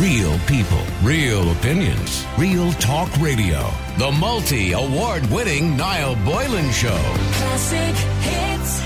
Real 0.00 0.38
people, 0.40 0.82
real 1.02 1.52
opinions, 1.52 2.26
real 2.36 2.70
talk 2.72 3.10
radio. 3.16 3.66
The 3.96 4.12
multi 4.12 4.72
award 4.72 5.24
winning 5.30 5.74
Niall 5.74 6.16
Boylan 6.16 6.70
Show. 6.70 6.98
Classic 7.32 7.96
hits. 8.20 8.82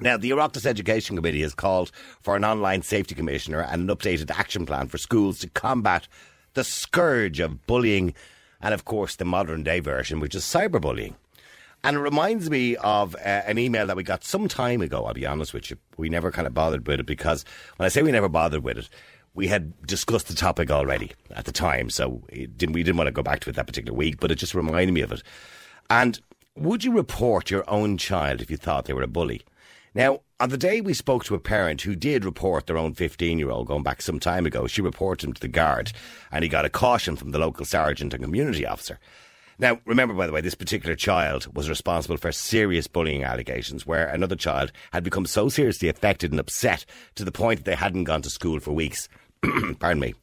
Now, 0.00 0.16
the 0.16 0.30
Oireachtas 0.32 0.66
Education 0.66 1.14
Committee 1.14 1.42
has 1.42 1.54
called 1.54 1.92
for 2.20 2.34
an 2.34 2.44
online 2.44 2.82
safety 2.82 3.14
commissioner 3.14 3.60
and 3.60 3.88
an 3.88 3.96
updated 3.96 4.32
action 4.32 4.66
plan 4.66 4.88
for 4.88 4.98
schools 4.98 5.38
to 5.38 5.48
combat 5.48 6.08
the 6.54 6.64
scourge 6.64 7.38
of 7.38 7.68
bullying 7.68 8.14
and, 8.60 8.74
of 8.74 8.84
course, 8.84 9.14
the 9.14 9.24
modern 9.24 9.62
day 9.62 9.78
version, 9.78 10.18
which 10.18 10.34
is 10.34 10.42
cyberbullying. 10.42 11.14
And 11.84 11.96
it 11.96 12.00
reminds 12.00 12.48
me 12.48 12.76
of 12.76 13.14
uh, 13.16 13.18
an 13.18 13.58
email 13.58 13.86
that 13.86 13.96
we 13.96 14.02
got 14.02 14.24
some 14.24 14.48
time 14.48 14.80
ago, 14.80 15.04
I'll 15.04 15.12
be 15.12 15.26
honest 15.26 15.52
with 15.52 15.70
you. 15.70 15.76
We 15.98 16.08
never 16.08 16.32
kind 16.32 16.46
of 16.46 16.54
bothered 16.54 16.86
with 16.86 16.98
it 16.98 17.06
because 17.06 17.44
when 17.76 17.84
I 17.84 17.90
say 17.90 18.02
we 18.02 18.10
never 18.10 18.28
bothered 18.30 18.64
with 18.64 18.78
it, 18.78 18.88
we 19.34 19.48
had 19.48 19.86
discussed 19.86 20.28
the 20.28 20.34
topic 20.34 20.70
already 20.70 21.12
at 21.32 21.44
the 21.44 21.52
time, 21.52 21.90
so 21.90 22.22
didn't, 22.32 22.72
we 22.72 22.82
didn't 22.82 22.96
want 22.96 23.08
to 23.08 23.12
go 23.12 23.22
back 23.22 23.40
to 23.40 23.50
it 23.50 23.56
that 23.56 23.66
particular 23.66 23.94
week, 23.94 24.18
but 24.18 24.30
it 24.30 24.36
just 24.36 24.54
reminded 24.54 24.92
me 24.92 25.02
of 25.02 25.12
it. 25.12 25.22
And 25.90 26.18
would 26.56 26.84
you 26.84 26.92
report 26.92 27.50
your 27.50 27.68
own 27.68 27.98
child 27.98 28.40
if 28.40 28.50
you 28.50 28.56
thought 28.56 28.86
they 28.86 28.94
were 28.94 29.02
a 29.02 29.08
bully? 29.08 29.42
Now, 29.94 30.20
on 30.40 30.48
the 30.48 30.56
day 30.56 30.80
we 30.80 30.94
spoke 30.94 31.24
to 31.24 31.34
a 31.34 31.40
parent 31.40 31.82
who 31.82 31.94
did 31.94 32.24
report 32.24 32.66
their 32.66 32.78
own 32.78 32.94
15 32.94 33.38
year 33.38 33.50
old 33.50 33.66
going 33.66 33.82
back 33.82 34.00
some 34.00 34.18
time 34.18 34.46
ago, 34.46 34.66
she 34.66 34.80
reported 34.80 35.26
him 35.26 35.32
to 35.34 35.40
the 35.40 35.48
guard 35.48 35.92
and 36.32 36.42
he 36.42 36.48
got 36.48 36.64
a 36.64 36.70
caution 36.70 37.14
from 37.14 37.32
the 37.32 37.38
local 37.38 37.66
sergeant 37.66 38.14
and 38.14 38.22
community 38.22 38.64
officer. 38.64 38.98
Now, 39.58 39.80
remember, 39.84 40.14
by 40.14 40.26
the 40.26 40.32
way, 40.32 40.40
this 40.40 40.54
particular 40.54 40.96
child 40.96 41.54
was 41.54 41.68
responsible 41.68 42.16
for 42.16 42.32
serious 42.32 42.86
bullying 42.86 43.22
allegations 43.22 43.86
where 43.86 44.08
another 44.08 44.36
child 44.36 44.72
had 44.92 45.04
become 45.04 45.26
so 45.26 45.48
seriously 45.48 45.88
affected 45.88 46.32
and 46.32 46.40
upset 46.40 46.84
to 47.14 47.24
the 47.24 47.32
point 47.32 47.60
that 47.60 47.64
they 47.64 47.76
hadn't 47.76 48.04
gone 48.04 48.22
to 48.22 48.30
school 48.30 48.58
for 48.58 48.72
weeks. 48.72 49.08
Pardon 49.78 50.00
me. 50.00 50.14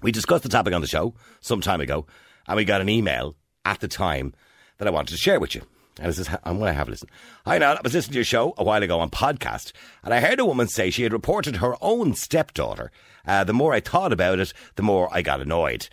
We 0.00 0.10
discussed 0.10 0.42
the 0.42 0.48
topic 0.48 0.72
on 0.72 0.80
the 0.80 0.86
show 0.86 1.14
some 1.40 1.60
time 1.60 1.80
ago 1.80 2.06
and 2.46 2.56
we 2.56 2.64
got 2.64 2.80
an 2.80 2.88
email 2.88 3.34
at 3.64 3.80
the 3.80 3.88
time 3.88 4.34
that 4.78 4.88
I 4.88 4.90
wanted 4.90 5.12
to 5.12 5.18
share 5.18 5.40
with 5.40 5.54
you. 5.54 5.62
And 5.98 6.08
this 6.08 6.18
is, 6.18 6.28
I'm 6.44 6.58
going 6.58 6.72
to 6.72 6.78
have 6.78 6.88
a 6.88 6.90
listen. 6.90 7.10
Hi, 7.44 7.58
now, 7.58 7.74
I 7.74 7.80
was 7.82 7.92
listening 7.92 8.12
to 8.12 8.18
your 8.18 8.24
show 8.24 8.54
a 8.56 8.64
while 8.64 8.82
ago 8.82 8.98
on 8.98 9.10
podcast, 9.10 9.72
and 10.02 10.14
I 10.14 10.20
heard 10.20 10.40
a 10.40 10.44
woman 10.44 10.66
say 10.66 10.88
she 10.88 11.02
had 11.02 11.12
reported 11.12 11.56
her 11.56 11.76
own 11.82 12.14
stepdaughter. 12.14 12.90
Uh, 13.26 13.44
the 13.44 13.52
more 13.52 13.74
I 13.74 13.80
thought 13.80 14.12
about 14.12 14.38
it, 14.38 14.54
the 14.76 14.82
more 14.82 15.08
I 15.12 15.20
got 15.20 15.42
annoyed. 15.42 15.88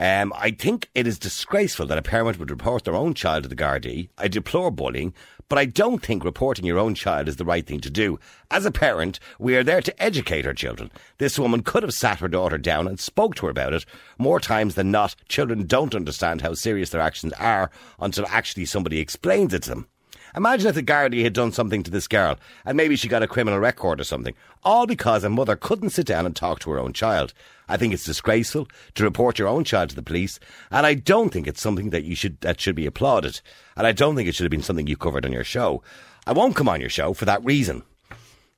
Um, 0.00 0.32
I 0.34 0.52
think 0.52 0.88
it 0.94 1.06
is 1.06 1.18
disgraceful 1.18 1.84
that 1.84 1.98
a 1.98 2.02
parent 2.02 2.38
would 2.38 2.50
report 2.50 2.84
their 2.84 2.94
own 2.94 3.12
child 3.12 3.42
to 3.42 3.50
the 3.50 3.54
Gardaí. 3.54 4.08
I 4.16 4.28
deplore 4.28 4.70
bullying, 4.70 5.12
but 5.50 5.58
I 5.58 5.66
don't 5.66 6.02
think 6.02 6.24
reporting 6.24 6.64
your 6.64 6.78
own 6.78 6.94
child 6.94 7.28
is 7.28 7.36
the 7.36 7.44
right 7.44 7.66
thing 7.66 7.80
to 7.80 7.90
do. 7.90 8.18
As 8.50 8.64
a 8.64 8.70
parent, 8.70 9.20
we 9.38 9.54
are 9.56 9.62
there 9.62 9.82
to 9.82 10.02
educate 10.02 10.46
our 10.46 10.54
children. 10.54 10.90
This 11.18 11.38
woman 11.38 11.62
could 11.62 11.82
have 11.82 11.92
sat 11.92 12.20
her 12.20 12.28
daughter 12.28 12.56
down 12.56 12.88
and 12.88 12.98
spoke 12.98 13.34
to 13.34 13.44
her 13.44 13.50
about 13.50 13.74
it. 13.74 13.84
More 14.16 14.40
times 14.40 14.74
than 14.74 14.90
not, 14.90 15.16
children 15.28 15.66
don't 15.66 15.94
understand 15.94 16.40
how 16.40 16.54
serious 16.54 16.88
their 16.88 17.02
actions 17.02 17.34
are 17.34 17.70
until 18.00 18.24
actually 18.28 18.64
somebody 18.64 19.00
explains 19.00 19.52
it 19.52 19.64
to 19.64 19.68
them. 19.68 19.86
Imagine 20.36 20.68
if 20.68 20.74
the 20.74 20.82
Gardaí 20.82 21.22
had 21.22 21.32
done 21.32 21.52
something 21.52 21.82
to 21.82 21.90
this 21.90 22.08
girl 22.08 22.38
and 22.64 22.76
maybe 22.76 22.96
she 22.96 23.08
got 23.08 23.22
a 23.22 23.28
criminal 23.28 23.58
record 23.58 24.00
or 24.00 24.04
something, 24.04 24.34
all 24.62 24.86
because 24.86 25.24
a 25.24 25.30
mother 25.30 25.56
couldn't 25.56 25.90
sit 25.90 26.06
down 26.06 26.26
and 26.26 26.36
talk 26.36 26.60
to 26.60 26.70
her 26.70 26.78
own 26.78 26.92
child. 26.92 27.32
I 27.68 27.76
think 27.76 27.94
it's 27.94 28.04
disgraceful 28.04 28.68
to 28.94 29.04
report 29.04 29.38
your 29.38 29.48
own 29.48 29.64
child 29.64 29.90
to 29.90 29.96
the 29.96 30.02
police, 30.02 30.40
and 30.70 30.84
I 30.84 30.94
don't 30.94 31.32
think 31.32 31.46
it's 31.46 31.60
something 31.62 31.90
that 31.90 32.04
you 32.04 32.16
should 32.16 32.40
that 32.40 32.60
should 32.60 32.74
be 32.74 32.86
applauded. 32.86 33.40
And 33.76 33.86
I 33.86 33.92
don't 33.92 34.16
think 34.16 34.28
it 34.28 34.34
should 34.34 34.44
have 34.44 34.50
been 34.50 34.62
something 34.62 34.86
you 34.86 34.96
covered 34.96 35.24
on 35.24 35.32
your 35.32 35.44
show. 35.44 35.82
I 36.26 36.32
won't 36.32 36.56
come 36.56 36.68
on 36.68 36.80
your 36.80 36.90
show 36.90 37.12
for 37.12 37.24
that 37.26 37.44
reason. 37.44 37.82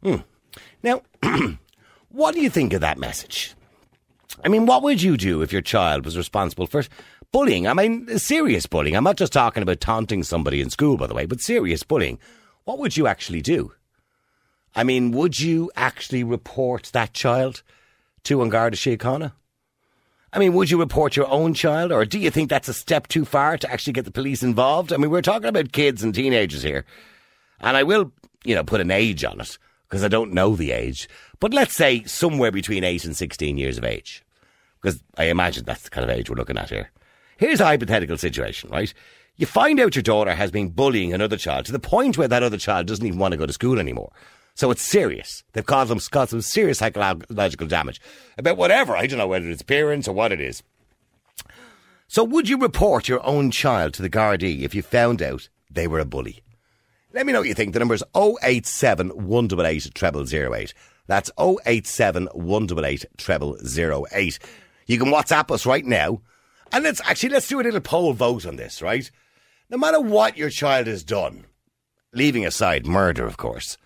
Hmm. 0.02 0.16
Now, 0.82 1.02
what 2.08 2.34
do 2.34 2.40
you 2.40 2.50
think 2.50 2.72
of 2.72 2.80
that 2.80 2.98
message? 2.98 3.54
I 4.44 4.48
mean, 4.48 4.66
what 4.66 4.82
would 4.82 5.02
you 5.02 5.16
do 5.16 5.42
if 5.42 5.52
your 5.52 5.62
child 5.62 6.04
was 6.04 6.16
responsible 6.16 6.66
for 6.66 6.82
bullying? 7.32 7.66
I 7.66 7.74
mean, 7.74 8.18
serious 8.18 8.66
bullying. 8.66 8.94
I'm 8.94 9.04
not 9.04 9.16
just 9.16 9.32
talking 9.32 9.62
about 9.62 9.80
taunting 9.80 10.22
somebody 10.22 10.60
in 10.60 10.70
school, 10.70 10.96
by 10.96 11.06
the 11.06 11.14
way, 11.14 11.26
but 11.26 11.40
serious 11.40 11.82
bullying. 11.82 12.18
What 12.64 12.78
would 12.78 12.96
you 12.96 13.06
actually 13.06 13.42
do? 13.42 13.72
I 14.74 14.84
mean, 14.84 15.10
would 15.12 15.40
you 15.40 15.70
actually 15.74 16.24
report 16.24 16.90
that 16.92 17.12
child 17.12 17.62
to 18.24 18.42
An 18.42 18.48
Garda 18.48 18.76
Síochána? 18.76 19.32
I 20.32 20.38
mean, 20.38 20.54
would 20.54 20.70
you 20.70 20.78
report 20.78 21.14
your 21.14 21.28
own 21.28 21.52
child, 21.52 21.92
or 21.92 22.06
do 22.06 22.18
you 22.18 22.30
think 22.30 22.48
that's 22.48 22.68
a 22.68 22.74
step 22.74 23.06
too 23.08 23.26
far 23.26 23.58
to 23.58 23.70
actually 23.70 23.92
get 23.92 24.06
the 24.06 24.10
police 24.10 24.42
involved? 24.42 24.92
I 24.92 24.96
mean, 24.96 25.10
we're 25.10 25.20
talking 25.20 25.48
about 25.48 25.72
kids 25.72 26.02
and 26.02 26.14
teenagers 26.14 26.62
here, 26.62 26.86
and 27.60 27.76
I 27.76 27.82
will, 27.82 28.12
you 28.44 28.54
know, 28.54 28.64
put 28.64 28.80
an 28.80 28.90
age 28.90 29.24
on 29.24 29.40
it 29.40 29.58
because 29.88 30.02
I 30.02 30.08
don't 30.08 30.32
know 30.32 30.56
the 30.56 30.72
age, 30.72 31.06
but 31.38 31.52
let's 31.52 31.76
say 31.76 32.02
somewhere 32.04 32.50
between 32.50 32.82
8 32.82 33.04
and 33.04 33.14
16 33.14 33.58
years 33.58 33.76
of 33.76 33.84
age, 33.84 34.24
because 34.80 35.02
I 35.18 35.24
imagine 35.24 35.64
that's 35.66 35.82
the 35.82 35.90
kind 35.90 36.08
of 36.08 36.16
age 36.16 36.30
we're 36.30 36.36
looking 36.36 36.56
at 36.56 36.70
here. 36.70 36.90
Here's 37.36 37.60
a 37.60 37.64
hypothetical 37.64 38.16
situation, 38.16 38.70
right? 38.70 38.92
You 39.36 39.46
find 39.46 39.80
out 39.80 39.96
your 39.96 40.02
daughter 40.02 40.34
has 40.34 40.50
been 40.50 40.68
bullying 40.68 41.12
another 41.12 41.36
child 41.36 41.66
to 41.66 41.72
the 41.72 41.78
point 41.78 42.18
where 42.18 42.28
that 42.28 42.42
other 42.42 42.58
child 42.58 42.86
doesn't 42.86 43.04
even 43.06 43.18
want 43.18 43.32
to 43.32 43.38
go 43.38 43.46
to 43.46 43.52
school 43.52 43.78
anymore. 43.78 44.12
So 44.54 44.70
it's 44.70 44.82
serious. 44.82 45.42
They've 45.52 45.64
caused 45.64 45.90
them 45.90 45.98
caused 46.10 46.30
some 46.30 46.42
serious 46.42 46.78
psychological 46.78 47.66
damage 47.66 48.00
about 48.36 48.58
whatever. 48.58 48.96
I 48.96 49.06
don't 49.06 49.18
know 49.18 49.26
whether 49.26 49.48
it's 49.48 49.62
parents 49.62 50.06
or 50.06 50.14
what 50.14 50.32
it 50.32 50.40
is. 50.40 50.62
So 52.06 52.22
would 52.22 52.48
you 52.48 52.58
report 52.58 53.08
your 53.08 53.24
own 53.26 53.50
child 53.50 53.94
to 53.94 54.02
the 54.02 54.10
Gardaí 54.10 54.60
if 54.60 54.74
you 54.74 54.82
found 54.82 55.22
out 55.22 55.48
they 55.70 55.86
were 55.86 56.00
a 56.00 56.04
bully? 56.04 56.42
Let 57.14 57.24
me 57.24 57.32
know 57.32 57.40
what 57.40 57.48
you 57.48 57.54
think. 57.54 57.72
The 57.72 57.78
number 57.78 57.94
is 57.94 58.04
087 58.14 59.08
188 59.08 60.28
0008. 60.28 60.74
That's 61.06 61.30
087 61.38 62.28
188 62.32 63.04
0008. 63.18 64.38
You 64.86 64.98
can 64.98 65.08
WhatsApp 65.08 65.50
us 65.50 65.64
right 65.64 65.84
now. 65.84 66.20
And 66.72 66.84
let's 66.84 67.00
actually, 67.04 67.30
let's 67.30 67.48
do 67.48 67.60
a 67.60 67.62
little 67.62 67.80
poll 67.80 68.12
vote 68.12 68.46
on 68.46 68.56
this, 68.56 68.80
right? 68.80 69.10
No 69.68 69.76
matter 69.76 70.00
what 70.00 70.36
your 70.36 70.50
child 70.50 70.86
has 70.86 71.04
done, 71.04 71.44
leaving 72.12 72.46
aside 72.46 72.86
murder, 72.86 73.26
of 73.26 73.36
course, 73.36 73.76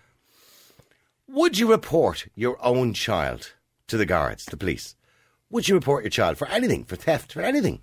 would 1.27 1.57
you 1.57 1.69
report 1.69 2.27
your 2.35 2.57
own 2.65 2.93
child 2.93 3.53
to 3.87 3.97
the 3.97 4.05
guards, 4.05 4.45
the 4.45 4.57
police? 4.57 4.95
Would 5.49 5.67
you 5.67 5.75
report 5.75 6.03
your 6.03 6.11
child 6.11 6.37
for 6.37 6.47
anything, 6.47 6.85
for 6.85 6.95
theft, 6.95 7.33
for 7.33 7.41
anything? 7.41 7.81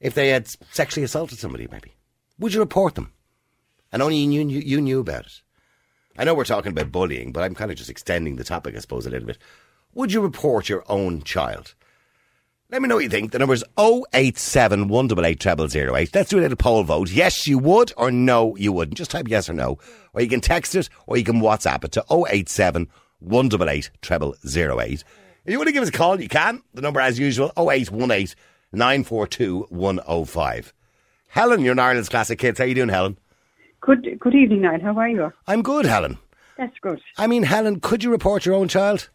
If 0.00 0.14
they 0.14 0.30
had 0.30 0.48
sexually 0.72 1.04
assaulted 1.04 1.38
somebody, 1.38 1.68
maybe. 1.70 1.94
Would 2.38 2.54
you 2.54 2.60
report 2.60 2.96
them? 2.96 3.12
And 3.92 4.02
only 4.02 4.16
you, 4.16 4.42
you, 4.48 4.60
you 4.60 4.80
knew 4.80 5.00
about 5.00 5.26
it. 5.26 5.42
I 6.18 6.24
know 6.24 6.34
we're 6.34 6.44
talking 6.44 6.72
about 6.72 6.92
bullying, 6.92 7.32
but 7.32 7.44
I'm 7.44 7.54
kind 7.54 7.70
of 7.70 7.76
just 7.76 7.90
extending 7.90 8.36
the 8.36 8.44
topic, 8.44 8.74
I 8.74 8.80
suppose, 8.80 9.06
a 9.06 9.10
little 9.10 9.26
bit. 9.26 9.38
Would 9.94 10.12
you 10.12 10.20
report 10.20 10.68
your 10.68 10.84
own 10.88 11.22
child? 11.22 11.74
Let 12.72 12.80
me 12.80 12.88
know 12.88 12.94
what 12.94 13.04
you 13.04 13.10
think. 13.10 13.32
The 13.32 13.38
number 13.38 13.52
is 13.52 13.62
087 13.76 14.88
188 14.88 15.70
0008. 15.70 16.14
Let's 16.14 16.30
do 16.30 16.38
a 16.38 16.40
little 16.40 16.56
poll 16.56 16.82
vote. 16.84 17.10
Yes, 17.10 17.46
you 17.46 17.58
would, 17.58 17.92
or 17.98 18.10
no, 18.10 18.56
you 18.56 18.72
wouldn't. 18.72 18.96
Just 18.96 19.10
type 19.10 19.28
yes 19.28 19.50
or 19.50 19.52
no. 19.52 19.76
Or 20.14 20.22
you 20.22 20.28
can 20.28 20.40
text 20.40 20.74
it, 20.74 20.88
or 21.06 21.18
you 21.18 21.22
can 21.22 21.42
WhatsApp 21.42 21.84
it 21.84 21.92
to 21.92 22.04
087 22.10 22.88
188 23.18 23.90
0008. 24.46 25.04
If 25.44 25.52
you 25.52 25.58
want 25.58 25.66
to 25.68 25.72
give 25.72 25.82
us 25.82 25.90
a 25.90 25.92
call, 25.92 26.18
you 26.18 26.30
can. 26.30 26.62
The 26.72 26.80
number, 26.80 26.98
as 26.98 27.18
usual, 27.18 27.52
0818 27.58 28.34
942 28.72 29.66
105. 29.68 30.72
Helen, 31.28 31.60
you're 31.60 31.72
an 31.72 31.78
Ireland's 31.78 32.08
Classic 32.08 32.40
Hits. 32.40 32.58
How 32.58 32.64
are 32.64 32.68
you 32.68 32.74
doing, 32.74 32.88
Helen? 32.88 33.18
Good 33.82 34.18
good 34.18 34.34
evening, 34.34 34.62
Niall. 34.62 34.80
How 34.80 34.98
are 34.98 35.08
you? 35.10 35.30
I'm 35.46 35.60
good, 35.62 35.84
Helen. 35.84 36.16
That's 36.56 36.78
good. 36.80 37.02
I 37.18 37.26
mean, 37.26 37.42
Helen, 37.42 37.80
could 37.80 38.02
you 38.02 38.10
report 38.10 38.46
your 38.46 38.54
own 38.54 38.68
child? 38.68 39.10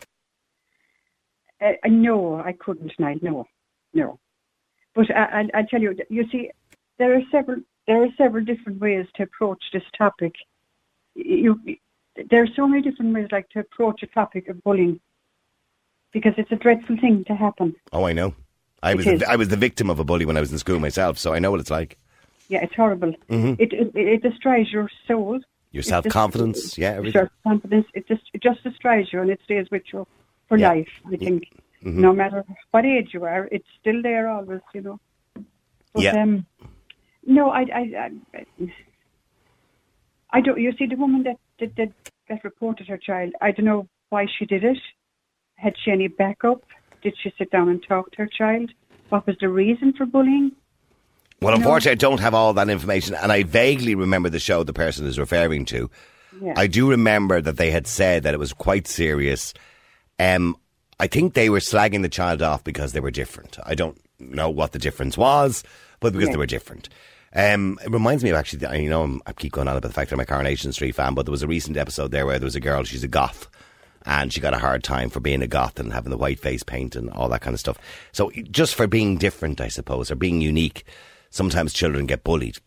Uh, 1.61 1.71
uh, 1.83 1.89
no, 1.89 2.35
I 2.39 2.53
couldn't, 2.53 2.91
Niall. 2.99 3.17
No, 3.21 3.45
no. 3.93 4.19
But 4.93 5.15
I, 5.15 5.41
I, 5.53 5.59
I 5.59 5.63
tell 5.63 5.81
you, 5.81 5.95
you 6.09 6.27
see, 6.31 6.51
there 6.97 7.15
are 7.15 7.21
several 7.31 7.61
there 7.87 8.03
are 8.03 8.09
several 8.17 8.43
different 8.43 8.79
ways 8.79 9.05
to 9.15 9.23
approach 9.23 9.63
this 9.71 9.83
topic. 9.97 10.33
You, 11.15 11.59
there 12.29 12.43
are 12.43 12.47
so 12.55 12.67
many 12.67 12.81
different 12.81 13.13
ways, 13.13 13.27
like 13.31 13.49
to 13.49 13.59
approach 13.59 14.03
a 14.03 14.07
topic 14.07 14.49
of 14.49 14.61
bullying, 14.63 14.99
because 16.11 16.33
it's 16.37 16.51
a 16.51 16.55
dreadful 16.55 16.97
thing 16.97 17.23
to 17.25 17.35
happen. 17.35 17.75
Oh, 17.93 18.03
I 18.05 18.13
know. 18.13 18.35
I 18.83 18.91
It 18.91 18.97
was 18.97 19.07
is. 19.07 19.19
the, 19.21 19.29
I 19.29 19.35
was 19.35 19.47
the 19.47 19.55
victim 19.57 19.89
of 19.89 19.99
a 19.99 20.03
bully 20.03 20.25
when 20.25 20.37
I 20.37 20.41
was 20.41 20.51
in 20.51 20.57
school 20.57 20.79
myself, 20.79 21.17
so 21.17 21.33
I 21.33 21.39
know 21.39 21.51
what 21.51 21.59
it's 21.59 21.71
like. 21.71 21.97
Yeah, 22.49 22.63
it's 22.63 22.75
horrible. 22.75 23.13
Mhm. 23.29 23.59
It, 23.59 23.73
it 23.73 23.91
it 23.95 24.21
destroys 24.21 24.71
your 24.71 24.89
soul. 25.07 25.39
Your 25.71 25.83
self 25.83 26.07
confidence, 26.07 26.77
yeah, 26.77 26.91
everything. 26.91 27.21
Self 27.21 27.29
confidence. 27.43 27.87
It 27.93 28.07
just 28.07 28.23
it 28.33 28.41
just 28.41 28.63
destroys 28.63 29.11
you, 29.11 29.21
and 29.21 29.29
it 29.29 29.39
stays 29.43 29.67
with 29.71 29.83
you 29.91 30.07
for 30.47 30.57
Yeah. 30.57 30.69
life. 30.69 30.89
I 31.11 31.17
think, 31.17 31.43
Mm-hmm. 31.83 32.01
no 32.01 32.11
matter 32.11 32.43
what 32.71 32.85
age 32.85 33.09
you 33.13 33.23
are, 33.23 33.47
it's 33.51 33.67
still 33.79 34.01
there 34.01 34.27
always. 34.29 34.61
You 34.73 34.81
know. 34.81 34.99
But, 35.93 36.03
Yeah. 36.03 36.21
Um, 36.23 36.45
no, 37.23 37.51
I, 37.51 37.61
I, 37.61 38.09
I, 38.59 38.71
I 40.31 40.41
don't. 40.41 40.59
You 40.59 40.71
see, 40.77 40.87
the 40.87 40.95
woman 40.95 41.23
that 41.23 41.37
that, 41.59 41.75
that 41.77 41.91
that 42.29 42.43
reported 42.43 42.87
her 42.87 42.97
child. 42.97 43.33
I 43.41 43.51
don't 43.51 43.65
know 43.65 43.87
why 44.09 44.25
she 44.37 44.45
did 44.45 44.63
it. 44.63 44.77
Had 45.55 45.75
she 45.83 45.91
any 45.91 46.07
backup? 46.07 46.63
Did 47.03 47.15
she 47.21 47.31
sit 47.37 47.51
down 47.51 47.69
and 47.69 47.81
talk 47.87 48.11
to 48.11 48.17
her 48.23 48.27
child? 48.27 48.71
What 49.09 49.25
was 49.27 49.37
the 49.39 49.49
reason 49.49 49.93
for 49.93 50.05
bullying? 50.05 50.51
Well, 51.41 51.53
unfortunately, 51.55 51.91
I 51.91 51.95
don't 51.95 52.19
have 52.19 52.33
all 52.33 52.53
that 52.53 52.69
information, 52.69 53.13
and 53.15 53.31
I 53.31 53.43
vaguely 53.43 53.93
remember 53.95 54.29
the 54.29 54.39
show 54.39 54.63
the 54.63 54.73
person 54.73 55.05
is 55.05 55.19
referring 55.19 55.65
to. 55.65 55.89
Yeah. 56.41 56.53
I 56.57 56.67
do 56.67 56.89
remember 56.89 57.39
that 57.41 57.57
they 57.57 57.69
had 57.71 57.85
said 57.87 58.23
that 58.23 58.33
it 58.33 58.39
was 58.39 58.53
quite 58.53 58.87
serious. 58.87 59.53
Um, 60.19 60.55
I 60.99 61.07
think 61.07 61.33
they 61.33 61.49
were 61.49 61.59
slagging 61.59 62.01
the 62.01 62.09
child 62.09 62.41
off 62.41 62.63
because 62.63 62.93
they 62.93 62.99
were 62.99 63.11
different. 63.11 63.57
I 63.65 63.75
don't 63.75 63.99
know 64.19 64.49
what 64.49 64.71
the 64.71 64.79
difference 64.79 65.17
was, 65.17 65.63
but 65.99 66.13
because 66.13 66.27
Yeah. 66.27 66.33
they 66.33 66.37
were 66.37 66.45
different. 66.47 66.89
Um, 67.35 67.77
it 67.85 67.91
reminds 67.91 68.23
me 68.23 68.31
of 68.31 68.35
actually, 68.35 68.65
I- 68.65 68.75
you 68.77 68.89
know, 68.89 69.01
I'm- 69.01 69.21
I 69.27 69.33
keep 69.33 69.51
going 69.51 69.67
on 69.67 69.77
about 69.77 69.87
the 69.87 69.93
fact 69.93 70.09
that 70.09 70.15
I'm 70.15 70.19
a 70.21 70.25
Coronation 70.25 70.71
Street 70.73 70.95
fan, 70.95 71.13
but 71.13 71.25
there 71.25 71.31
was 71.31 71.43
a 71.43 71.47
recent 71.47 71.77
episode 71.77 72.11
there 72.11 72.25
where 72.25 72.39
there 72.39 72.45
was 72.47 72.55
a 72.55 72.59
girl, 72.59 72.83
she's 72.83 73.03
a 73.03 73.07
goth, 73.07 73.47
and 74.05 74.33
she 74.33 74.39
got 74.39 74.55
a 74.55 74.59
hard 74.59 74.83
time 74.83 75.09
for 75.09 75.19
being 75.19 75.43
a 75.43 75.47
goth 75.47 75.79
and 75.79 75.93
having 75.93 76.09
the 76.09 76.17
white 76.17 76.39
face 76.39 76.63
paint 76.63 76.95
and 76.95 77.09
all 77.11 77.29
that 77.29 77.41
kind 77.41 77.53
of 77.53 77.59
stuff. 77.59 77.77
So 78.11 78.31
just 78.49 78.73
for 78.73 78.87
being 78.87 79.17
different, 79.17 79.61
I 79.61 79.67
suppose, 79.67 80.09
or 80.09 80.15
being 80.15 80.41
unique, 80.41 80.83
sometimes 81.29 81.73
children 81.73 82.07
get 82.07 82.23
bullied. 82.23 82.57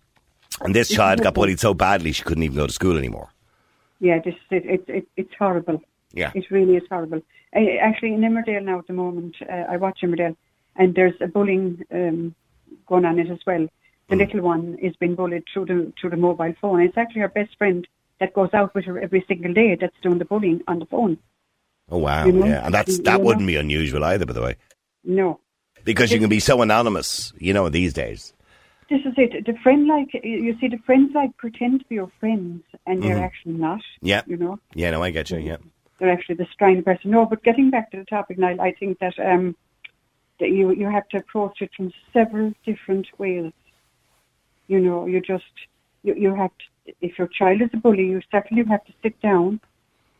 And 0.60 0.74
this 0.74 0.88
child 0.88 1.22
got 1.22 1.34
bullied 1.34 1.58
so 1.58 1.74
badly 1.74 2.12
she 2.12 2.22
couldn't 2.22 2.42
even 2.44 2.56
go 2.56 2.66
to 2.66 2.72
school 2.72 2.96
anymore. 2.98 3.30
Yeah, 3.98 4.18
this 4.20 4.34
it, 4.50 4.64
it, 4.66 4.84
it, 4.88 5.08
it's 5.16 5.34
horrible. 5.38 5.82
Yeah. 6.12 6.30
It 6.34 6.50
really 6.50 6.76
is 6.76 6.82
horrible. 6.88 7.22
I, 7.54 7.76
actually, 7.80 8.14
in 8.14 8.20
Emmerdale 8.20 8.64
now 8.64 8.78
at 8.78 8.86
the 8.86 8.92
moment, 8.92 9.36
uh, 9.42 9.64
I 9.68 9.76
watch 9.76 10.00
Emmerdale, 10.02 10.36
and 10.76 10.94
there's 10.94 11.14
a 11.20 11.26
bullying 11.26 11.84
um, 11.92 12.34
going 12.86 13.04
on 13.04 13.18
it 13.18 13.30
as 13.30 13.40
well. 13.46 13.66
The 14.08 14.16
little 14.16 14.40
one 14.40 14.76
is 14.82 14.96
being 14.96 15.14
bullied 15.14 15.44
through 15.52 15.66
the 15.66 15.92
through 16.00 16.10
the 16.10 16.16
mobile 16.16 16.52
phone. 16.60 16.80
It's 16.80 16.96
actually 16.96 17.20
her 17.20 17.28
best 17.28 17.56
friend 17.56 17.86
that 18.18 18.34
goes 18.34 18.50
out 18.52 18.74
with 18.74 18.84
her 18.86 18.98
every 18.98 19.24
single 19.28 19.52
day 19.54 19.76
that's 19.76 19.94
doing 20.02 20.18
the 20.18 20.24
bullying 20.24 20.62
on 20.66 20.80
the 20.80 20.86
phone. 20.86 21.16
Oh 21.88 21.98
wow, 21.98 22.26
You 22.26 22.32
know? 22.32 22.46
yeah, 22.46 22.64
and 22.64 22.74
that's 22.74 22.98
that 22.98 23.18
know? 23.18 23.24
wouldn't 23.24 23.46
be 23.46 23.54
unusual 23.56 24.04
either, 24.04 24.26
by 24.26 24.32
the 24.32 24.42
way, 24.42 24.56
No, 25.04 25.38
because 25.84 26.10
you 26.12 26.18
can 26.18 26.28
be 26.28 26.40
so 26.40 26.60
anonymous, 26.60 27.32
you 27.38 27.52
know, 27.52 27.68
these 27.68 27.92
days. 27.92 28.32
this 28.88 29.00
is 29.04 29.14
it. 29.16 29.46
The 29.46 29.54
friend 29.62 29.86
like 29.86 30.08
you 30.24 30.56
see, 30.60 30.66
the 30.68 30.78
friends 30.78 31.12
like 31.14 31.36
pretend 31.36 31.80
to 31.80 31.86
be 31.86 31.94
your 31.94 32.10
friends, 32.18 32.64
and 32.86 33.00
they're 33.02 33.22
actually 33.24 33.54
not. 33.54 33.78
Mm-hmm. 33.78 34.06
Yeah. 34.08 34.22
you 34.26 34.36
know. 34.36 34.58
Yeah, 34.74 34.90
no, 34.90 35.02
I 35.04 35.10
get 35.10 35.30
you. 35.30 35.38
Yeah, 35.38 35.56
they're 36.00 36.10
actually 36.10 36.36
the 36.36 36.48
strong 36.52 36.82
person. 36.82 37.10
No, 37.10 37.26
but 37.26 37.44
getting 37.44 37.70
back 37.70 37.90
to 37.90 37.98
the 37.98 38.04
topic, 38.04 38.38
Niall, 38.38 38.60
I 38.60 38.72
think 38.72 38.98
that 38.98 39.18
um, 39.18 39.54
that 40.40 40.50
you 40.50 40.72
you 40.72 40.88
have 40.90 41.08
to 41.10 41.18
approach 41.18 41.60
it 41.60 41.70
from 41.76 41.92
several 42.12 42.52
different 42.64 43.06
ways. 43.18 43.52
You 44.66 44.80
know, 44.80 45.06
you 45.06 45.20
just 45.20 45.52
you 46.02 46.14
you 46.14 46.34
have 46.34 46.50
to. 46.50 46.94
If 47.00 47.18
your 47.18 47.28
child 47.28 47.60
is 47.60 47.68
a 47.74 47.76
bully, 47.76 48.06
you 48.06 48.20
certainly 48.32 48.64
have 48.64 48.84
to 48.86 48.92
sit 49.02 49.20
down 49.20 49.60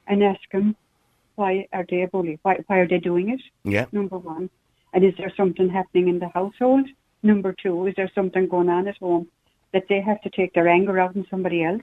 and 0.06 0.22
ask 0.22 0.40
them 0.52 0.76
why 1.34 1.66
are 1.72 1.86
they 1.88 2.02
a 2.02 2.08
bully? 2.08 2.38
Why 2.42 2.58
why 2.66 2.78
are 2.78 2.88
they 2.88 2.98
doing 2.98 3.30
it? 3.30 3.40
yeah, 3.64 3.86
Number 3.90 4.18
one, 4.18 4.50
and 4.92 5.04
is 5.04 5.14
there 5.16 5.32
something 5.36 5.68
happening 5.68 6.08
in 6.08 6.18
the 6.18 6.28
household? 6.28 6.86
Number 7.22 7.52
two, 7.52 7.86
is 7.86 7.94
there 7.96 8.10
something 8.14 8.46
going 8.46 8.68
on 8.68 8.86
at 8.86 8.98
home 8.98 9.28
that 9.72 9.86
they 9.88 10.00
have 10.00 10.20
to 10.22 10.30
take 10.30 10.52
their 10.52 10.68
anger 10.68 11.00
out 11.00 11.16
on 11.16 11.26
somebody 11.30 11.64
else? 11.64 11.82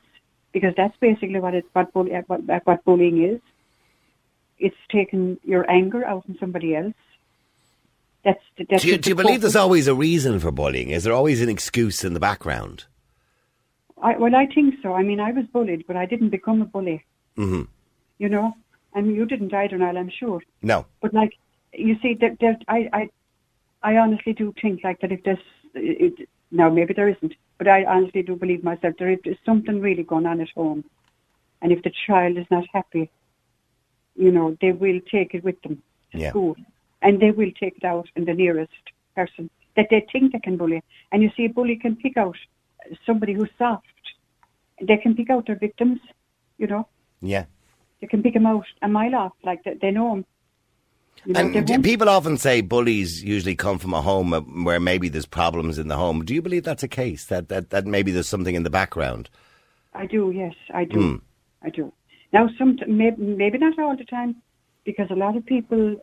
Because 0.52 0.74
that's 0.78 0.98
basically 0.98 1.40
what 1.40 1.54
it 1.56 1.66
what, 1.74 1.92
bully, 1.94 2.12
what, 2.28 2.42
what 2.66 2.86
bullying 2.86 3.24
is 3.24 3.42
it's 4.60 4.76
taking 4.92 5.38
your 5.44 5.70
anger 5.70 6.06
out 6.06 6.24
on 6.28 6.38
somebody 6.40 6.76
else. 6.76 6.94
That's 8.24 8.44
that's 8.70 8.84
Do 8.84 8.90
you, 8.90 8.98
do 8.98 9.10
you 9.10 9.16
believe 9.16 9.42
there's 9.42 9.56
always 9.56 9.88
a 9.88 9.96
reason 9.96 10.40
for 10.40 10.52
bullying? 10.52 10.90
Is 10.90 11.04
there 11.04 11.14
always 11.14 11.42
an 11.42 11.50
excuse 11.50 12.04
in 12.04 12.14
the 12.14 12.20
background? 12.20 12.86
I, 14.02 14.18
well, 14.18 14.36
I 14.36 14.46
think 14.46 14.76
so. 14.84 14.94
I 14.94 15.02
mean, 15.04 15.20
I 15.20 15.32
was 15.32 15.46
bullied, 15.46 15.86
but 15.88 15.96
I 15.96 16.06
didn't 16.06 16.30
become 16.30 16.62
a 16.62 16.66
bully. 16.66 17.04
hmm 17.36 17.64
You 18.18 18.30
know, 18.30 18.56
I 18.94 19.02
mean, 19.02 19.16
you 19.16 19.26
didn't 19.26 19.54
either, 19.54 19.78
Niall, 19.78 19.98
I'm 19.98 20.10
sure. 20.10 20.42
No, 20.62 20.86
But 21.02 21.14
like, 21.14 21.34
you 21.74 21.98
see, 22.02 22.16
that 22.16 22.40
that 22.40 22.64
I, 22.68 22.90
I, 22.94 23.10
I 23.84 23.98
honestly 23.98 24.34
do 24.34 24.54
think 24.62 24.84
like 24.84 25.00
that. 25.02 25.12
If 25.12 25.24
there's, 25.24 25.40
it, 25.74 26.28
now 26.52 26.70
maybe 26.70 26.94
there 26.94 27.10
isn't, 27.10 27.34
but 27.58 27.68
I 27.68 27.86
honestly 27.86 28.24
do 28.24 28.36
believe 28.36 28.64
myself 28.64 28.96
there 28.98 29.12
is 29.12 29.38
something 29.46 29.80
really 29.82 30.04
going 30.04 30.26
on 30.26 30.42
at 30.42 30.50
home, 30.50 30.84
and 31.62 31.72
if 31.72 31.82
the 31.84 31.92
child 32.06 32.38
is 32.38 32.46
not 32.50 32.66
happy, 32.74 33.10
you 34.18 34.32
know, 34.32 34.58
they 34.62 34.72
will 34.72 35.00
take 35.12 35.34
it 35.34 35.44
with 35.44 35.62
them 35.62 35.82
to 36.12 36.18
Yeah. 36.18 36.30
school, 36.32 36.56
and 37.02 37.20
they 37.20 37.32
will 37.32 37.52
take 37.60 37.78
it 37.78 37.84
out 37.86 38.08
in 38.16 38.26
the 38.26 38.34
nearest 38.34 38.72
person 39.16 39.50
that 39.76 39.88
they 39.90 40.06
think 40.12 40.32
they 40.34 40.40
can 40.40 40.58
bully. 40.58 40.82
And 41.12 41.22
you 41.24 41.32
see, 41.38 41.46
a 41.46 41.50
bully 41.50 41.76
can 41.76 41.96
pick 41.96 42.18
out 42.18 42.38
somebody 43.06 43.34
who's 43.34 43.50
soft. 43.58 43.86
They 44.82 44.98
can 44.98 45.16
pick 45.16 45.30
out 45.30 45.46
their 45.48 45.56
victims, 45.58 46.00
you 46.58 46.68
know. 46.68 46.88
yeah. 47.22 47.46
They 48.00 48.06
can 48.08 48.22
pick 48.22 48.34
them 48.36 48.46
out 48.46 48.66
a 48.84 48.88
mile 48.88 49.16
off, 49.16 49.34
like 49.44 49.64
they, 49.64 49.74
they 49.74 49.90
know 49.92 50.10
them. 50.12 50.26
You 51.26 51.34
know, 51.34 51.40
And 51.68 51.84
people 51.84 52.10
often 52.10 52.38
say 52.38 52.62
bullies 52.62 53.24
usually 53.24 53.56
come 53.56 53.80
from 53.80 53.94
a 53.96 54.02
home 54.04 54.32
where 54.64 54.80
maybe 54.80 55.10
there's 55.10 55.26
problems 55.26 55.80
in 55.80 55.88
the 55.88 55.96
home. 55.98 56.24
Do 56.24 56.36
you 56.36 56.44
believe 56.44 56.64
that's 56.64 56.84
a 56.84 56.88
case? 56.88 57.26
That 57.26 57.50
that, 57.50 57.72
that 57.72 57.88
maybe 57.88 58.12
there's 58.12 58.30
something 58.30 58.54
in 58.54 58.62
the 58.62 58.70
background? 58.70 59.32
I 59.96 60.06
do, 60.06 60.32
yes, 60.32 60.54
I 60.72 60.84
do. 60.86 61.00
Hmm. 61.00 61.16
I 61.64 61.70
do. 61.72 61.92
Now, 62.34 62.50
some 62.58 62.78
maybe, 62.88 63.22
maybe 63.22 63.58
not 63.58 63.80
all 63.80 63.96
the 63.96 64.06
time, 64.06 64.36
because 64.86 65.08
a 65.10 65.16
lot 65.16 65.38
of 65.38 65.46
people 65.46 65.96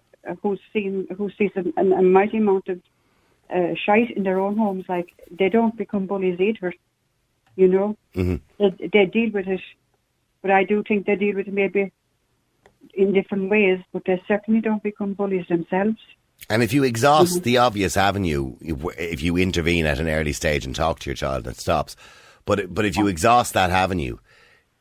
who 0.43 0.56
see 0.73 1.06
who 1.17 1.31
sees 1.37 1.50
a, 1.56 1.65
a, 1.81 1.85
a 1.99 2.03
mighty 2.03 2.38
amount 2.38 2.69
of 2.69 2.81
uh, 3.55 3.75
shite 3.85 4.11
in 4.17 4.23
their 4.23 4.41
own 4.41 4.56
homes, 4.56 4.85
like 4.88 5.09
they 5.31 5.49
don't 5.49 5.76
become 5.76 6.06
bullies 6.06 6.41
either. 6.41 6.73
You 7.56 7.69
know, 7.69 7.97
Mhm. 8.17 8.41
they, 8.59 8.88
they 8.93 9.06
deal 9.06 9.31
with 9.32 9.47
it, 9.47 9.61
but 10.43 10.50
I 10.50 10.65
do 10.65 10.82
think 10.82 11.06
they 11.06 11.17
deal 11.17 11.37
with 11.37 11.47
it 11.49 11.55
maybe 11.55 11.93
in 12.94 13.12
different 13.12 13.50
ways, 13.50 13.81
but 13.93 14.03
they 14.06 14.20
certainly 14.27 14.61
don't 14.61 14.82
become 14.82 15.15
bullies 15.15 15.47
themselves. 15.49 15.99
And 16.50 16.62
if 16.62 16.73
you 16.73 16.85
exhaust 16.85 17.37
Mm-hmm. 17.37 17.43
the 17.43 17.59
obvious 17.59 17.97
avenue, 17.97 18.56
if 18.61 18.79
if 18.99 19.23
you 19.23 19.37
intervene 19.37 19.87
at 19.87 20.00
an 20.00 20.09
early 20.09 20.32
stage 20.32 20.65
and 20.67 20.75
talk 20.75 20.99
to 21.00 21.11
your 21.11 21.17
child, 21.17 21.47
it 21.47 21.56
stops. 21.56 21.97
But 22.44 22.75
but 22.75 22.85
if 22.85 22.97
you 22.97 23.06
exhaust 23.06 23.55
that 23.55 23.70
avenue, 23.70 24.17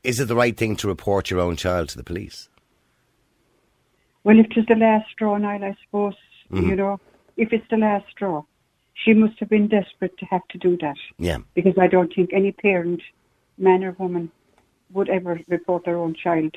is 0.04 0.20
it 0.20 0.26
the 0.28 0.36
right 0.36 0.56
thing 0.56 0.76
to 0.78 0.88
report 0.88 1.30
your 1.30 1.40
own 1.40 1.56
child 1.56 1.90
to 1.90 1.98
the 1.98 2.04
police? 2.04 2.50
Well, 4.24 4.40
if 4.40 4.48
it's 4.56 4.68
the 4.68 4.76
last 4.76 5.10
straw, 5.12 5.38
Niall, 5.38 5.64
I 5.64 5.76
suppose, 5.86 6.16
mm-hmm. 6.52 6.70
you 6.70 6.76
know, 6.76 7.00
if 7.38 7.52
it's 7.52 7.68
the 7.70 7.78
last 7.78 8.06
straw, 8.10 8.44
she 8.94 9.14
must 9.14 9.40
have 9.40 9.50
been 9.50 9.68
desperate 9.68 10.18
to 10.20 10.26
have 10.26 10.48
to 10.50 10.58
do 10.58 10.78
that. 10.78 10.96
Yeah, 11.18 11.40
Because 11.56 11.78
I 11.78 11.88
don't 11.88 12.14
think 12.14 12.32
any 12.34 12.52
parent, 12.52 13.02
man 13.58 13.84
or 13.84 13.92
woman, 13.94 14.32
would 14.92 15.10
ever 15.10 15.42
report 15.48 15.86
their 15.86 15.98
own 15.98 16.14
child 16.16 16.56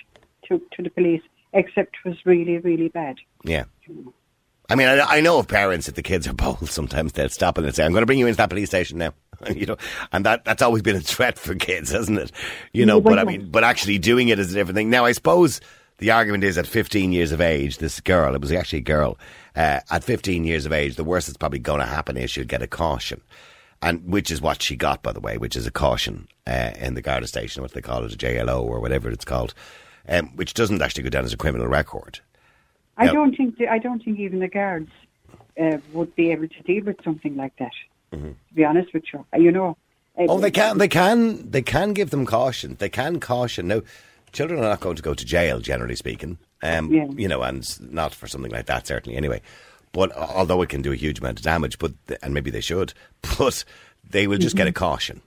to, 0.49 0.60
to 0.72 0.82
the 0.82 0.90
police, 0.90 1.22
except 1.52 1.96
it 2.04 2.08
was 2.08 2.19
really, 2.25 2.58
really 2.58 2.88
bad. 2.88 3.16
yeah. 3.42 3.64
I 4.69 4.75
mean, 4.75 4.88
I, 4.88 4.99
I 4.99 5.20
know 5.20 5.38
of 5.38 5.46
parents 5.46 5.88
if 5.88 5.94
the 5.94 6.02
kids 6.02 6.26
are 6.26 6.32
bold, 6.32 6.69
sometimes 6.70 7.12
they'll 7.12 7.28
stop 7.28 7.56
and 7.56 7.64
they'll 7.64 7.72
say, 7.72 7.84
"I'm 7.84 7.92
going 7.92 8.02
to 8.02 8.06
bring 8.06 8.19
you 8.19 8.26
into 8.26 8.37
that 8.38 8.50
police 8.50 8.69
station 8.69 8.99
now," 8.99 9.14
you 9.54 9.66
know, 9.66 9.76
and 10.12 10.24
that 10.24 10.44
that's 10.44 10.62
always 10.62 10.82
been 10.82 10.96
a 10.96 11.00
threat 11.00 11.38
for 11.38 11.54
kids, 11.54 11.90
hasn't 11.90 12.18
it? 12.18 12.32
You 12.72 12.86
know, 12.86 13.00
but 13.00 13.18
I 13.18 13.24
mean, 13.24 13.50
but 13.50 13.64
actually 13.64 13.98
doing 13.98 14.28
it 14.28 14.38
is 14.38 14.52
a 14.52 14.54
different 14.54 14.76
thing. 14.76 14.90
Now, 14.90 15.04
I 15.04 15.12
suppose 15.12 15.60
the 15.98 16.10
argument 16.10 16.44
is 16.44 16.58
at 16.58 16.66
15 16.66 17.12
years 17.12 17.32
of 17.32 17.40
age, 17.40 17.78
this 17.78 18.00
girl, 18.00 18.34
it 18.34 18.40
was 18.40 18.52
actually 18.52 18.80
a 18.80 18.82
girl, 18.82 19.18
uh, 19.54 19.80
at 19.90 20.04
15 20.04 20.44
years 20.44 20.66
of 20.66 20.72
age, 20.72 20.96
the 20.96 21.04
worst 21.04 21.26
that's 21.26 21.38
probably 21.38 21.58
going 21.58 21.80
to 21.80 21.87
happen 21.87 22.16
is 22.16 22.30
she'll 22.30 22.44
get 22.44 22.62
a 22.62 22.66
caution. 22.66 23.20
And 23.82 24.11
which 24.11 24.30
is 24.30 24.40
what 24.40 24.62
she 24.62 24.76
got, 24.76 25.02
by 25.02 25.12
the 25.12 25.20
way, 25.20 25.37
which 25.38 25.56
is 25.56 25.66
a 25.66 25.70
caution 25.70 26.28
uh, 26.46 26.70
in 26.78 26.94
the 26.94 27.02
Garda 27.02 27.26
station, 27.26 27.62
what 27.62 27.72
they 27.72 27.80
call 27.82 28.04
it, 28.04 28.12
a 28.12 28.16
JLO 28.16 28.62
or 28.62 28.80
whatever 28.80 29.11
it's 29.11 29.25
called, 29.25 29.54
um, 30.08 30.34
which 30.37 30.54
doesn't 30.54 30.80
actually 30.82 31.02
go 31.02 31.11
down 31.11 31.25
as 31.25 31.32
a 31.32 31.37
criminal 31.37 31.66
record. 31.66 32.20
I 32.96 33.06
Yeah. 33.06 33.12
don't 33.12 33.37
think 33.37 33.58
the, 33.58 33.68
I 33.68 33.78
don't 33.78 34.02
think 34.02 34.18
even 34.18 34.38
the 34.40 34.49
guards 34.49 34.90
uh, 35.62 35.78
would 35.92 36.14
be 36.14 36.30
able 36.32 36.49
to 36.49 36.62
deal 36.62 36.84
with 36.84 36.96
something 37.04 37.37
like 37.37 37.54
that. 37.58 37.72
To 38.23 38.54
be 38.54 38.64
honest 38.64 38.92
with 38.94 39.04
you, 39.12 39.25
you 39.38 39.52
know. 39.52 39.76
Mm-hmm. 40.18 40.30
Oh, 40.30 40.38
they 40.38 40.50
can, 40.50 40.78
they 40.78 40.88
can, 40.88 41.50
they 41.50 41.62
can 41.62 41.92
give 41.92 42.11
them 42.11 42.25
caution. 42.25 42.76
They 42.78 42.88
can 42.88 43.20
caution. 43.20 43.68
Now, 43.68 43.82
children 44.32 44.61
are 44.61 44.62
not 44.68 44.80
going 44.80 44.96
to 44.96 45.02
go 45.02 45.12
to 45.14 45.25
jail, 45.25 45.61
generally 45.61 45.96
speaking. 45.96 46.38
Um, 46.62 46.90
Yeah. 46.92 47.06
you 47.16 47.28
know, 47.28 47.42
and 47.42 47.62
not 47.92 48.14
for 48.14 48.26
something 48.26 48.50
like 48.50 48.64
that, 48.66 48.87
certainly. 48.87 49.16
Anyway, 49.18 49.42
but 49.92 50.11
although 50.16 50.62
it 50.62 50.70
can 50.70 50.80
do 50.82 50.92
a 50.92 50.96
huge 50.96 51.18
amount 51.18 51.38
of 51.38 51.44
damage, 51.44 51.78
but 51.78 51.92
and 52.23 52.32
maybe 52.32 52.50
they 52.50 52.62
should, 52.62 52.94
but 53.38 53.62
they 54.08 54.26
will 54.26 54.38
just 54.38 54.56
get 54.56 54.66
a 54.66 54.73
caution. 54.73 55.20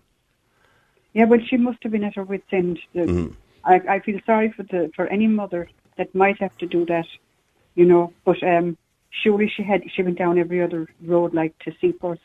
Yeah, 1.14 1.26
well, 1.26 1.40
she 1.48 1.58
must 1.58 1.82
have 1.84 1.92
been 1.92 2.04
at 2.04 2.16
her 2.16 2.24
wit's 2.24 2.52
end. 2.52 2.80
The- 2.94 3.02
Mm-hmm. 3.02 3.34
I, 3.66 3.82
I 3.96 4.00
feel 4.00 4.20
sorry 4.26 4.52
for 4.54 4.64
the 4.64 4.90
for 4.96 5.06
any 5.08 5.28
mother 5.28 5.70
that 5.98 6.16
might 6.16 6.40
have 6.40 6.58
to 6.60 6.66
do 6.66 6.86
that, 6.86 7.06
you 7.76 7.86
know. 7.86 8.14
But 8.24 8.42
um, 8.42 8.78
surely 9.12 9.52
she 9.56 9.64
had 9.64 9.84
she 9.94 10.02
went 10.02 10.18
down 10.18 10.40
every 10.40 10.64
other 10.64 10.88
road 11.04 11.34
like 11.34 11.58
to 11.60 11.74
see 11.82 11.92
first. 12.02 12.22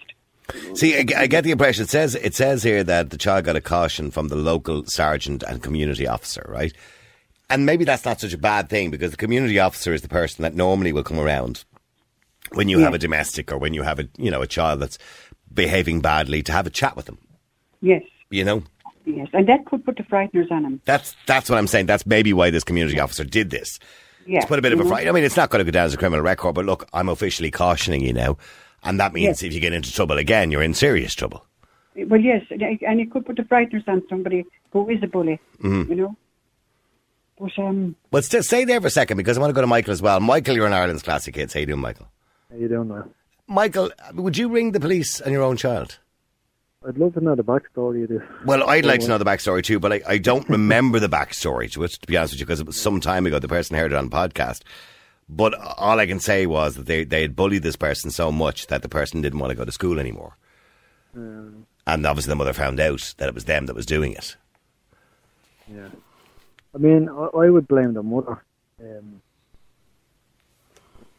See, 0.75 0.97
I, 0.97 1.05
I 1.23 1.27
get 1.27 1.45
the 1.45 1.51
impression 1.51 1.85
it 1.85 1.91
says 1.91 2.15
it 2.15 2.35
says 2.35 2.63
here 2.63 2.85
that 2.85 3.11
the 3.11 3.17
child 3.17 3.45
got 3.45 3.57
a 3.57 3.61
caution 3.61 4.11
from 4.11 4.29
the 4.29 4.37
local 4.37 4.85
sergeant 4.87 5.43
and 5.43 5.63
community 5.63 6.07
officer, 6.07 6.45
right? 6.49 6.73
And 7.51 7.65
maybe 7.67 7.85
that's 7.85 8.05
not 8.05 8.21
such 8.21 8.33
a 8.33 8.39
bad 8.39 8.69
thing 8.69 8.91
because 8.91 9.11
the 9.11 9.17
community 9.17 9.59
officer 9.59 9.93
is 9.95 10.03
the 10.03 10.09
person 10.09 10.43
that 10.43 10.55
normally 10.55 10.93
will 10.93 11.03
come 11.03 11.19
around 11.19 11.65
when 12.53 12.69
you 12.69 12.79
Yeah. 12.79 12.85
have 12.85 12.95
a 12.95 12.99
domestic 12.99 13.51
or 13.53 13.59
when 13.59 13.73
you 13.75 13.83
have 13.83 13.99
a 13.99 14.09
you 14.19 14.31
know 14.31 14.43
a 14.43 14.47
child 14.47 14.81
that's 14.81 14.99
behaving 15.53 16.01
badly 16.01 16.43
to 16.43 16.53
have 16.53 16.67
a 16.67 16.71
chat 16.71 16.97
with 16.97 17.07
them. 17.07 17.19
Yes, 17.81 18.03
You 18.31 18.45
know, 18.45 18.63
yes, 19.07 19.29
and 19.33 19.47
that 19.49 19.65
could 19.67 19.85
put 19.85 19.97
the 19.97 20.03
frighteners 20.03 20.51
on 20.51 20.65
him. 20.65 20.81
that's 20.85 21.17
that's 21.27 21.49
what 21.49 21.59
I'm 21.59 21.67
saying. 21.67 21.87
That's 21.87 22.05
maybe 22.07 22.33
why 22.33 22.51
this 22.51 22.65
community 22.65 22.99
officer 23.01 23.25
did 23.25 23.51
this. 23.51 23.79
Yeah, 24.27 24.41
To 24.41 24.47
put 24.47 24.59
a 24.59 24.63
bit 24.63 24.73
of 24.73 24.81
a 24.81 24.85
fright. 24.87 25.07
I 25.07 25.13
mean, 25.13 25.23
it's 25.23 25.37
not 25.37 25.51
going 25.51 25.61
to 25.61 25.71
go 25.71 25.71
down 25.71 25.85
as 25.85 25.93
a 25.93 25.99
criminal 25.99 26.25
record, 26.25 26.55
but 26.55 26.65
look, 26.65 26.89
I'm 26.95 27.11
officially 27.11 27.51
cautioning 27.51 28.01
you 28.01 28.15
now, 28.15 28.39
and 28.85 29.01
that 29.01 29.13
means 29.13 29.43
if 29.43 29.53
you 29.53 29.61
get 29.61 29.73
into 29.73 29.93
trouble 29.93 30.19
again, 30.19 30.51
you're 30.51 30.63
in 30.63 30.75
serious 30.75 31.15
trouble. 31.15 31.45
Well, 31.97 32.21
yes, 32.21 32.43
and 32.51 33.01
it 33.01 33.11
could 33.11 33.25
put 33.25 33.37
the 33.37 33.43
frighteners 33.43 33.87
on 33.89 34.03
somebody 34.09 34.45
who 34.73 34.89
is 34.91 35.03
a 35.03 35.07
bully. 35.07 35.41
Mm-hmm. 35.63 35.91
You 35.93 35.97
know. 35.97 36.17
But 37.39 37.51
um, 37.59 37.97
Well, 38.11 38.23
st- 38.23 38.45
stay 38.45 38.65
there 38.65 38.81
for 38.81 38.87
a 38.87 38.91
second 38.91 39.17
because 39.17 39.37
I 39.37 39.41
want 39.41 39.51
to 39.51 39.55
go 39.55 39.61
to 39.61 39.67
Michael 39.67 39.93
as 39.93 40.03
well. 40.03 40.21
Michael, 40.21 40.55
you're 40.55 40.67
in 40.67 40.73
Ireland's 40.73 41.03
Classic 41.03 41.35
Hits. 41.35 41.55
How 41.55 41.61
you 41.61 41.67
doing, 41.67 41.81
Michael? 41.81 42.09
How 42.51 42.57
you 42.57 42.69
doing 42.69 42.89
now? 42.89 43.09
Michael, 43.47 43.91
would 44.15 44.39
you 44.39 44.49
ring 44.49 44.73
the 44.73 44.81
police 44.81 45.21
on 45.21 45.33
your 45.33 45.43
own 45.43 45.57
child? 45.57 45.99
I'd 46.87 46.99
love 46.99 47.15
to 47.15 47.21
know 47.21 47.35
the 47.35 47.43
backstory 47.45 48.05
of 48.05 48.11
this. 48.11 48.23
Well, 48.45 48.69
I'd 48.69 48.85
like 48.85 49.01
to 49.01 49.09
know 49.09 49.19
the 49.19 49.25
backstory 49.25 49.63
too, 49.63 49.81
but 49.81 49.93
I, 49.93 50.03
I 50.07 50.19
don't 50.19 50.49
remember 50.49 51.01
the 51.01 51.09
backstory 51.09 51.71
to 51.73 51.85
it, 51.85 51.93
to 51.93 52.07
be 52.07 52.17
honest 52.17 52.35
with 52.35 52.41
you, 52.41 52.47
because 52.47 52.61
it 52.61 52.67
was 52.67 52.81
some 52.81 53.01
time 53.01 53.27
ago. 53.27 53.39
The 53.39 53.49
person 53.49 53.77
heard 53.77 53.93
it 53.93 53.97
on 53.97 54.11
the 54.11 54.17
podcast. 54.17 54.61
But 55.29 55.55
all 55.55 55.99
I 55.99 56.07
can 56.07 56.21
say 56.21 56.47
was 56.47 56.77
that 56.77 56.87
they, 56.87 57.05
they 57.05 57.23
had 57.23 57.35
bullied 57.35 57.63
this 57.63 57.77
person 57.77 58.11
so 58.11 58.31
much 58.31 58.67
that 58.67 58.83
the 58.83 58.89
person 58.89 59.23
didn't 59.23 59.39
want 59.39 59.51
to 59.51 59.57
go 59.57 59.65
to 59.65 59.73
school 59.73 59.99
anymore. 59.99 60.37
And 61.15 62.07
obviously 62.07 62.31
the 62.31 62.37
mother 62.37 62.53
found 62.53 62.81
out 62.81 63.15
that 63.19 63.29
it 63.29 63.35
was 63.35 63.45
them 63.45 63.67
that 63.67 63.77
was 63.77 63.87
doing 63.87 64.13
it. 64.13 64.37
yeah. 65.73 65.89
I 66.75 66.79
mean, 66.79 67.09
I, 67.09 67.27
I 67.39 67.51
would 67.51 67.69
blame 67.69 67.95
the 67.95 68.03
mother. 68.03 68.43
Um, 68.81 69.23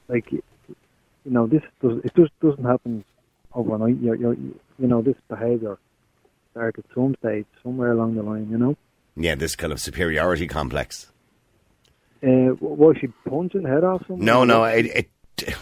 like, 0.10 0.32
you 0.32 0.44
know, 1.26 1.48
this 1.48 1.64
does 1.82 2.00
it 2.04 2.14
just 2.16 2.38
doesn't 2.42 2.66
happen 2.66 3.06
overnight. 3.54 3.98
You're, 4.02 4.16
you're, 4.16 4.34
you 4.34 4.88
know, 4.88 5.02
this 5.02 5.16
behaviour 5.30 5.78
started 6.52 6.84
at 6.84 6.94
some 6.94 7.16
stage, 7.20 7.46
somewhere 7.64 7.94
along 7.94 8.16
the 8.16 8.24
line. 8.24 8.50
You 8.52 8.58
know, 8.58 8.78
Yeah, 9.16 9.36
this 9.36 9.56
kind 9.56 9.72
of 9.72 9.80
superiority 9.80 10.48
complex. 10.48 11.12
Uh, 12.24 12.56
was 12.60 12.98
she 13.00 13.08
punching 13.28 13.64
the 13.64 13.70
head 13.70 13.84
off 13.84 14.04
someone? 14.08 14.26
No, 14.26 14.44
no, 14.44 14.64
it, 14.64 14.86
it, 15.38 15.56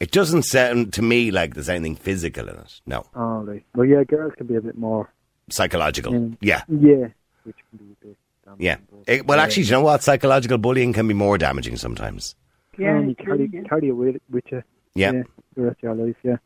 it 0.00 0.10
doesn't 0.10 0.42
sound 0.42 0.92
to 0.94 1.02
me 1.02 1.30
like 1.30 1.54
there's 1.54 1.68
anything 1.68 1.96
physical 1.96 2.48
in 2.48 2.56
it. 2.56 2.80
No. 2.86 3.04
Oh, 3.14 3.42
right. 3.42 3.64
Well, 3.74 3.86
yeah, 3.86 4.04
girls 4.04 4.32
can 4.36 4.46
be 4.46 4.56
a 4.56 4.60
bit 4.60 4.76
more. 4.76 5.12
Psychological. 5.50 6.12
Mm. 6.12 6.36
Yeah. 6.40 6.62
Yeah, 6.68 7.08
which 7.44 7.56
can 7.70 7.78
be 7.78 7.92
a 8.02 8.06
bit. 8.06 8.16
Yeah. 8.58 8.76
but, 8.90 9.08
Eh, 9.08 9.22
well, 9.24 9.38
uh, 9.38 9.42
actually, 9.42 9.64
do 9.64 9.68
you 9.68 9.72
know 9.72 9.82
what? 9.82 10.02
Psychological 10.02 10.58
bullying 10.58 10.92
can 10.92 11.08
be 11.08 11.14
more 11.14 11.38
damaging 11.38 11.76
sometimes. 11.76 12.34
yeah, 12.78 12.96
and 12.96 13.08
you 13.08 13.14
carry, 13.14 13.48
yeah. 13.52 13.62
carry 13.62 13.88
it 13.88 13.92
with, 13.92 14.16
with 14.30 14.44
you. 14.50 14.62
Yeah. 14.94 15.12
the 15.54 15.62
rest 15.62 15.76
of 15.78 15.82
your 15.82 15.94
life. 15.94 16.16
Yeah. 16.22 16.36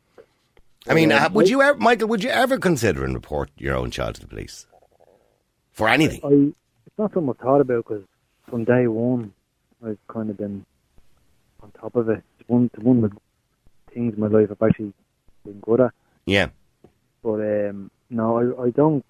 I 0.88 0.94
mean, 0.94 1.10
Yeah. 1.10 1.26
uh, 1.26 1.30
would 1.30 1.48
you 1.48 1.60
ever, 1.62 1.78
Michael, 1.78 2.08
would 2.08 2.22
you 2.22 2.30
ever 2.30 2.58
consider 2.58 3.04
and 3.04 3.14
report 3.14 3.50
your 3.58 3.76
own 3.76 3.90
child 3.90 4.14
to 4.16 4.20
the 4.20 4.26
police? 4.26 4.66
For 5.72 5.88
anything? 5.88 6.20
I 6.24 6.52
it's 6.86 6.98
not 6.98 7.12
something 7.12 7.30
I've 7.30 7.38
thought 7.38 7.60
about 7.60 7.84
because 7.86 8.04
from 8.48 8.64
day 8.64 8.86
one 8.88 9.32
I've 9.84 9.98
kind 10.08 10.30
of 10.30 10.36
been 10.36 10.64
on 11.62 11.70
top 11.72 11.96
of 11.96 12.08
it. 12.08 12.22
It's 12.38 12.48
one 12.48 12.70
it's 12.72 12.82
one 12.82 13.04
of 13.04 13.10
the 13.10 13.16
things 13.92 14.14
in 14.14 14.20
my 14.20 14.26
life 14.28 14.48
I've 14.50 14.68
actually 14.68 14.92
been 15.44 15.60
good 15.60 15.80
at. 15.80 15.92
Yeah. 16.26 16.48
But 17.22 17.40
um, 17.40 17.90
no, 18.10 18.38
I, 18.38 18.66
I 18.66 18.70
don't. 18.70 19.04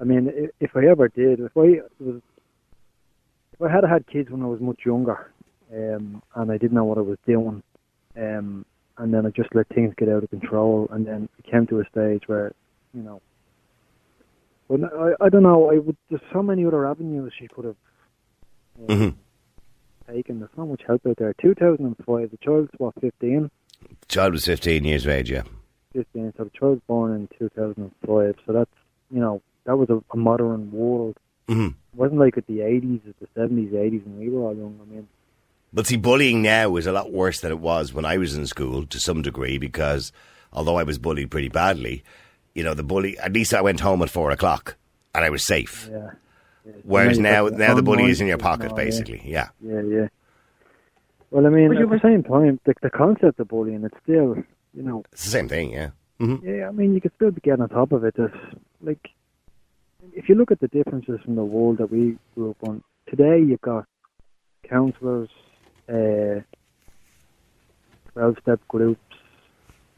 I 0.00 0.04
mean, 0.04 0.50
if 0.60 0.76
I 0.76 0.86
ever 0.86 1.08
did, 1.08 1.40
if 1.40 1.56
I 1.56 1.80
was, 2.00 2.20
if 3.52 3.62
I 3.62 3.70
had 3.70 3.84
had 3.84 4.06
kids 4.06 4.30
when 4.30 4.42
I 4.42 4.46
was 4.46 4.60
much 4.60 4.80
younger, 4.84 5.30
um, 5.72 6.22
and 6.34 6.50
I 6.50 6.58
didn't 6.58 6.72
know 6.74 6.84
what 6.84 6.98
I 6.98 7.02
was 7.02 7.18
doing, 7.26 7.62
um, 8.16 8.64
and 8.98 9.14
then 9.14 9.26
I 9.26 9.30
just 9.30 9.54
let 9.54 9.68
things 9.68 9.94
get 9.96 10.08
out 10.08 10.24
of 10.24 10.30
control, 10.30 10.88
and 10.90 11.06
then 11.06 11.28
it 11.38 11.48
came 11.48 11.66
to 11.68 11.80
a 11.80 11.84
stage 11.90 12.24
where, 12.26 12.52
you 12.94 13.02
know, 13.02 13.20
well, 14.68 15.14
I, 15.20 15.26
I 15.26 15.28
don't 15.28 15.42
know. 15.42 15.70
I 15.70 15.78
would. 15.78 15.96
There's 16.08 16.22
so 16.32 16.42
many 16.42 16.64
other 16.64 16.86
avenues 16.86 17.32
she 17.38 17.46
could 17.46 17.66
have 17.66 17.76
um, 18.80 18.86
Mhm. 18.88 19.14
Taken. 20.12 20.38
There's 20.40 20.50
so 20.56 20.66
much 20.66 20.82
help 20.86 21.06
out 21.06 21.16
there. 21.18 21.34
2005, 21.40 22.30
the 22.30 22.36
child's 22.38 22.70
what 22.78 22.94
15. 23.00 23.50
Child 24.08 24.32
was 24.32 24.44
15 24.44 24.84
years 24.84 25.04
of 25.06 25.12
age, 25.12 25.30
yeah. 25.30 25.42
15. 25.94 26.34
So 26.36 26.44
the 26.44 26.50
child 26.50 26.72
was 26.72 26.80
born 26.86 27.12
in 27.14 27.28
2005. 27.38 28.34
So 28.46 28.52
that's, 28.52 28.70
you 29.10 29.20
know, 29.20 29.42
that 29.64 29.76
was 29.76 29.90
a, 29.90 30.02
a 30.12 30.16
modern 30.16 30.70
world. 30.72 31.16
hmm 31.48 31.66
It 31.68 31.74
wasn't 31.96 32.20
like 32.20 32.36
at 32.38 32.46
the 32.46 32.58
80s, 32.58 33.00
at 33.08 33.18
the 33.20 33.26
70s, 33.40 33.72
80s 33.72 34.04
when 34.04 34.18
we 34.18 34.28
were 34.28 34.42
all 34.42 34.54
young. 34.56 34.78
I 34.82 34.94
mean, 34.94 35.08
But 35.72 35.86
see, 35.86 35.96
bullying 35.96 36.42
now 36.42 36.76
is 36.76 36.86
a 36.86 36.92
lot 36.92 37.12
worse 37.12 37.40
than 37.40 37.52
it 37.52 37.58
was 37.60 37.92
when 37.92 38.04
I 38.04 38.18
was 38.18 38.36
in 38.36 38.46
school 38.46 38.86
to 38.86 39.00
some 39.00 39.22
degree 39.22 39.58
because 39.58 40.12
although 40.52 40.76
I 40.76 40.82
was 40.84 40.98
bullied 40.98 41.30
pretty 41.30 41.48
badly, 41.48 42.02
you 42.54 42.62
know, 42.62 42.74
the 42.74 42.82
bully, 42.84 43.18
at 43.18 43.32
least 43.32 43.54
I 43.54 43.60
went 43.62 43.80
home 43.80 44.02
at 44.02 44.10
four 44.10 44.30
o'clock 44.30 44.76
and 45.14 45.24
I 45.24 45.30
was 45.30 45.44
safe. 45.44 45.88
yeah. 45.90 46.10
Whereas 46.84 47.18
Now 47.18 47.30
now, 47.30 47.46
you've 47.46 47.58
now 47.58 47.74
the 47.74 47.82
bully 47.82 48.10
is 48.10 48.20
in 48.20 48.26
your 48.26 48.38
pocket, 48.38 48.70
now, 48.70 48.76
basically. 48.76 49.22
Yeah. 49.24 49.48
Yeah, 49.60 49.82
yeah. 49.82 50.08
Well, 51.30 51.46
I 51.46 51.50
mean, 51.50 51.68
But 51.68 51.78
at 51.82 51.90
the 51.90 52.00
same 52.00 52.22
time, 52.22 52.60
the, 52.64 52.74
the 52.82 52.90
concept 52.90 53.40
of 53.40 53.48
bullying, 53.48 53.84
it's 53.84 53.96
still, 54.02 54.36
you 54.74 54.82
know, 54.82 55.02
It's 55.12 55.24
the 55.24 55.30
same 55.30 55.48
thing, 55.48 55.72
yeah. 55.72 55.90
hmm 56.18 56.36
Yeah, 56.42 56.68
I 56.68 56.72
mean, 56.72 56.94
you 56.94 57.00
could 57.00 57.12
still 57.16 57.30
be 57.30 57.40
getting 57.40 57.62
on 57.62 57.68
top 57.68 57.92
of 57.92 58.04
it. 58.04 58.14
Just 58.16 58.34
like, 58.82 59.08
if 60.12 60.28
you 60.28 60.34
look 60.34 60.50
at 60.52 60.60
the 60.60 60.68
differences 60.68 61.20
from 61.24 61.36
the 61.36 61.44
world 61.44 61.78
that 61.78 61.90
we 61.90 62.18
grew 62.34 62.50
up 62.50 62.68
on, 62.68 62.82
today 63.08 63.40
you've 63.40 63.60
got 63.62 63.86
counsellors, 64.68 65.30
uh, 65.88 66.40
12 68.12 68.36
step 68.42 68.60
groups, 68.68 69.00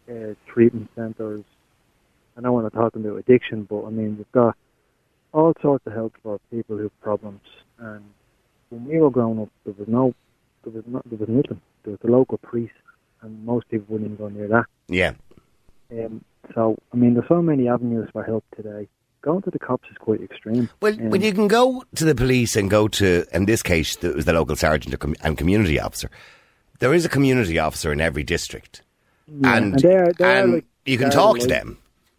uh, 0.08 0.34
treatment 0.46 0.88
centres. 0.94 1.44
I 2.36 2.40
know 2.40 2.52
we're 2.52 2.62
not 2.62 2.72
talking 2.72 3.04
about 3.04 3.18
addiction, 3.18 3.64
but 3.64 3.84
I 3.84 3.90
mean, 3.90 4.16
you've 4.18 4.32
got 4.32 4.56
all 5.34 5.52
sorts 5.60 5.86
of 5.86 5.92
help 5.92 6.14
for 6.22 6.38
people 6.50 6.76
who 6.76 6.84
have 6.84 7.00
problems. 7.00 7.42
And 7.78 8.04
when 8.70 8.86
we 8.86 8.98
were 8.98 9.10
growing 9.10 9.40
up, 9.40 9.50
there 9.64 9.74
was 9.76 9.88
no, 9.88 10.14
there 10.62 10.72
was 10.72 10.84
not, 10.86 11.02
there 11.10 11.18
was 11.18 11.28
nothing. 11.28 11.60
There 11.82 11.90
was 11.90 12.00
the 12.00 12.10
local 12.10 12.38
priest, 12.38 12.72
and 13.20 13.44
most 13.44 13.68
people 13.68 13.86
wouldn't 13.88 14.12
even 14.12 14.24
go 14.24 14.28
near 14.30 14.48
that. 14.48 14.64
Yeah. 14.88 15.12
Um, 15.92 16.24
so, 16.54 16.78
I 16.92 16.96
mean, 16.96 17.14
there's 17.14 17.28
so 17.28 17.42
many 17.42 17.68
avenues 17.68 18.08
for 18.12 18.22
help 18.22 18.44
today. 18.56 18.88
Going 19.20 19.42
to 19.42 19.50
the 19.50 19.58
cops 19.58 19.88
is 19.90 19.96
quite 19.98 20.22
extreme. 20.22 20.68
Well, 20.80 20.94
Um, 20.94 21.10
when 21.10 21.22
you 21.22 21.32
can 21.32 21.48
go 21.48 21.84
to 21.96 22.04
the 22.04 22.14
police 22.14 22.56
and 22.56 22.70
go 22.70 22.88
to, 22.88 23.24
in 23.32 23.46
this 23.46 23.62
case, 23.62 24.02
it 24.02 24.14
was 24.14 24.24
the 24.24 24.32
local 24.32 24.56
sergeant 24.56 24.94
and 25.22 25.38
community 25.38 25.80
officer. 25.80 26.10
There 26.78 26.94
is 26.94 27.04
a 27.04 27.08
community 27.08 27.58
officer 27.58 27.92
in 27.92 28.00
every 28.00 28.24
district, 28.24 28.82
yeah, 29.26 29.56
and, 29.56 29.78
they 29.78 29.94
are, 29.94 30.12
they 30.12 30.24
are 30.24 30.42
and 30.42 30.52
like 30.54 30.64
you 30.84 30.98
can 30.98 31.10
talk 31.10 31.38
to 31.38 31.46
them. 31.46 31.78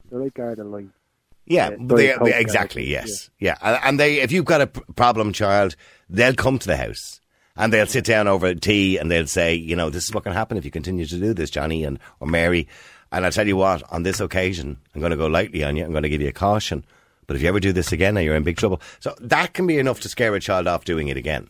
They're 0.09 0.19
like 0.19 0.37
Light. 0.37 0.85
Yeah, 0.85 1.04
Yeah, 1.45 1.69
they, 1.79 2.13
they- 2.23 2.39
exactly. 2.39 2.85
Yes, 2.89 3.29
yeah. 3.39 3.55
And- 3.61 3.79
And 3.83 3.99
they, 3.99 4.19
if 4.21 4.31
you've 4.31 4.45
got 4.45 4.61
a 4.61 4.67
problem 4.67 5.31
child, 5.33 5.75
they'll 6.09 6.33
come 6.35 6.57
to 6.59 6.67
the 6.67 6.77
house 6.77 7.21
and 7.55 7.71
they'll 7.71 7.85
sit 7.87 8.05
down 8.05 8.27
over 8.27 8.53
tea 8.55 8.97
and 8.97 9.09
they'll 9.11 9.27
say, 9.27 9.53
you 9.53 9.75
know, 9.75 9.89
this 9.89 10.05
is 10.05 10.13
what 10.13 10.23
can 10.23 10.33
happen 10.33 10.57
if 10.57 10.65
you 10.65 10.71
continue 10.71 11.05
to 11.05 11.19
do 11.19 11.33
this, 11.33 11.49
Johnny 11.49 11.83
and 11.83 11.99
or 12.19 12.27
Mary. 12.27 12.67
And 13.11 13.25
I 13.25 13.29
tell 13.29 13.47
you 13.47 13.55
what, 13.57 13.83
on 13.93 14.03
this 14.03 14.19
occasion, 14.19 14.77
I'm 14.93 14.99
going 14.99 15.11
to 15.11 15.17
go 15.17 15.27
lightly 15.27 15.63
on 15.63 15.75
you. 15.75 15.85
I'm 15.85 15.91
going 15.91 16.03
to 16.03 16.09
give 16.09 16.21
you 16.21 16.27
a 16.29 16.33
caution. 16.33 16.83
But 17.27 17.35
if 17.35 17.41
you 17.41 17.47
ever 17.47 17.59
do 17.59 17.71
this 17.71 17.91
again, 17.91 18.15
you're 18.17 18.35
in 18.35 18.43
big 18.43 18.57
trouble. 18.57 18.81
So 18.99 19.15
that 19.21 19.53
can 19.53 19.65
be 19.67 19.77
enough 19.79 19.99
to 20.01 20.09
scare 20.09 20.35
a 20.35 20.39
child 20.39 20.67
off 20.67 20.83
doing 20.85 21.07
it 21.07 21.17
again. 21.17 21.49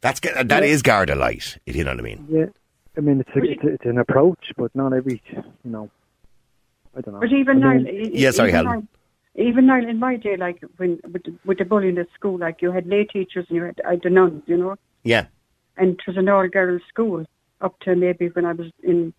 That's 0.00 0.20
that 0.20 0.62
is 0.62 0.82
Garda 0.82 1.14
light, 1.14 1.58
if 1.66 1.74
you 1.76 1.84
know 1.84 1.90
what 1.92 2.00
I 2.00 2.02
mean. 2.02 2.26
Yeah, 2.30 2.46
I 2.96 3.00
mean, 3.00 3.20
it's, 3.20 3.30
a, 3.34 3.42
it's, 3.42 3.64
a, 3.64 3.68
it's 3.68 3.84
an 3.86 3.98
approach, 3.98 4.52
but 4.56 4.74
not 4.74 4.92
every, 4.92 5.22
you 5.32 5.70
know, 5.70 5.90
I 6.96 7.00
don't 7.00 7.14
know. 7.14 7.20
But 7.20 7.32
even 7.32 7.62
I 7.64 7.74
now, 7.74 7.82
mean, 7.82 8.10
Yeah, 8.12 8.30
sorry, 8.30 8.50
even 8.50 8.66
Helen. 8.66 8.88
now, 9.36 9.42
even 9.42 9.66
now 9.66 9.78
in 9.78 9.98
my 9.98 10.16
day, 10.16 10.36
like 10.36 10.62
when 10.76 11.00
with 11.12 11.24
the, 11.24 11.34
with 11.44 11.58
the 11.58 11.64
bullying 11.64 11.98
at 11.98 12.06
school, 12.14 12.38
like 12.38 12.62
you 12.62 12.70
had 12.70 12.86
lay 12.86 13.04
teachers 13.04 13.46
and 13.48 13.56
you 13.56 13.64
had, 13.64 13.80
I 13.86 13.92
had 13.92 14.02
the 14.02 14.10
nuns, 14.10 14.42
you 14.46 14.56
know, 14.56 14.76
Yeah, 15.02 15.26
and 15.76 15.90
it 15.90 16.00
was 16.06 16.16
an 16.16 16.28
all 16.28 16.48
girls 16.48 16.82
school 16.88 17.24
up 17.60 17.78
to 17.80 17.96
maybe 17.96 18.28
when 18.28 18.44
I 18.44 18.52
was 18.52 18.70
in, 18.82 19.12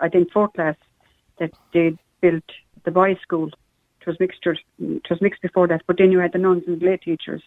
I 0.00 0.08
think 0.08 0.32
fourth 0.32 0.52
class, 0.54 0.76
that 1.38 1.52
they 1.72 1.96
built 2.20 2.44
the 2.84 2.90
boys' 2.90 3.18
school. 3.22 3.48
It 4.00 4.06
was 4.06 4.20
mixture. 4.20 4.56
It 4.78 5.06
was 5.10 5.20
mixed 5.20 5.42
before 5.42 5.66
that, 5.68 5.82
but 5.86 5.98
then 5.98 6.12
you 6.12 6.18
had 6.18 6.32
the 6.32 6.38
nuns 6.38 6.64
and 6.66 6.80
the 6.80 6.86
lay 6.86 6.96
teachers, 6.96 7.42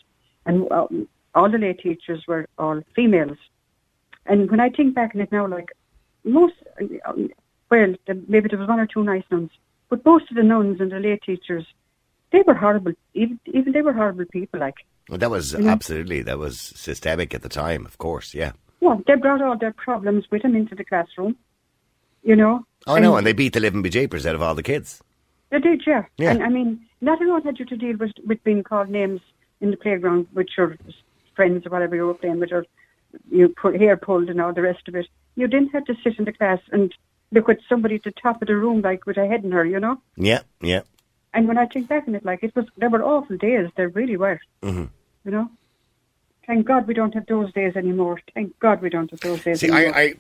and 0.46 0.70
uh, 0.72 0.88
all 1.36 1.50
the 1.50 1.58
lay 1.58 1.74
teachers 1.74 2.24
were 2.28 2.48
all 2.58 2.82
females. 2.96 3.38
And 4.26 4.50
when 4.52 4.60
I 4.60 4.70
think 4.70 4.94
back 4.94 5.12
on 5.16 5.22
it 5.22 5.32
now, 5.32 5.48
like 5.48 5.70
most, 6.24 6.56
well, 7.70 7.94
the, 8.08 8.24
maybe 8.28 8.50
there 8.50 8.60
was 8.60 8.68
one 8.68 8.80
or 8.80 8.88
two 8.88 9.04
nice 9.04 9.24
nuns, 9.32 9.52
but 9.90 10.06
most 10.06 10.30
of 10.30 10.36
the 10.36 10.44
nuns 10.44 10.80
and 10.80 10.92
the 10.92 11.00
lay 11.00 11.18
teachers, 11.18 11.66
they 12.32 12.44
were 12.46 12.54
horrible. 12.54 12.94
Even 13.14 13.40
even 13.46 13.74
they 13.74 13.82
were 13.82 13.94
horrible 13.94 14.26
people. 14.32 14.60
Like, 14.60 14.76
well, 15.10 15.18
that 15.18 15.32
was 15.32 15.56
absolutely 15.56 16.22
that 16.24 16.38
was 16.38 16.60
systemic 16.60 17.34
at 17.34 17.42
the 17.42 17.50
time. 17.50 17.86
Of 17.86 17.98
course, 17.98 18.34
yeah. 18.34 18.52
Well, 18.82 19.02
they 19.08 19.16
brought 19.16 19.42
all 19.42 19.58
their 19.58 19.74
problems 19.74 20.26
with 20.32 20.44
them 20.44 20.56
into 20.56 20.76
the 20.76 20.86
classroom. 20.86 21.36
You 22.24 22.36
know. 22.36 22.66
Oh 22.88 22.98
no, 22.98 23.18
and 23.18 23.26
they 23.26 23.34
beat 23.34 23.54
the 23.54 23.60
living 23.60 23.84
bejeepers 23.84 24.26
out 24.26 24.36
of 24.36 24.42
all 24.42 24.56
the 24.56 24.64
kids. 24.64 25.02
They 25.50 25.60
did, 25.60 25.82
yeah. 25.86 26.06
Yeah. 26.18 26.32
And 26.32 26.44
I 26.44 26.50
mean, 26.50 26.86
not 27.02 27.22
everyone 27.22 27.44
had 27.44 27.60
you 27.60 27.66
to 27.66 27.78
deal 27.78 27.98
with 27.98 28.12
with 28.26 28.44
being 28.44 28.64
called 28.64 28.90
names 28.90 29.22
in 29.62 29.72
the 29.72 29.78
playground 29.78 30.28
with 30.34 30.48
your 30.58 30.78
friends 31.36 31.66
or 31.66 31.70
whatever 31.70 31.96
you 31.96 32.06
were 32.06 32.14
playing 32.14 32.40
with, 32.40 32.52
or 32.52 32.66
you 33.32 33.50
put 33.50 33.80
hair 33.80 33.98
pulled 33.98 34.30
and 34.30 34.40
all 34.40 34.54
the 34.54 34.62
rest 34.62 34.88
of 34.88 34.96
it. 34.96 35.08
You 35.36 35.48
didn't 35.48 35.70
have 35.70 35.86
to 35.86 35.96
sit 36.04 36.20
in 36.20 36.26
the 36.26 36.34
class 36.34 36.60
and 36.72 36.94
look 37.32 37.50
at 37.50 37.60
somebody 37.68 37.96
at 37.96 38.04
the 38.04 38.12
top 38.12 38.42
of 38.42 38.48
the 38.48 38.56
room 38.56 38.82
like 38.82 39.06
with 39.06 39.18
a 39.18 39.28
head 39.28 39.44
in 39.44 39.52
her, 39.52 39.66
you 39.66 39.80
know. 39.80 40.02
Yeah, 40.16 40.42
yeah. 40.62 40.82
And 41.34 41.48
when 41.48 41.58
I 41.58 41.66
think 41.68 41.88
back 41.88 42.08
on 42.08 42.16
it, 42.16 42.26
like 42.26 42.44
it 42.44 42.56
was, 42.56 42.66
there 42.78 42.90
were 42.90 43.04
awful 43.04 43.38
days. 43.38 43.70
There 43.76 43.90
really 43.90 44.18
were. 44.18 44.40
Mm-hmm. 44.64 44.86
You 45.26 45.32
know. 45.32 45.50
Thank 46.48 46.66
God 46.66 46.88
we 46.88 46.94
don't 46.96 47.14
have 47.14 47.28
those 47.28 47.54
days 47.54 47.76
anymore. 47.76 48.20
Thank 48.34 48.58
God 48.60 48.82
we 48.82 48.90
don't 48.90 49.12
have 49.12 49.20
those 49.20 49.44
days 49.44 49.60
See, 49.60 49.68
anymore. 49.72 49.96
I, 49.96 50.02
I, 50.02 50.14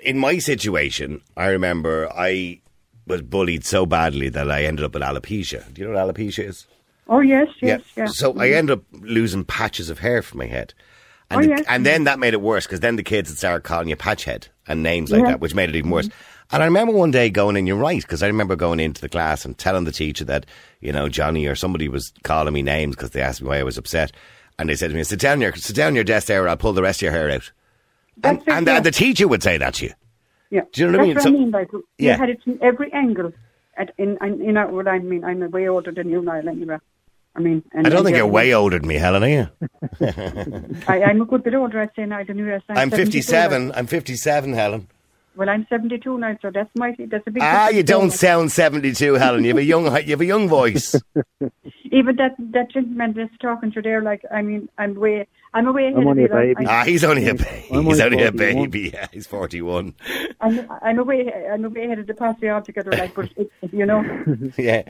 in 0.00 0.18
my 0.18 0.38
situation, 0.38 1.20
I 1.36 1.46
remember 1.48 2.08
I 2.14 2.60
was 3.08 3.22
bullied 3.22 3.64
so 3.64 3.84
badly 3.84 4.28
that 4.28 4.48
I 4.50 4.62
ended 4.64 4.84
up 4.84 4.94
with 4.94 5.02
alopecia. 5.02 5.72
Do 5.74 5.82
you 5.82 5.88
know 5.88 6.00
what 6.00 6.14
alopecia 6.14 6.46
is? 6.46 6.66
Oh 7.08 7.18
yes, 7.18 7.48
yes, 7.60 7.80
yeah. 7.96 8.06
So 8.06 8.38
I 8.38 8.50
ended 8.50 8.78
up 8.78 8.84
losing 9.00 9.44
patches 9.44 9.90
of 9.90 9.98
hair 9.98 10.22
from 10.22 10.38
my 10.38 10.46
head. 10.46 10.72
And, 11.30 11.40
Oh, 11.40 11.42
the- 11.42 11.48
yes. 11.48 11.64
and 11.68 11.84
then 11.84 12.04
that 12.04 12.20
made 12.20 12.32
it 12.34 12.40
worse 12.40 12.64
because 12.64 12.78
then 12.80 12.94
the 12.94 13.02
kids 13.02 13.28
had 13.28 13.38
started 13.38 13.62
calling 13.64 13.88
you 13.88 13.96
Patchhead 13.96 14.48
and 14.68 14.84
names 14.84 15.10
like 15.10 15.22
Yeah. 15.22 15.30
that, 15.30 15.40
which 15.40 15.54
made 15.54 15.68
it 15.70 15.74
even 15.74 15.90
worse. 15.90 16.08
And 16.52 16.62
I 16.62 16.66
remember 16.66 16.92
one 16.92 17.10
day 17.10 17.30
going 17.30 17.56
in, 17.56 17.66
you're 17.66 17.76
right, 17.76 18.02
because 18.02 18.22
I 18.22 18.26
remember 18.26 18.56
going 18.56 18.78
into 18.80 19.00
the 19.00 19.08
class 19.08 19.44
and 19.44 19.56
telling 19.56 19.84
the 19.84 19.92
teacher 19.92 20.24
that, 20.26 20.44
you 20.80 20.92
know, 20.92 21.08
Johnny 21.08 21.46
or 21.46 21.54
somebody 21.54 21.88
was 21.88 22.12
calling 22.24 22.52
me 22.52 22.62
names 22.62 22.94
because 22.94 23.10
they 23.10 23.22
asked 23.22 23.40
me 23.42 23.48
why 23.48 23.58
I 23.58 23.62
was 23.62 23.78
upset. 23.78 24.12
And 24.58 24.68
they 24.68 24.74
said 24.74 24.90
to 24.90 24.96
me, 24.96 25.02
sit 25.04 25.18
down 25.20 25.40
your, 25.40 25.54
sit 25.54 25.74
down 25.74 25.94
your 25.94 26.04
desk 26.04 26.26
there 26.26 26.44
or 26.44 26.48
I'll 26.48 26.56
pull 26.58 26.74
the 26.74 26.82
rest 26.82 26.98
of 27.00 27.04
your 27.06 27.12
hair 27.12 27.30
out. 27.30 27.50
And, 28.22 28.38
That's 28.38 28.46
it, 28.48 28.52
and, 28.52 28.66
yeah. 28.66 28.80
the 28.80 28.90
teacher 28.90 29.26
would 29.26 29.42
say 29.42 29.56
that 29.56 29.74
to 29.74 29.86
you. 29.86 29.92
Yeah. 30.50 30.60
Do 30.72 30.82
you 30.82 30.90
know 30.90 30.98
what 30.98 31.04
I 31.04 31.06
mean? 31.06 31.14
That's 31.14 31.24
So- 31.24 31.30
I 31.30 31.32
mean. 31.32 31.50
Like, 31.50 31.72
you 31.72 31.84
Yeah. 31.98 32.18
had 32.18 32.28
it 32.28 32.42
from 32.42 32.58
every 32.60 32.92
angle. 32.92 33.32
At, 33.78 33.94
in, 33.96 34.18
in, 34.22 34.38
you 34.44 34.52
know 34.52 34.66
what 34.66 34.86
I 34.86 34.98
mean? 34.98 35.24
I'm 35.24 35.50
way 35.50 35.66
older 35.66 35.90
than 35.92 36.10
you 36.10 36.20
now, 36.20 36.34
anyway. 36.34 36.76
I 37.34 37.40
mean, 37.40 37.62
I 37.74 37.88
don't 37.88 38.04
think 38.04 38.18
you're 38.18 38.26
way 38.26 38.52
older 38.52 38.78
than 38.78 38.86
me, 38.86 38.96
Helen, 38.96 39.24
are 39.24 39.28
you? 39.28 39.48
I, 40.86 41.02
I'm 41.04 41.22
a 41.22 41.24
good 41.24 41.42
bit 41.42 41.54
older, 41.54 41.80
I'd 41.80 41.88
say 41.96 42.04
now 42.04 42.22
than 42.22 42.36
you. 42.36 42.52
I'm 42.68 42.90
72 42.90 42.96
57. 42.96 43.72
I'm 43.74 43.86
57, 43.86 44.52
Helen. 44.52 44.88
Well, 45.34 45.48
I'm 45.48 45.66
72 45.68 46.18
now, 46.18 46.36
so 46.42 46.50
that's 46.52 46.68
mighty. 46.76 47.06
That's 47.06 47.26
a 47.26 47.30
big. 47.30 47.42
Ah, 47.42 47.68
you 47.70 47.82
don't 47.82 48.10
sound 48.10 48.52
72, 48.52 49.14
Helen. 49.14 49.44
You 49.44 49.48
have 49.50 49.58
a 49.58 49.64
young, 49.64 49.84
you 49.84 50.10
have 50.10 50.20
a 50.20 50.26
young 50.26 50.48
voice. 50.48 50.94
Even 51.90 52.16
that 52.16 52.34
that 52.52 52.70
gentleman 52.70 53.14
that's 53.16 53.36
talking 53.40 53.70
to 53.72 53.76
you 53.76 53.82
there, 53.82 54.02
like, 54.02 54.22
I 54.32 54.42
mean, 54.42 54.68
I'm 54.78 54.94
way, 54.94 55.26
I'm 55.54 55.66
away 55.66 55.84
ahead 55.88 55.96
I'm 55.96 56.02
of 56.02 56.06
only 56.08 56.22
you. 56.22 56.28
a 56.28 56.34
like, 56.34 56.56
baby. 56.56 56.66
Ah, 56.66 56.84
he's 56.84 57.04
only 57.04 57.28
a 57.28 57.34
baby. 57.34 57.68
I'm 57.72 57.84
He's 57.84 58.00
only 58.00 58.16
only 58.16 58.28
a 58.28 58.32
baby. 58.32 58.90
Yeah, 58.92 59.08
he's 59.12 59.26
41. 59.26 59.94
I'm, 60.40 60.70
I'm 60.82 60.98
away, 60.98 61.30
I'm 61.50 61.64
away 61.64 61.84
ahead 61.84 61.98
of 61.98 62.06
the 62.06 62.14
posse 62.14 62.48
altogether, 62.48 62.92
like, 62.92 63.14
but 63.14 63.28
it, 63.36 63.50
you 63.72 63.84
know, 63.86 64.02
Yeah. 64.58 64.82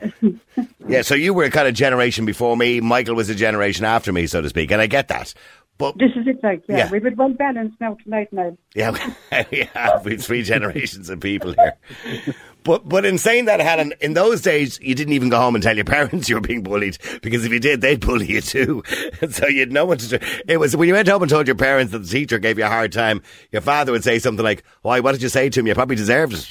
Yeah, 0.87 1.01
so 1.01 1.15
you 1.15 1.33
were 1.33 1.43
a 1.45 1.49
kind 1.51 1.67
of 1.67 1.73
generation 1.73 2.25
before 2.25 2.55
me. 2.57 2.79
Michael 2.81 3.15
was 3.15 3.29
a 3.29 3.35
generation 3.35 3.85
after 3.85 4.11
me, 4.11 4.27
so 4.27 4.41
to 4.41 4.49
speak. 4.49 4.71
And 4.71 4.81
I 4.81 4.87
get 4.87 5.07
that. 5.09 5.33
But, 5.79 5.97
this 5.97 6.11
is 6.15 6.27
it, 6.27 6.37
like, 6.43 6.63
yeah, 6.69 6.77
Yeah. 6.77 6.91
we've 6.91 7.01
been 7.03 7.15
well 7.15 7.29
balanced 7.29 7.81
now 7.81 7.97
tonight, 8.03 8.31
now. 8.31 8.55
yeah, 8.75 8.91
we 8.91 9.67
have 9.73 10.05
we 10.05 10.17
three 10.17 10.43
generations 10.43 11.09
of 11.09 11.19
people 11.19 11.53
here. 11.53 11.73
But 12.63 12.87
but 12.87 13.05
in 13.05 13.17
saying 13.17 13.45
that, 13.45 13.59
Helen, 13.59 13.93
in 13.99 14.13
those 14.13 14.41
days, 14.41 14.79
you 14.81 14.95
didn't 14.95 15.13
even 15.13 15.27
go 15.29 15.37
home 15.37 15.55
and 15.55 15.61
tell 15.63 15.75
your 15.75 15.83
parents 15.97 16.29
you 16.29 16.35
were 16.35 16.41
being 16.41 16.61
bullied 16.63 16.97
because 17.21 17.43
if 17.43 17.51
you 17.51 17.59
did, 17.59 17.81
they'd 17.81 17.99
bully 17.99 18.27
you 18.27 18.39
too. 18.41 18.83
so 19.29 19.47
you'd 19.47 19.73
know 19.73 19.83
what 19.85 19.99
to 19.99 20.17
do. 20.17 20.25
It 20.47 20.57
was 20.59 20.75
when 20.75 20.87
you 20.87 20.93
went 20.93 21.07
home 21.09 21.23
and 21.23 21.29
told 21.29 21.47
your 21.47 21.57
parents 21.57 21.91
that 21.91 21.99
the 21.99 22.07
teacher 22.07 22.39
gave 22.39 22.57
you 22.57 22.63
a 22.65 22.69
hard 22.69 22.93
time. 22.93 23.21
Your 23.51 23.61
father 23.61 23.91
would 23.91 24.03
say 24.03 24.17
something 24.19 24.45
like, 24.45 24.63
"Why? 24.83 25.01
What 25.01 25.11
did 25.13 25.21
you 25.23 25.29
say 25.29 25.49
to 25.49 25.59
him? 25.59 25.67
You 25.67 25.73
probably 25.73 25.97
deserved 25.97 26.33
it." 26.33 26.49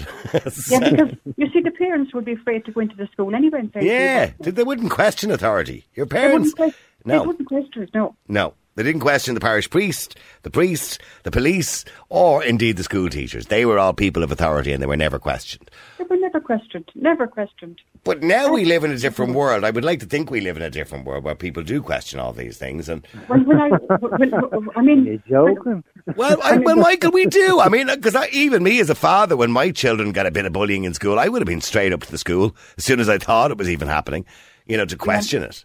Yeah, 0.69 0.81
because 0.91 1.17
you 1.37 1.49
see, 1.51 1.61
the 1.61 1.71
parents 1.71 2.13
would 2.13 2.25
be 2.27 2.33
afraid 2.33 2.67
to 2.67 2.73
go 2.73 2.81
into 2.81 2.97
the 2.97 3.07
school 3.13 3.35
anyway. 3.35 3.61
And 3.61 3.73
say, 3.73 3.87
yeah, 3.87 4.33
they 4.41 4.51
they 4.51 4.65
wouldn't 4.65 4.91
question 4.91 5.31
authority. 5.31 5.87
Your 5.95 6.05
they 6.07 6.17
parents, 6.19 6.53
wouldn't, 6.53 6.57
question, 6.57 6.81
no. 7.07 7.21
they 7.21 7.27
wouldn't 7.27 7.49
question 7.49 7.83
it. 7.85 7.91
No, 7.95 8.17
No, 8.29 8.53
they 8.75 8.83
didn't 8.83 9.01
question 9.03 9.35
the 9.35 9.41
parish 9.41 9.69
priest, 9.69 10.17
the 10.43 10.51
priest, 10.51 10.99
the 11.25 11.31
police, 11.31 11.85
or 12.09 12.43
indeed 12.43 12.77
the 12.79 12.85
school 12.85 13.09
teachers. 13.11 13.47
They 13.47 13.67
were 13.67 13.79
all 13.79 13.93
people 13.93 14.23
of 14.23 14.33
authority 14.33 14.73
and 14.73 14.83
they 14.83 14.87
were 14.87 14.97
never 14.97 15.19
questioned. 15.19 15.71
they 15.99 16.05
were 16.05 16.17
never 16.17 16.41
questioned. 16.41 16.91
Never 16.95 17.27
questioned. 17.27 17.81
But 18.05 18.23
now 18.23 18.51
we 18.53 18.65
live 18.65 18.83
in 18.83 18.91
a 18.91 18.97
different 18.99 19.35
world. 19.35 19.63
I 19.65 19.71
would 19.71 19.85
like 19.85 20.01
to 20.01 20.07
think 20.07 20.31
we 20.31 20.41
live 20.41 20.57
in 20.57 20.63
a 20.63 20.71
different 20.71 21.05
world 21.05 21.23
where 21.23 21.35
people 21.35 21.63
do 21.63 21.83
question 21.83 22.19
all 22.19 22.33
these 22.33 22.57
things. 22.57 22.89
And 22.89 23.07
When, 23.27 23.45
when 23.45 23.61
I, 23.61 23.69
when, 23.69 24.31
when- 24.31 24.69
I 24.75 24.81
mean, 24.81 25.23
You're 25.27 25.55
joking. 25.55 25.85
well, 26.17 26.39
I, 26.43 26.57
well, 26.57 26.77
Michael, 26.77 27.13
we 27.13 27.27
do. 27.27 27.61
I 27.61 27.69
mean, 27.69 27.87
because 27.89 28.17
even 28.33 28.63
me 28.63 28.81
as 28.81 28.91
a 28.91 28.95
father, 28.95 29.37
when 29.37 29.53
my 29.53 29.71
children 29.71 30.13
got 30.13 30.27
a 30.27 30.31
bit 30.31 30.47
of 30.47 30.53
bullying 30.53 30.85
in 30.85 30.95
school, 30.95 31.19
I 31.19 31.29
would 31.29 31.43
have 31.43 31.47
been 31.47 31.61
straight 31.61 31.93
up 31.93 32.01
to 32.01 32.11
the 32.11 32.19
school 32.19 32.57
as 32.79 32.85
soon 32.85 33.01
as 33.01 33.09
I 33.09 33.19
thought 33.19 33.51
it 33.51 33.59
was 33.59 33.69
even 33.71 33.87
happening. 33.89 34.25
You 34.67 34.77
know, 34.79 34.85
to 34.87 34.97
question 34.97 35.43
it. 35.43 35.63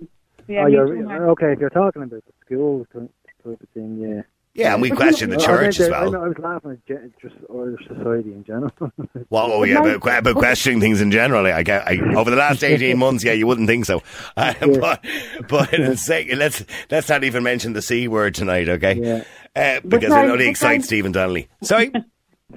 yeah, 0.48 0.64
oh, 0.64 0.68
you're, 0.68 1.30
okay, 1.30 1.54
if 1.54 1.60
you're 1.60 1.70
talking 1.70 2.02
about 2.04 2.22
the 2.26 2.34
school 2.48 2.86
type 2.94 3.10
of 3.46 3.60
thing, 3.74 4.00
yeah. 4.00 4.22
Yeah, 4.54 4.74
and 4.74 4.82
we 4.82 4.90
question 4.90 5.30
the 5.30 5.36
I 5.38 5.46
church 5.46 5.80
as 5.80 5.90
I, 5.90 6.02
well. 6.08 6.16
I 6.16 6.28
was 6.30 6.38
laughing 6.40 6.82
at 6.90 7.22
just 7.22 7.36
Irish 7.54 7.88
society 7.88 8.34
in 8.34 8.44
general. 8.44 8.72
Well, 9.30 9.52
oh 9.52 9.64
yeah, 9.64 9.84
about, 9.84 10.20
about 10.20 10.36
questioning 10.36 10.80
things 10.80 11.00
in 11.00 11.12
general. 11.12 11.46
I, 11.46 11.62
get, 11.62 11.88
I, 11.88 12.00
over 12.16 12.32
the 12.32 12.38
last 12.38 12.64
eighteen 12.64 12.98
months, 13.06 13.24
yeah, 13.24 13.34
you 13.34 13.46
wouldn't 13.46 13.68
think 13.68 13.86
so. 13.86 14.02
Uh, 14.38 14.54
but 14.80 15.06
but 15.48 15.78
let's 15.78 16.10
let's 16.90 17.10
not 17.10 17.24
even 17.24 17.44
mention 17.44 17.74
the 17.74 17.82
c 17.84 18.08
word 18.08 18.34
tonight, 18.34 18.68
okay? 18.68 18.94
Yeah. 18.96 19.24
Uh, 19.56 19.80
because 19.88 20.10
now- 20.10 20.24
it 20.24 20.30
only 20.32 20.46
but 20.46 20.50
excites 20.52 20.84
now- 20.84 20.88
Stephen 20.88 21.12
Donnelly. 21.12 21.50
Sorry. 21.62 21.92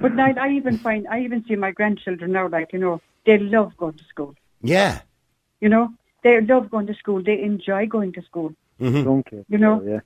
But 0.01 0.15
now 0.15 0.33
I 0.41 0.51
even 0.53 0.79
find, 0.79 1.07
I 1.09 1.21
even 1.21 1.45
see 1.47 1.57
my 1.57 1.73
grandchildren 1.73 2.33
now, 2.33 2.49
like, 2.49 2.73
you 2.73 2.79
know, 2.79 3.03
they 3.27 3.39
love 3.39 3.77
going 3.77 3.95
to 3.99 4.05
school. 4.05 4.35
yeah. 4.63 5.01
You 5.61 5.69
know, 5.69 5.91
they 6.23 6.41
love 6.41 6.71
going 6.71 6.87
to 6.87 6.95
school. 6.95 7.23
They 7.23 7.43
enjoy 7.43 7.87
going 7.87 8.13
to 8.15 8.23
school. 8.23 8.55
Mm-hmm. 8.81 9.05
Don't 9.05 9.27
care. 9.27 9.45
You 9.49 9.59
know? 9.59 9.83
yeah. 9.87 10.01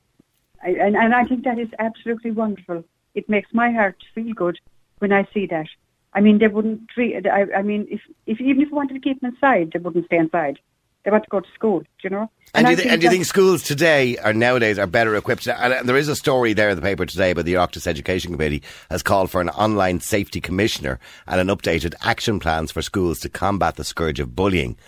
I, 0.62 0.70
and, 0.70 0.96
and 0.96 1.14
I 1.14 1.24
think 1.24 1.44
that 1.44 1.58
is 1.58 1.68
absolutely 1.78 2.30
wonderful. 2.30 2.84
It 3.14 3.28
makes 3.28 3.52
my 3.52 3.70
heart 3.70 3.96
feel 4.14 4.32
good 4.32 4.58
when 4.98 5.12
I 5.12 5.28
see 5.32 5.46
that. 5.46 5.66
I 6.14 6.20
mean, 6.20 6.38
they 6.38 6.48
wouldn't 6.48 6.88
treat. 6.88 7.26
I, 7.26 7.46
I 7.56 7.62
mean, 7.62 7.87
if, 7.90 8.00
if 8.26 8.40
even 8.40 8.62
if 8.62 8.68
you 8.70 8.74
wanted 8.74 8.94
to 8.94 9.00
keep 9.00 9.20
them 9.20 9.32
inside, 9.34 9.72
they 9.72 9.78
wouldn't 9.78 10.06
stay 10.06 10.16
inside. 10.16 10.58
They 11.04 11.10
want 11.10 11.24
to 11.24 11.30
go 11.30 11.40
to 11.40 11.48
school. 11.54 11.80
do 11.80 11.87
You 12.04 12.10
know. 12.10 12.30
And, 12.54 12.66
do 12.66 12.70
you, 12.70 12.76
th- 12.76 12.88
and 12.88 13.00
do 13.00 13.06
you 13.06 13.10
think 13.10 13.26
schools 13.26 13.62
today 13.62 14.16
are 14.18 14.32
nowadays 14.32 14.78
are 14.78 14.87
better 14.87 15.14
equipped? 15.16 15.46
And, 15.46 15.74
and 15.74 15.88
there 15.88 15.96
is 15.96 16.08
a 16.08 16.16
story 16.16 16.54
there 16.54 16.70
in 16.70 16.76
the 16.76 16.82
paper 16.82 17.04
today, 17.04 17.34
but 17.34 17.44
the 17.44 17.54
Oireachtas 17.54 17.87
Education 17.87 18.32
Committee 18.32 18.62
has 18.90 19.02
called 19.02 19.30
for 19.30 19.40
an 19.40 19.50
online 19.50 20.00
safety 20.00 20.40
commissioner 20.40 20.98
and 21.26 21.40
an 21.40 21.54
updated 21.54 21.94
action 22.02 22.40
plans 22.40 22.70
for 22.70 22.80
schools 22.80 23.20
to 23.20 23.28
combat 23.28 23.76
the 23.76 23.84
scourge 23.84 24.18
of 24.18 24.34
bullying. 24.34 24.78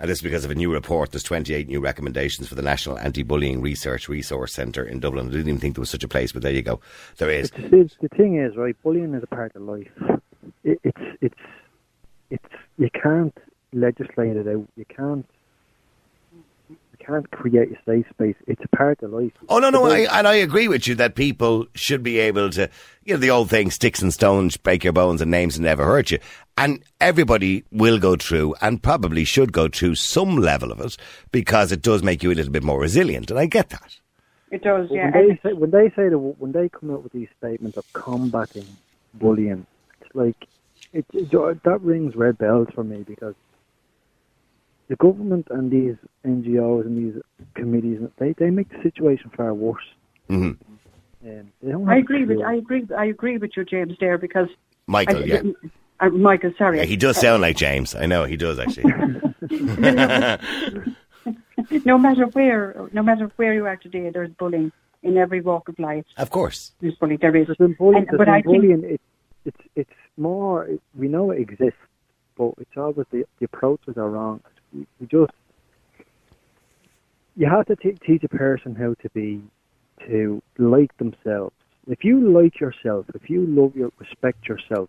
And 0.00 0.08
this 0.08 0.18
is 0.18 0.22
because 0.22 0.44
of 0.44 0.50
a 0.50 0.54
new 0.54 0.72
report. 0.72 1.10
There's 1.10 1.24
28 1.24 1.68
new 1.68 1.80
recommendations 1.80 2.48
for 2.48 2.54
the 2.54 2.62
National 2.62 2.98
Anti-Bullying 2.98 3.60
Research 3.60 4.08
Resource 4.08 4.52
Centre 4.52 4.84
in 4.84 5.00
Dublin. 5.00 5.26
I 5.26 5.30
didn't 5.30 5.48
even 5.48 5.60
think 5.60 5.74
there 5.74 5.82
was 5.82 5.90
such 5.90 6.04
a 6.04 6.08
place, 6.08 6.32
but 6.32 6.42
there 6.42 6.52
you 6.52 6.62
go. 6.62 6.80
There 7.16 7.30
is. 7.30 7.50
It's, 7.56 7.72
it's, 7.72 7.94
the 8.00 8.08
thing 8.08 8.38
is, 8.38 8.56
right? 8.56 8.76
Bullying 8.82 9.14
is 9.14 9.22
a 9.24 9.26
part 9.26 9.56
of 9.56 9.62
life. 9.62 9.90
It, 10.62 10.78
it's 10.84 11.00
it's 11.20 11.34
it's 12.30 12.44
you 12.78 12.90
can't 12.90 13.36
legislate 13.72 14.36
it 14.36 14.46
out. 14.46 14.68
You 14.76 14.84
can't 14.84 15.26
can't 17.08 17.30
create 17.30 17.72
a 17.72 17.78
safe 17.86 18.06
space. 18.10 18.36
It's 18.46 18.62
a 18.62 18.76
part 18.76 19.02
of 19.02 19.12
life. 19.12 19.32
Oh 19.48 19.58
no, 19.58 19.70
no, 19.70 19.82
But 19.82 19.92
I, 19.92 20.18
and 20.18 20.28
I 20.28 20.34
agree 20.34 20.68
with 20.68 20.86
you 20.86 20.94
that 20.96 21.14
people 21.14 21.66
should 21.74 22.02
be 22.02 22.18
able 22.18 22.50
to, 22.50 22.68
you 23.04 23.14
know, 23.14 23.20
the 23.20 23.30
old 23.30 23.48
thing: 23.48 23.70
sticks 23.70 24.02
and 24.02 24.12
stones 24.12 24.56
break 24.56 24.84
your 24.84 24.92
bones, 24.92 25.22
and 25.22 25.30
names 25.30 25.58
never 25.58 25.84
hurt 25.84 26.10
you. 26.10 26.18
And 26.56 26.82
everybody 27.00 27.64
will 27.70 27.98
go 27.98 28.16
through, 28.16 28.54
and 28.60 28.82
probably 28.82 29.24
should 29.24 29.52
go 29.52 29.68
through 29.68 29.94
some 29.94 30.36
level 30.36 30.70
of 30.70 30.80
it, 30.80 30.96
because 31.32 31.72
it 31.72 31.82
does 31.82 32.02
make 32.02 32.22
you 32.22 32.30
a 32.30 32.34
little 32.34 32.52
bit 32.52 32.62
more 32.62 32.80
resilient. 32.80 33.30
And 33.30 33.38
I 33.38 33.46
get 33.46 33.70
that. 33.70 33.98
It 34.50 34.62
does, 34.62 34.88
yeah. 34.90 35.10
when 35.10 35.28
they 35.28 35.40
say 35.42 35.52
when 35.54 35.70
they 35.70 35.88
say 35.90 36.08
the, 36.08 36.18
when 36.18 36.52
they 36.52 36.68
come 36.68 36.90
out 36.90 37.02
with 37.02 37.12
these 37.12 37.28
statements 37.38 37.76
of 37.76 37.90
combating 37.92 38.66
bullying, 39.14 39.66
it's 40.00 40.14
like 40.14 40.46
it, 40.92 41.06
it 41.12 41.30
that 41.64 41.80
rings 41.80 42.14
red 42.16 42.38
bells 42.38 42.68
for 42.74 42.84
me 42.84 43.02
because 43.02 43.34
the 44.88 44.96
government 44.96 45.46
and 45.50 45.70
these 45.70 45.94
NGOs 46.26 46.86
and 46.86 46.96
these 47.14 47.22
committees 47.54 48.00
they 48.18 48.32
they 48.38 48.50
make 48.50 48.68
the 48.70 48.82
situation 48.82 49.30
far 49.36 49.54
worse. 49.54 49.84
Mhm. 50.28 50.56
Um, 51.24 51.88
I 51.88 51.96
agree 51.98 52.24
with 52.24 52.40
I 52.42 52.54
agree 52.54 52.86
I 52.96 53.06
agree 53.06 53.38
with 53.38 53.52
you, 53.56 53.64
James, 53.64 53.94
there 54.00 54.18
because 54.18 54.48
Michael, 54.86 55.18
I, 55.18 55.24
yeah. 55.24 55.42
uh, 56.00 56.08
Michael, 56.10 56.52
sorry, 56.56 56.78
yeah, 56.78 56.84
he 56.84 56.96
does 56.96 57.18
sound 57.18 57.42
like 57.42 57.56
James. 57.56 57.94
I 57.94 58.06
know 58.06 58.24
he 58.24 58.36
does 58.36 58.58
actually. 58.58 58.92
no 61.84 61.98
matter 61.98 62.26
where, 62.26 62.88
no 62.92 63.02
matter 63.02 63.30
where 63.36 63.52
you 63.54 63.66
are 63.66 63.76
today, 63.76 64.10
there's 64.10 64.30
bullying 64.38 64.72
in 65.02 65.16
every 65.18 65.40
walk 65.40 65.68
of 65.68 65.78
life. 65.78 66.04
of 66.16 66.30
course. 66.30 66.72
There's 66.80 66.94
bullying. 66.94 67.18
There 67.20 67.34
is. 67.36 67.46
There's 67.46 67.58
been 67.58 67.74
bullying. 67.74 67.98
And- 67.98 68.06
there's 68.08 68.18
but 68.18 68.24
been 68.26 68.34
I 68.34 68.42
think- 68.42 68.62
bullying. 68.62 68.84
It, 68.84 69.00
it's 69.44 69.60
it's 69.76 69.90
more. 70.16 70.68
We 70.96 71.08
know 71.08 71.30
it 71.30 71.40
exists, 71.40 71.78
but 72.36 72.52
it's 72.58 72.76
always 72.76 73.06
the, 73.10 73.24
the 73.38 73.44
approaches 73.46 73.96
are 73.96 74.08
wrong. 74.10 74.40
We 74.74 75.06
just 75.10 75.32
you 77.36 77.48
have 77.48 77.66
to 77.66 77.76
t- 77.76 77.98
teach 78.04 78.24
a 78.24 78.28
person 78.28 78.74
how 78.74 78.94
to 79.02 79.10
be 79.14 79.40
to 80.08 80.42
like 80.58 80.96
themselves. 80.98 81.54
If 81.86 82.04
you 82.04 82.30
like 82.30 82.60
yourself, 82.60 83.06
if 83.14 83.30
you 83.30 83.46
love 83.46 83.74
your 83.74 83.90
respect 83.98 84.46
yourself, 84.46 84.88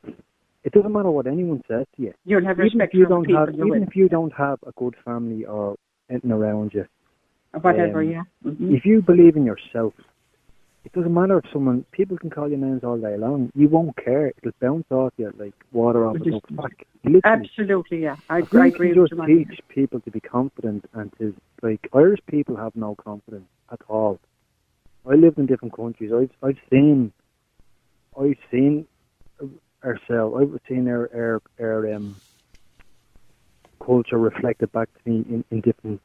it 0.64 0.74
doesn't 0.74 0.92
matter 0.92 1.12
what 1.12 1.28
anyone 1.28 1.62
says 1.68 1.86
to 1.96 2.02
you. 2.02 2.14
You'll 2.26 2.44
have 2.44 2.58
Even 2.58 2.64
respect 2.64 2.94
if 2.94 3.00
you 3.00 3.06
don't 3.06 3.26
people 3.26 3.40
have, 3.46 3.56
even 3.56 3.70
with, 3.70 3.84
if 3.84 3.96
you 3.96 4.10
don't 4.10 4.34
have 4.34 4.60
a 4.66 4.72
good 4.78 4.96
family 5.06 5.46
or 5.46 5.76
anything 6.10 6.32
around 6.32 6.74
you, 6.74 6.86
or 7.54 7.60
whatever. 7.62 8.02
um, 8.02 8.10
yeah. 8.10 8.24
hmm 8.44 8.76
if 8.76 8.86
you 8.86 9.02
believe 9.02 9.38
in 9.38 9.46
yourself, 9.46 9.94
it 10.86 10.92
doesn't 10.94 11.14
matter 11.14 11.38
if 11.40 11.46
someone 11.52 11.84
people 11.92 12.18
can 12.18 12.30
call 12.30 12.50
you 12.50 12.58
names 12.58 12.84
all 12.84 12.98
day 12.98 13.18
long. 13.18 13.52
You 13.56 13.68
won't 13.68 13.96
care. 13.98 14.28
It'll 14.38 14.52
bounce 14.62 14.86
off 14.92 15.14
you 15.18 15.32
like 15.38 15.54
water 15.72 16.06
off 16.08 16.16
a 16.16 16.20
Just- 16.20 16.32
duck's 16.32 16.52
back. 16.52 16.88
Literally. 17.04 17.22
Absolutely, 17.24 18.02
yeah. 18.04 18.18
I, 18.30 18.40
If 18.40 18.52
we 18.52 18.60
I 18.60 18.64
can 18.70 18.76
agree 18.76 18.88
with 18.94 18.98
just 18.98 19.12
you. 19.12 19.18
Michael. 19.18 19.36
teach 19.46 19.60
people 19.70 20.00
to 20.02 20.12
be 20.12 20.20
confident 20.20 20.86
and 20.94 21.12
to 21.18 21.34
like 21.62 21.88
Irish 21.94 22.20
people 22.28 22.56
have 22.58 22.76
no 22.76 22.96
confidence 22.96 23.48
at 23.72 23.80
all. 23.88 24.20
I 25.10 25.14
lived 25.16 25.38
in 25.40 25.46
different 25.46 25.74
countries. 25.76 26.12
I've 26.14 26.32
I've 26.44 26.58
seen 26.70 27.14
I've 28.20 28.36
seen 28.52 28.86
ourselves. 29.84 30.36
I've 30.54 30.60
seen 30.68 30.90
our 30.90 31.10
our, 31.16 31.42
our 31.60 31.94
um, 31.94 32.16
culture 33.84 34.18
reflected 34.18 34.72
back 34.72 34.90
to 34.94 35.10
me 35.10 35.26
in, 35.30 35.46
in 35.52 35.62
different 35.62 36.02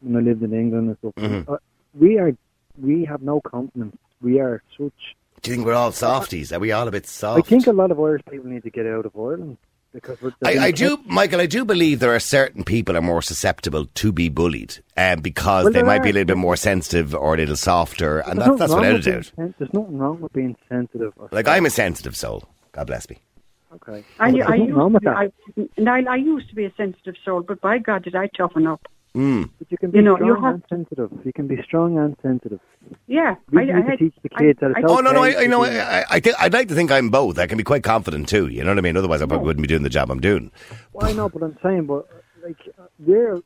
when 0.00 0.16
I 0.16 0.20
lived 0.20 0.42
in 0.42 0.52
England 0.52 0.88
and 0.88 0.98
stuff. 0.98 1.14
Mhm. 1.16 1.48
Uh, 1.48 1.58
we 1.94 2.18
are 2.18 2.32
we 2.78 3.04
have 3.04 3.22
no 3.22 3.40
confidence. 3.40 3.96
We 4.20 4.40
are 4.40 4.62
such. 4.78 4.92
Do 5.42 5.50
you 5.50 5.56
think 5.56 5.66
we're 5.66 5.74
all 5.74 5.92
softies? 5.92 6.52
Are 6.52 6.58
we 6.58 6.72
all 6.72 6.88
a 6.88 6.90
bit 6.90 7.06
soft? 7.06 7.46
I 7.46 7.48
think 7.48 7.66
a 7.66 7.72
lot 7.72 7.90
of 7.90 8.00
Irish 8.00 8.22
people 8.30 8.48
need 8.50 8.62
to 8.64 8.70
get 8.70 8.86
out 8.86 9.04
of 9.06 9.14
Ireland 9.16 9.58
because 9.92 10.20
we're, 10.20 10.32
I, 10.44 10.58
I 10.58 10.70
do, 10.70 10.98
Michael. 11.06 11.40
I 11.40 11.46
do 11.46 11.64
believe 11.64 12.00
there 12.00 12.14
are 12.14 12.18
certain 12.20 12.64
people 12.64 12.96
are 12.96 13.02
more 13.02 13.22
susceptible 13.22 13.86
to 13.86 14.12
be 14.12 14.28
bullied, 14.28 14.78
um, 14.96 15.20
because 15.20 15.64
Well, 15.64 15.72
they 15.72 15.80
there 15.80 15.86
might 15.86 16.02
be 16.02 16.10
a 16.10 16.12
little 16.14 16.26
bit 16.26 16.36
more 16.38 16.56
sensitive 16.56 17.14
or 17.14 17.34
a 17.34 17.36
little 17.36 17.56
softer, 17.56 18.20
and 18.20 18.38
There's 18.40 18.48
that, 18.48 18.58
that's 18.58 18.72
nothing 18.72 18.94
without 18.94 19.06
wrong 19.06 19.14
a 19.14 19.16
doubt. 19.16 19.32
sen- 19.36 19.54
There's 19.58 19.72
nothing 19.74 19.98
wrong 19.98 20.20
with 20.20 20.32
being 20.32 20.56
sensitive. 20.68 21.12
Or 21.16 21.28
Like 21.30 21.48
I'm 21.48 21.66
a 21.66 21.70
sensitive 21.70 22.16
soul. 22.16 22.44
God 22.72 22.86
bless 22.86 23.08
me. 23.08 23.18
okay. 23.74 24.04
I, 24.18 24.32
There's 24.32 24.42
I, 24.46 24.48
nothing 24.48 24.64
used 24.64 24.76
wrong 24.76 24.90
to 24.90 24.94
with 24.94 25.04
that. 25.04 25.16
I, 25.16 25.30
Niall, 25.80 26.08
I 26.08 26.16
used 26.16 26.48
to 26.48 26.54
be 26.54 26.64
a 26.64 26.72
sensitive 26.76 27.14
soul, 27.24 27.42
but 27.42 27.60
by 27.60 27.78
God, 27.78 28.04
did 28.04 28.16
I 28.16 28.28
toughen 28.36 28.66
up? 28.66 28.80
Mm. 29.16 29.48
But 29.58 29.70
you 29.72 29.78
can 29.78 29.90
be 29.90 29.98
you 29.98 30.04
know, 30.04 30.16
strong 30.16 30.28
you 30.28 30.34
have- 30.42 30.54
and 30.54 30.64
sensitive. 30.68 31.10
You 31.24 31.32
can 31.32 31.46
be 31.46 31.62
strong 31.62 31.96
and 31.98 32.14
sensitive. 32.22 32.60
Yeah, 33.06 33.36
We 33.50 33.62
I, 33.62 33.64
need 33.64 33.74
I 33.74 33.80
to 33.80 33.86
had, 33.88 33.98
teach 33.98 34.14
the 34.22 34.28
I- 34.34 34.38
kids 34.38 34.60
that 34.60 34.70
it's 34.72 34.76
I- 34.78 34.82
okay. 34.82 34.92
Oh 34.92 35.00
no, 35.00 35.12
no, 35.12 35.22
I, 35.22 35.42
I 35.44 35.46
know. 35.46 35.64
I, 35.64 36.04
I 36.10 36.20
think 36.20 36.36
I'd 36.38 36.52
like 36.52 36.68
to 36.68 36.74
think 36.74 36.90
I'm 36.92 37.08
both. 37.08 37.38
I 37.38 37.46
can 37.46 37.56
be 37.56 37.64
quite 37.64 37.82
confident 37.82 38.28
too. 38.28 38.48
You 38.48 38.62
know 38.62 38.70
what 38.72 38.78
I 38.78 38.82
mean? 38.82 38.96
Otherwise, 38.96 39.22
I 39.22 39.26
probably 39.26 39.46
wouldn't 39.46 39.62
be 39.62 39.68
doing 39.68 39.82
the 39.82 39.88
job 39.88 40.10
I'm 40.10 40.20
doing. 40.20 40.52
Well, 40.92 41.06
I 41.08 41.12
know, 41.14 41.28
but 41.30 41.42
I'm 41.42 41.56
saying, 41.62 41.86
but 41.86 42.06
like 42.44 42.58
uh, 42.78 42.84
we're 42.98 43.38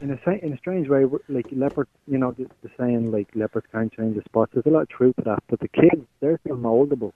in 0.00 0.10
a 0.10 0.18
sa- 0.24 0.40
in 0.42 0.52
a 0.52 0.58
strange 0.58 0.88
way, 0.88 1.04
we're, 1.04 1.20
like 1.28 1.46
leopard. 1.52 1.86
You 2.08 2.18
know, 2.18 2.32
the, 2.32 2.48
the 2.62 2.70
saying 2.76 3.12
like 3.12 3.28
leopards 3.36 3.66
can't 3.70 3.92
change 3.92 4.16
the 4.16 4.22
spots. 4.24 4.50
There's 4.52 4.66
a 4.66 4.70
lot 4.70 4.82
of 4.82 4.88
truth 4.88 5.14
to 5.16 5.22
that. 5.22 5.42
But 5.48 5.60
the 5.60 5.68
kids, 5.68 6.04
they're 6.20 6.40
still 6.44 6.56
moldable, 6.56 7.12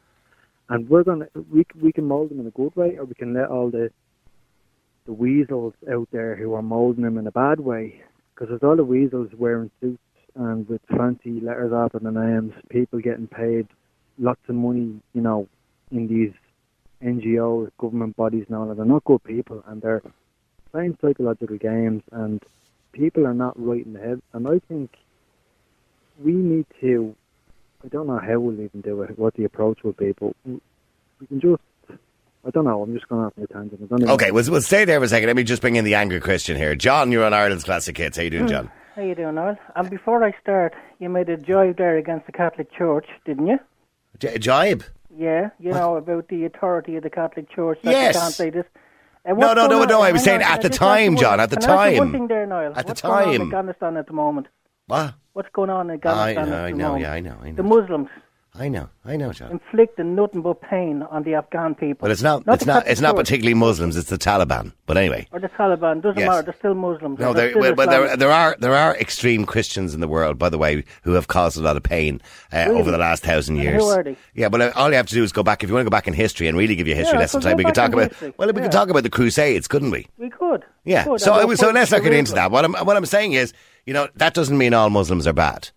and 0.69 0.89
we're 0.89 1.03
gonna 1.03 1.27
we 1.53 1.67
we 1.83 1.91
can 1.93 2.07
mold 2.07 2.31
them 2.31 2.39
in 2.39 2.47
a 2.47 2.51
good 2.53 2.75
way, 2.77 2.97
or 2.97 3.05
we 3.07 3.15
can 3.15 3.35
let 3.35 3.49
all 3.49 3.71
the 3.71 3.91
the 5.07 5.13
weasels 5.13 5.75
out 5.93 6.09
there 6.13 6.37
who 6.37 6.55
are 6.55 6.63
molding 6.63 7.05
them 7.05 7.19
in 7.19 7.27
a 7.27 7.33
bad 7.33 7.61
way. 7.61 8.03
Because 8.35 8.49
there's 8.49 8.63
all 8.63 8.77
the 8.77 8.85
weasels 8.85 9.31
wearing 9.37 9.71
suits 9.81 9.99
and 10.35 10.69
with 10.69 10.81
fancy 10.89 11.41
letters 11.41 11.73
after 11.75 11.99
their 11.99 12.13
names, 12.13 12.53
people 12.71 13.01
getting 13.01 13.27
paid 13.27 13.67
lots 14.19 14.41
of 14.49 14.55
money, 14.55 15.01
you 15.13 15.21
know, 15.21 15.49
in 15.91 16.09
these 16.09 16.33
NGOs, 17.03 17.71
government 17.79 18.17
bodies 18.17 18.45
and 18.49 18.57
all 18.57 18.67
that. 18.69 18.77
They're 18.77 18.87
not 18.87 19.05
good 19.05 19.23
people 19.25 19.63
and 19.67 19.83
they're 19.83 20.03
playing 20.71 20.97
psychological 21.01 21.59
games 21.59 22.03
and 22.13 22.43
people 22.93 23.27
are 23.27 23.35
not 23.35 23.61
right 23.61 23.85
in 23.85 23.93
the 23.93 24.01
head. 24.01 24.23
And 24.33 24.47
I 24.49 24.61
think 24.69 24.97
we 26.23 26.33
need 26.33 26.67
to, 26.81 27.15
I 27.85 27.89
don't 27.89 28.07
know 28.07 28.19
how 28.19 28.39
we'll 28.39 28.61
even 28.61 28.81
do 28.81 29.03
it, 29.03 29.19
what 29.19 29.35
the 29.35 29.45
approach 29.45 29.83
will 29.83 29.93
be, 29.93 30.13
but 30.13 30.35
we 30.47 31.27
can 31.27 31.41
just, 31.41 31.63
I 32.45 32.51
don't 32.51 32.65
know, 32.65 32.83
I'm 32.83 32.93
just 32.93 33.09
going 33.09 33.25
off 33.25 33.33
on 33.39 33.45
a 33.45 33.47
tangent. 33.47 33.81
I 33.93 33.97
don't 33.99 34.11
Okay, 34.11 34.31
we'll, 34.33 34.51
we'll 34.51 34.61
stay 34.63 34.85
there 34.85 34.99
for 34.99 35.05
a 35.05 35.09
second. 35.09 35.29
Let 35.29 35.37
me 35.37 35.45
just 35.45 35.63
bring 35.63 35.77
in 35.77 35.85
the 35.85 35.95
angry 35.95 36.21
Christian 36.21 36.57
here. 36.57 36.75
John, 36.75 37.13
you're 37.13 37.25
on 37.25 37.33
Ireland's 37.33 37.65
Classic 37.65 37.97
Hits. 37.97 38.17
How 38.17 38.25
you 38.25 38.31
doing, 38.31 38.49
John? 38.49 38.71
How 38.97 39.03
you 39.03 39.15
doing, 39.15 39.37
Noel? 39.37 39.57
And 39.77 39.89
before 39.89 40.25
I 40.25 40.33
start, 40.41 40.75
you 40.99 41.09
made 41.09 41.29
a 41.29 41.37
jibe 41.37 41.77
there 41.79 41.97
against 41.97 42.27
the 42.27 42.33
Catholic 42.33 42.73
Church, 42.73 43.07
didn't 43.25 43.47
you? 43.47 43.59
J- 44.19 44.39
jibe? 44.39 44.83
Yeah, 45.17 45.51
you 45.61 45.71
know 45.71 45.97
about 45.97 46.29
the 46.29 46.45
authority 46.45 46.97
of 46.97 47.03
the 47.05 47.11
Catholic 47.11 47.49
Church. 47.51 47.79
That 47.85 47.91
Yes. 47.93 48.15
You 48.15 48.21
can't 48.21 48.35
say 48.35 48.51
this. 48.51 48.65
Uh, 49.25 49.31
No, 49.31 49.35
what's 49.35 49.55
no, 49.57 49.67
no, 49.69 49.85
no, 49.85 50.01
I 50.03 50.11
was 50.11 50.25
saying 50.25 50.43
on, 50.43 50.51
at 50.51 50.63
the 50.63 50.69
just 50.69 50.83
ask 50.83 51.01
you 51.01 51.07
time, 51.07 51.17
John, 51.17 51.39
at 51.41 51.51
the 51.51 51.57
can 51.59 51.71
I 51.71 51.73
ask 51.87 51.93
you 51.93 51.99
time. 52.01 52.09
One 52.09 52.13
thing 52.13 52.29
there, 52.29 52.47
Niall. 52.47 52.73
At 52.75 52.87
the 52.87 52.91
What's 52.91 53.03
going 53.03 53.15
on 53.15 53.25
time. 53.25 53.35
in 53.35 53.43
Afghanistan 53.43 53.97
at 53.97 54.07
the 54.09 54.13
moment? 54.15 54.49
What? 54.89 55.15
What's 55.35 55.49
going 55.53 55.71
on 55.71 55.87
in 55.89 55.93
I 55.93 55.95
Afghanistan 55.95 56.51
know, 56.51 56.57
at 56.57 56.65
I 56.65 56.71
the 56.73 56.77
know, 56.77 56.85
moment? 56.89 57.03
yeah, 57.03 57.13
I 57.13 57.21
know, 57.21 57.37
I 57.43 57.53
The. 57.53 57.63
Muslims 57.63 58.09
I 58.55 58.69
know, 58.69 58.91
I 59.07 59.17
know, 59.17 59.33
John. 59.33 59.51
inflicting 59.51 60.15
nothing 60.15 60.43
but 60.43 60.61
pain 60.61 61.01
on 61.05 61.23
the 61.23 61.33
Afghan 61.35 61.75
people. 61.75 61.97
But 62.07 62.11
it's 62.11 62.21
not, 62.21 62.45
Not 62.47 62.57
it's 62.57 62.67
not, 62.67 62.87
it's 62.87 63.01
not 63.01 63.17
particularly 63.17 63.55
Muslims. 63.55 63.97
It's 63.97 64.11
the 64.11 64.19
Taliban. 64.19 64.75
But 64.85 64.99
anyway. 64.99 65.27
Or 65.33 65.41
the 65.41 65.49
Taliban. 65.49 66.03
Doesn't 66.03 66.19
Yes. 66.19 66.29
matter. 66.29 66.43
They're 66.43 66.55
still 66.59 66.75
Muslims. 66.75 67.19
No, 67.19 67.33
they're 67.33 67.45
there, 67.45 67.51
still 67.53 67.61
well, 67.63 67.75
but 67.75 67.89
there, 67.89 68.15
there 68.15 68.31
are 68.31 68.55
there 68.61 68.75
are 68.75 68.95
extreme 68.97 69.47
Christians 69.47 69.95
in 69.95 70.01
the 70.01 70.07
world, 70.09 70.39
by 70.39 70.51
the 70.51 70.59
way, 70.59 70.85
who 71.03 71.13
have 71.13 71.29
caused 71.29 71.57
a 71.57 71.63
lot 71.63 71.79
of 71.79 71.83
pain 71.83 72.21
uh, 72.53 72.65
Really? 72.69 72.79
over 72.81 72.91
the 72.91 72.99
last 72.99 73.23
thousand 73.23 73.57
years. 73.57 73.83
who 73.83 73.89
are 73.89 74.03
they? 74.03 74.17
Yeah, 74.35 74.51
but 74.51 74.77
all 74.77 74.91
you 74.91 74.97
have 74.97 75.07
to 75.07 75.15
do 75.15 75.23
is 75.25 75.33
go 75.33 75.43
back. 75.43 75.63
If 75.65 75.71
you 75.71 75.75
want 75.75 75.87
to 75.87 75.91
go 75.91 75.95
back 75.97 76.07
in 76.07 76.13
history 76.13 76.47
and 76.47 76.59
really 76.59 76.75
give 76.77 76.87
you 76.87 76.93
a 76.93 76.97
history 76.97 77.15
Yeah, 77.15 77.21
lesson 77.21 77.41
time, 77.41 77.57
we 77.57 77.65
could 77.65 77.75
talk 77.75 77.95
about. 77.95 78.11
history. 78.11 78.35
Well, 78.37 78.53
we 78.53 78.61
could 78.61 78.71
talk 78.71 78.91
about 78.91 79.03
the 79.03 79.11
Crusades, 79.11 79.67
couldn't 79.67 79.93
we? 79.93 80.09
We 80.19 80.29
could. 80.29 80.63
Yeah. 80.85 81.05
We 81.07 81.13
could. 81.13 81.21
So 81.23 81.47
was- 81.47 81.59
so 81.59 81.71
let's 81.71 81.91
not 81.91 82.03
get 82.03 82.13
into 82.13 82.35
that. 82.35 82.51
What 82.51 82.67
I'm 82.67 82.75
what 82.75 82.99
I'm 82.99 83.07
saying 83.07 83.33
is, 83.33 83.55
you 83.87 83.95
know, 83.95 84.09
that 84.17 84.35
doesn't 84.35 84.59
mean 84.59 84.75
all 84.75 84.91
Muslims 84.91 85.27
are 85.27 85.33
bad. 85.33 85.71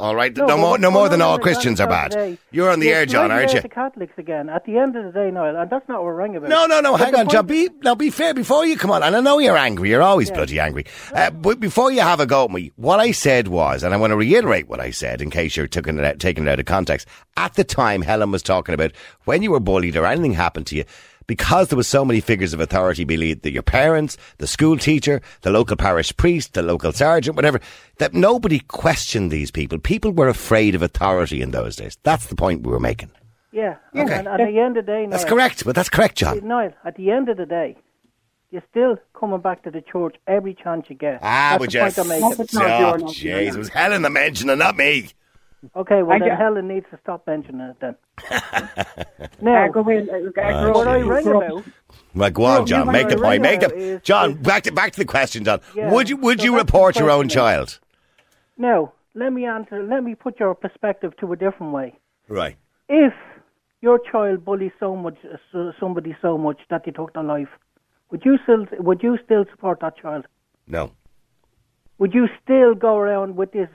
All 0.00 0.14
right, 0.14 0.36
no, 0.36 0.46
but 0.46 0.58
more 0.58 0.78
no 0.78 0.92
more 0.92 1.08
than 1.08 1.20
all 1.20 1.40
Christians 1.40 1.80
are 1.80 1.88
bad. 1.88 2.12
Today? 2.12 2.38
You're 2.52 2.70
on 2.70 2.78
the 2.78 2.86
You're 2.86 2.98
air, 2.98 3.06
John, 3.06 3.32
aren't 3.32 3.52
you? 3.52 3.60
The 3.60 3.68
Catholics 3.68 4.12
again. 4.16 4.48
At 4.48 4.64
the 4.64 4.78
end 4.78 4.94
of 4.94 5.04
the 5.04 5.10
day, 5.10 5.28
Niall, 5.32 5.56
and 5.56 5.68
that's 5.68 5.88
not 5.88 6.04
what 6.04 6.04
we're 6.04 6.24
about. 6.24 6.48
No, 6.48 6.66
no, 6.66 6.80
no. 6.80 6.92
But 6.92 7.00
Hang 7.00 7.14
on, 7.16 7.28
John. 7.28 7.46
Be 7.46 7.68
now. 7.82 7.96
Be 7.96 8.10
fair 8.10 8.32
before 8.32 8.64
you 8.64 8.76
come 8.76 8.92
on. 8.92 9.02
And 9.02 9.16
I 9.16 9.20
know 9.20 9.40
you're 9.40 9.56
angry. 9.56 9.90
You're 9.90 10.02
always 10.02 10.30
bloody 10.30 10.60
angry. 10.60 10.86
Uh, 11.12 11.30
but 11.30 11.58
before 11.58 11.90
you 11.90 12.00
have 12.00 12.20
a 12.20 12.26
go 12.26 12.44
at 12.44 12.50
me, 12.52 12.70
what 12.76 13.00
I 13.00 13.10
said 13.10 13.48
was, 13.48 13.82
and 13.82 13.92
I 13.92 13.96
want 13.96 14.12
to 14.12 14.16
reiterate 14.16 14.68
what 14.68 14.78
I 14.78 14.92
said 14.92 15.20
in 15.20 15.30
case 15.30 15.56
you're 15.56 15.66
taking 15.66 15.98
it 15.98 16.04
out, 16.04 16.20
taking 16.20 16.46
it 16.46 16.50
out 16.50 16.60
of 16.60 16.66
context. 16.66 17.08
At 17.36 17.54
the 17.54 17.64
time, 17.64 18.02
Helen 18.02 18.30
was 18.30 18.44
talking 18.44 18.74
about 18.74 18.92
when 19.24 19.42
you 19.42 19.50
were 19.50 19.58
bullied 19.58 19.96
or 19.96 20.06
anything 20.06 20.32
happened 20.32 20.68
to 20.68 20.76
you. 20.76 20.84
Because 21.28 21.68
there 21.68 21.76
was 21.76 21.86
so 21.86 22.06
many 22.06 22.20
figures 22.20 22.54
of 22.54 22.58
authority, 22.60 23.04
be 23.04 23.30
it 23.32 23.44
your 23.44 23.62
parents, 23.62 24.16
the 24.38 24.46
school 24.46 24.78
teacher, 24.78 25.20
the 25.42 25.50
local 25.50 25.76
parish 25.76 26.16
priest, 26.16 26.54
the 26.54 26.62
local 26.62 26.90
sergeant, 26.90 27.36
whatever, 27.36 27.60
that 27.98 28.14
nobody 28.14 28.60
questioned 28.60 29.30
these 29.30 29.50
people. 29.50 29.78
People 29.78 30.10
were 30.10 30.28
afraid 30.28 30.74
of 30.74 30.80
authority 30.82 31.42
in 31.42 31.50
those 31.50 31.76
days. 31.76 31.98
That's 32.02 32.26
the 32.26 32.34
point 32.34 32.62
we 32.62 32.72
were 32.72 32.80
making. 32.80 33.10
Yeah. 33.52 33.76
Okay. 33.94 34.14
And 34.20 34.26
at 34.26 34.38
the 34.38 34.58
end 34.58 34.78
of 34.78 34.86
the 34.86 34.92
day, 34.92 35.06
That's 35.06 35.26
correct, 35.26 35.64
but 35.66 35.74
that's 35.74 35.90
correct, 35.90 36.16
John. 36.16 36.46
Niall, 36.48 36.72
at 36.84 36.96
the 36.96 37.10
end 37.10 37.28
of 37.28 37.36
the 37.36 37.46
day, 37.46 37.76
you're 38.50 38.64
still 38.70 38.96
coming 39.18 39.40
back 39.40 39.62
to 39.64 39.70
the 39.70 39.82
church 39.82 40.16
every 40.26 40.54
chance 40.54 40.86
you 40.88 40.96
get. 40.96 41.20
Ah, 41.22 41.58
That's 41.58 41.58
but 41.58 41.70
the 41.72 41.78
point 41.78 41.94
just, 41.94 41.98
I'm 41.98 42.08
making. 42.08 42.38
That's 42.38 42.54
not 42.54 42.70
oh, 42.70 42.96
your- 42.96 43.08
jeez, 43.08 43.54
it 43.54 43.58
was 43.58 43.68
Helen 43.68 44.00
that 44.00 44.10
mentioned 44.10 44.50
it, 44.50 44.56
not 44.56 44.76
me. 44.76 45.10
Okay, 45.74 46.02
well 46.02 46.16
I 46.16 46.28
then 46.28 46.36
Helen 46.36 46.68
needs 46.68 46.86
to 46.90 46.98
stop 47.02 47.26
mentioning 47.26 47.60
it 47.62 47.76
then. 47.80 47.96
Uh, 48.30 48.70
now, 49.42 49.68
go 49.68 49.88
in, 49.88 50.08
uh, 50.08 50.14
uh, 50.14 50.72
what 50.72 50.86
I 50.86 51.00
jeez. 51.00 51.08
ring 51.08 51.24
grow 51.24 51.40
up. 51.40 51.52
about, 51.52 51.72
Right, 52.14 52.32
go 52.32 52.44
on, 52.44 52.58
Well, 52.58 52.64
John. 52.64 52.86
Make 52.92 53.08
the 53.08 53.16
wanna 53.16 53.26
point. 53.26 53.42
Make 53.42 53.60
ring 53.62 53.70
the 53.94 54.00
John. 54.04 54.34
Back 54.34 54.62
to 54.64 54.72
back 54.72 54.92
to 54.92 54.98
the 54.98 55.04
question, 55.04 55.44
John. 55.44 55.60
Yeah, 55.74 55.92
would 55.92 56.08
you 56.08 56.16
would 56.18 56.38
so 56.40 56.44
you 56.44 56.56
report 56.56 56.96
your 56.96 57.10
own 57.10 57.28
child? 57.28 57.80
No. 58.56 58.92
let 59.14 59.32
me 59.32 59.46
answer. 59.46 59.82
Let 59.82 60.04
me 60.04 60.14
put 60.14 60.38
your 60.38 60.54
perspective 60.54 61.16
to 61.18 61.32
a 61.32 61.36
different 61.36 61.72
way. 61.72 61.98
Right. 62.28 62.56
If 62.88 63.12
your 63.80 63.98
child 64.10 64.44
bullies 64.44 64.72
so 64.78 64.94
much, 64.96 65.16
uh, 65.54 65.72
somebody 65.80 66.16
so 66.22 66.38
much 66.38 66.60
that 66.70 66.84
they 66.84 66.92
took 66.92 67.14
their 67.14 67.22
life, 67.24 67.48
would 68.10 68.22
you 68.24 68.38
still 68.44 68.64
would 68.78 69.02
you 69.02 69.18
still 69.24 69.44
support 69.50 69.80
that 69.80 69.96
child? 69.96 70.26
No. 70.68 70.92
Would 71.98 72.14
you 72.14 72.28
still 72.42 72.74
go 72.74 72.96
around 72.96 73.34
with 73.36 73.50
this 73.52 73.68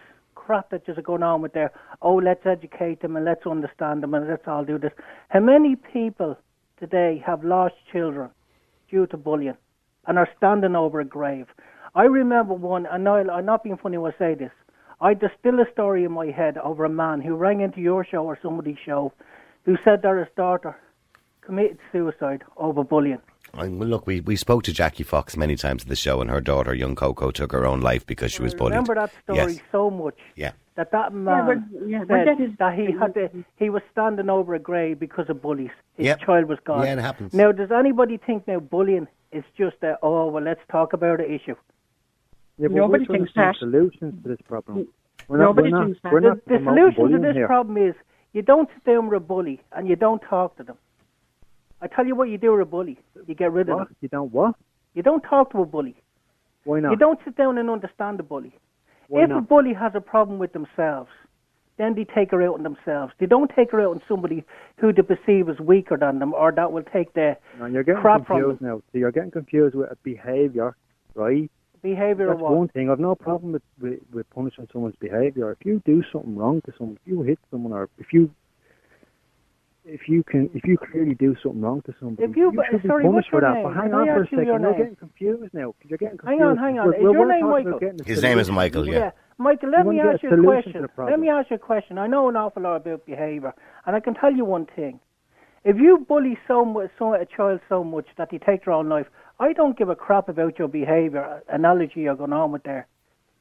crap 0.45 0.69
that 0.71 0.83
is 0.87 0.97
going 1.03 1.23
on 1.23 1.41
with 1.41 1.53
there? 1.53 1.71
Oh, 2.01 2.15
let's 2.15 2.45
educate 2.45 3.01
them 3.01 3.15
and 3.15 3.25
let's 3.25 3.45
understand 3.45 4.03
them 4.03 4.13
and 4.13 4.27
let's 4.27 4.47
all 4.47 4.65
do 4.65 4.77
this. 4.77 4.91
How 5.29 5.39
many 5.39 5.75
people 5.75 6.37
today 6.79 7.23
have 7.25 7.43
lost 7.43 7.75
children 7.91 8.29
due 8.89 9.07
to 9.07 9.17
bullying 9.17 9.57
and 10.05 10.17
are 10.17 10.29
standing 10.37 10.75
over 10.75 10.99
a 10.99 11.05
grave? 11.05 11.47
I 11.95 12.03
remember 12.03 12.53
one, 12.55 12.85
and 12.87 13.03
Niall, 13.03 13.31
I'm 13.31 13.45
not 13.45 13.63
being 13.63 13.77
funny 13.77 13.97
when 13.97 14.11
I 14.13 14.17
say 14.17 14.35
this. 14.35 14.51
I 14.99 15.13
distill 15.13 15.59
a 15.59 15.71
story 15.71 16.03
in 16.03 16.11
my 16.11 16.27
head 16.27 16.57
over 16.57 16.85
a 16.85 16.89
man 16.89 17.21
who 17.21 17.35
rang 17.35 17.61
into 17.61 17.79
your 17.79 18.05
show 18.05 18.25
or 18.25 18.37
somebody's 18.41 18.77
show, 18.85 19.13
who 19.63 19.77
said 19.83 20.01
that 20.01 20.17
his 20.17 20.27
daughter 20.35 20.75
committed 21.41 21.77
suicide 21.91 22.43
over 22.57 22.83
bullying. 22.83 23.21
I, 23.55 23.67
well, 23.67 23.87
look, 23.87 24.07
we, 24.07 24.19
we 24.21 24.35
spoke 24.35 24.63
to 24.63 24.73
Jackie 24.73 25.03
Fox 25.03 25.37
many 25.37 25.55
times 25.55 25.83
at 25.83 25.87
the 25.89 25.95
show, 25.95 26.21
and 26.21 26.29
her 26.29 26.41
daughter, 26.41 26.73
young 26.73 26.95
Coco, 26.95 27.29
took 27.29 27.51
her 27.51 27.67
own 27.67 27.81
life 27.81 28.03
because 28.05 28.31
she 28.31 28.41
was 28.41 28.53
I 28.55 28.57
bullied. 28.57 28.71
remember 28.71 28.95
that 28.95 29.11
story 29.23 29.53
Yes. 29.53 29.59
so 29.71 29.91
much. 29.91 30.17
Yeah. 30.35 30.53
that 30.75 30.89
that 30.91 31.11
Yeah, 31.11 31.17
man 31.19 31.45
but- 31.71 31.87
yeah, 31.87 31.99
said 31.99 32.07
but 32.07 32.57
that 32.57 32.73
he 32.79 32.91
had 32.91 33.13
to, 33.13 33.29
he 33.57 33.69
was 33.69 33.83
standing 33.91 34.27
over 34.27 34.55
a 34.55 34.59
grave 34.59 34.99
because 34.99 35.29
of 35.29 35.39
bullies. 35.39 35.69
His 35.97 36.07
Yep. 36.07 36.19
child 36.21 36.45
was 36.45 36.57
gone. 36.65 36.83
Yeah, 36.83 36.93
it 36.93 36.99
happens. 36.99 37.31
Now, 37.35 37.51
does 37.51 37.69
anybody 37.71 38.17
think 38.17 38.47
now 38.47 38.59
bullying 38.59 39.07
is 39.31 39.43
just 39.55 39.75
a 39.83 39.99
oh 40.01 40.29
well, 40.29 40.43
let's 40.43 40.61
talk 40.71 40.93
about 40.93 41.19
the 41.19 41.31
issue? 41.31 41.55
Yeah, 42.57 42.69
but 42.69 42.71
Nobody 42.71 43.01
we're 43.03 43.05
trying 43.05 43.05
to 43.05 43.13
thinks 43.25 43.33
find 43.33 43.53
that. 43.53 43.59
solutions 43.59 44.23
to 44.23 44.29
this 44.29 44.41
problem. 44.47 44.87
We're 45.27 45.37
Nobody 45.37 45.69
not, 45.69 45.79
we're 45.79 45.85
thinks 45.85 45.99
not, 46.03 46.09
that. 46.09 46.13
We're 46.13 46.21
The, 46.21 46.27
not 46.29 46.45
the 46.45 46.57
promoting 46.57 46.95
solution 46.95 47.21
to 47.21 47.27
this 47.27 47.35
here. 47.35 47.45
problem 47.47 47.77
is 47.77 47.93
you 48.33 48.41
don't 48.41 48.67
sit 48.73 48.83
down 48.83 49.09
with 49.09 49.17
a 49.17 49.19
bully 49.19 49.61
and 49.73 49.87
you 49.87 49.95
don't 49.95 50.21
talk 50.23 50.57
to 50.57 50.63
them. 50.63 50.77
I 51.83 51.87
tell 51.87 52.05
you 52.05 52.15
what 52.15 52.29
you 52.29 52.37
do 52.37 52.53
with 52.53 52.61
a 52.61 52.65
bully, 52.65 52.97
you 53.27 53.35
get 53.35 53.51
rid 53.51 53.69
of 53.69 53.77
them. 53.77 53.95
You 53.99 54.07
don't 54.07 54.31
what? 54.31 54.55
You 54.93 55.03
don't 55.03 55.21
talk 55.21 55.51
to 55.51 55.61
a 55.61 55.65
bully. 55.65 55.95
Why 56.63 56.79
not? 56.79 56.91
You 56.91 56.97
don't 56.97 57.19
sit 57.25 57.35
down 57.35 57.57
and 57.57 57.69
understand 57.69 58.19
the 58.19 58.23
bully. 58.23 58.57
Why 59.09 59.25
if 59.25 59.31
a 59.31 59.41
bully 59.41 59.73
has 59.73 59.91
a 59.93 59.99
problem 59.99 60.39
with 60.39 60.53
themselves, 60.53 61.09
then 61.77 61.93
they 61.95 62.05
take 62.05 62.31
her 62.31 62.41
out 62.41 62.55
on 62.55 62.63
themselves. 62.63 63.11
They 63.19 63.25
don't 63.25 63.51
take 63.53 63.71
her 63.71 63.81
out 63.81 63.91
on 63.91 64.01
somebody 64.07 64.45
who 64.77 64.93
they 64.93 65.01
perceive 65.01 65.49
as 65.49 65.59
weaker 65.59 65.97
than 65.97 66.19
them 66.19 66.33
or 66.33 66.51
that 66.53 66.71
will 66.71 66.83
take 66.83 67.13
their 67.13 67.37
No, 67.59 67.65
you're 67.65 67.83
getting 67.83 68.01
crap 68.01 68.25
from 68.25 68.39
confused 68.39 68.61
now. 68.61 68.81
So 68.91 68.97
you're 68.99 69.11
getting 69.11 69.31
confused 69.31 69.75
with 69.75 69.91
a 69.91 69.97
behaviour, 70.03 70.75
right? 71.15 71.51
behaviour 71.81 72.27
That's 72.27 72.39
one 72.39 72.69
thing. 72.69 72.89
I've 72.89 72.99
no 72.99 73.13
problem 73.13 73.51
with, 73.51 73.61
with, 73.81 73.99
with 74.13 74.29
punishing 74.29 74.67
someone's 74.71 74.95
behaviour. 75.01 75.51
If 75.51 75.65
you 75.65 75.81
do 75.85 76.01
something 76.13 76.35
wrong 76.35 76.61
to 76.65 76.73
someone, 76.77 76.97
if 77.05 77.11
you 77.11 77.21
hit 77.23 77.39
someone, 77.51 77.73
or 77.73 77.89
if 77.97 78.13
you, 78.13 78.31
if 79.85 80.07
you 80.07 80.23
can, 80.23 80.49
if 80.53 80.63
you 80.65 80.77
clearly 80.77 81.15
do 81.15 81.35
something 81.43 81.61
wrong 81.61 81.81
to 81.83 81.93
somebody, 81.99 82.23
If 82.29 82.35
you- 82.37 82.51
should 82.69 82.81
be 82.81 82.87
sorry, 82.87 83.03
punished 83.03 83.15
what's 83.15 83.27
for 83.27 83.41
your 83.41 83.53
that. 83.53 83.63
But 83.63 83.69
name? 83.69 83.77
hang 83.77 83.89
Can 83.91 83.93
on 83.99 84.09
I 84.09 84.13
for 84.13 84.17
a 84.17 84.19
you 84.19 84.25
second. 84.25 84.37
your 84.37 84.59
You're 84.59 84.59
name? 84.69 84.77
getting 84.77 84.95
confused 84.95 85.53
now. 85.53 85.65
'cause 85.71 85.89
You're 85.89 85.97
getting 85.97 86.19
Hang 86.25 86.41
on, 86.41 86.57
hang 86.57 86.79
on. 86.79 86.87
We're, 86.87 86.93
Is 86.95 87.03
we're 87.03 87.11
your 87.11 87.25
name 87.27 87.49
Michael? 87.49 87.79
His 88.05 88.23
name 88.23 88.39
is. 88.39 88.51
Michael, 88.51 88.87
yeah. 88.87 88.93
Yeah, 88.93 89.11
Michael, 89.37 89.69
let 89.69 89.85
You 89.85 89.91
me 89.91 89.99
ask 89.99 90.23
a 90.23 90.27
you 90.27 90.33
a 90.33 90.43
question. 90.43 90.87
Let 90.97 91.19
me 91.19 91.29
ask 91.29 91.49
you 91.49 91.55
a 91.55 91.59
question. 91.59 91.97
I 91.97 92.07
know 92.07 92.29
an 92.29 92.35
awful 92.37 92.63
lot 92.63 92.75
about 92.77 93.05
behaviour, 93.05 93.53
and 93.85 93.95
I 93.95 93.99
can 93.99 94.13
tell 94.13 94.31
you 94.33 94.45
one 94.45 94.65
thing. 94.65 94.99
If 95.65 95.77
you 95.77 95.97
bully 95.99 96.37
so 96.47 96.65
much, 96.65 96.91
so, 96.99 97.13
a 97.13 97.25
child 97.25 97.61
so 97.69 97.83
much 97.83 98.07
that 98.17 98.29
they 98.31 98.37
take 98.37 98.65
their 98.65 98.73
own 98.73 98.89
life, 98.89 99.07
I 99.39 99.53
don't 99.53 99.77
give 99.77 99.89
a 99.89 99.95
crap 99.95 100.27
about 100.29 100.59
your 100.59 100.67
behaviour 100.67 101.41
analogy 101.49 102.01
you're 102.01 102.15
going 102.15 102.33
on 102.33 102.51
with 102.51 102.63
there. 102.63 102.85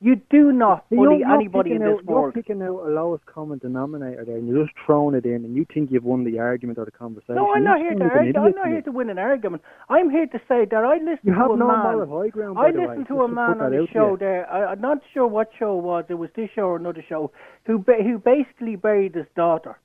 You 0.05 0.17
do 0.31 0.51
not 0.51 0.85
You're- 0.91 1.17
you're 1.19 1.31
anybody 1.31 1.73
in 1.73 1.79
this 1.79 1.99
out, 2.01 2.05
world. 2.07 2.35
You're 2.35 2.43
picking 2.43 2.61
out 2.61 2.81
a 2.87 2.91
lowest 2.91 3.25
common 3.27 3.59
denominator 3.59 4.25
there, 4.25 4.37
and 4.37 4.49
you're 4.49 4.65
just 4.65 4.77
throwing 4.85 5.15
it 5.15 5.25
in, 5.25 5.45
and 5.45 5.55
you 5.55 5.65
think 5.73 5.93
you've 5.93 6.05
won 6.05 6.25
the 6.25 6.41
argument 6.41 6.79
or 6.81 6.85
the 6.85 6.91
conversation. 6.91 7.37
No, 7.37 7.53
I'm 7.55 7.59
You 7.63 7.69
not 7.69 7.79
here 7.79 7.95
to 7.95 8.05
argue. 8.11 8.33
I'm 8.37 8.51
not 8.57 8.67
here 8.67 8.83
to 8.83 8.91
win 8.91 9.11
an 9.11 9.19
argument. 9.19 9.63
I'm 9.89 10.11
here 10.11 10.27
to 10.27 10.39
say 10.49 10.65
that 10.65 10.85
I 10.85 10.97
listened 10.97 11.21
You 11.23 11.35
to 11.35 11.53
a 11.53 11.57
no 11.57 11.69
man. 11.69 12.09
high 12.09 12.29
ground, 12.31 12.59
I 12.59 12.71
listened 12.73 13.07
to 13.09 13.23
a 13.23 13.29
man 13.29 13.61
on 13.61 13.71
the 13.71 13.87
show 13.93 14.17
there. 14.17 14.51
I, 14.53 14.73
I'm 14.73 14.81
not 14.81 14.99
sure 15.15 15.29
what 15.29 15.51
show 15.57 15.79
it 15.79 15.83
was. 15.85 16.05
It 16.09 16.15
was 16.15 16.31
this 16.35 16.51
show 16.51 16.63
or 16.67 16.77
another 16.77 17.03
show. 17.09 17.31
Who 17.67 17.79
ba- 17.79 18.03
who 18.03 18.19
basically 18.19 18.75
buried 18.75 19.15
his 19.15 19.27
daughter. 19.37 19.79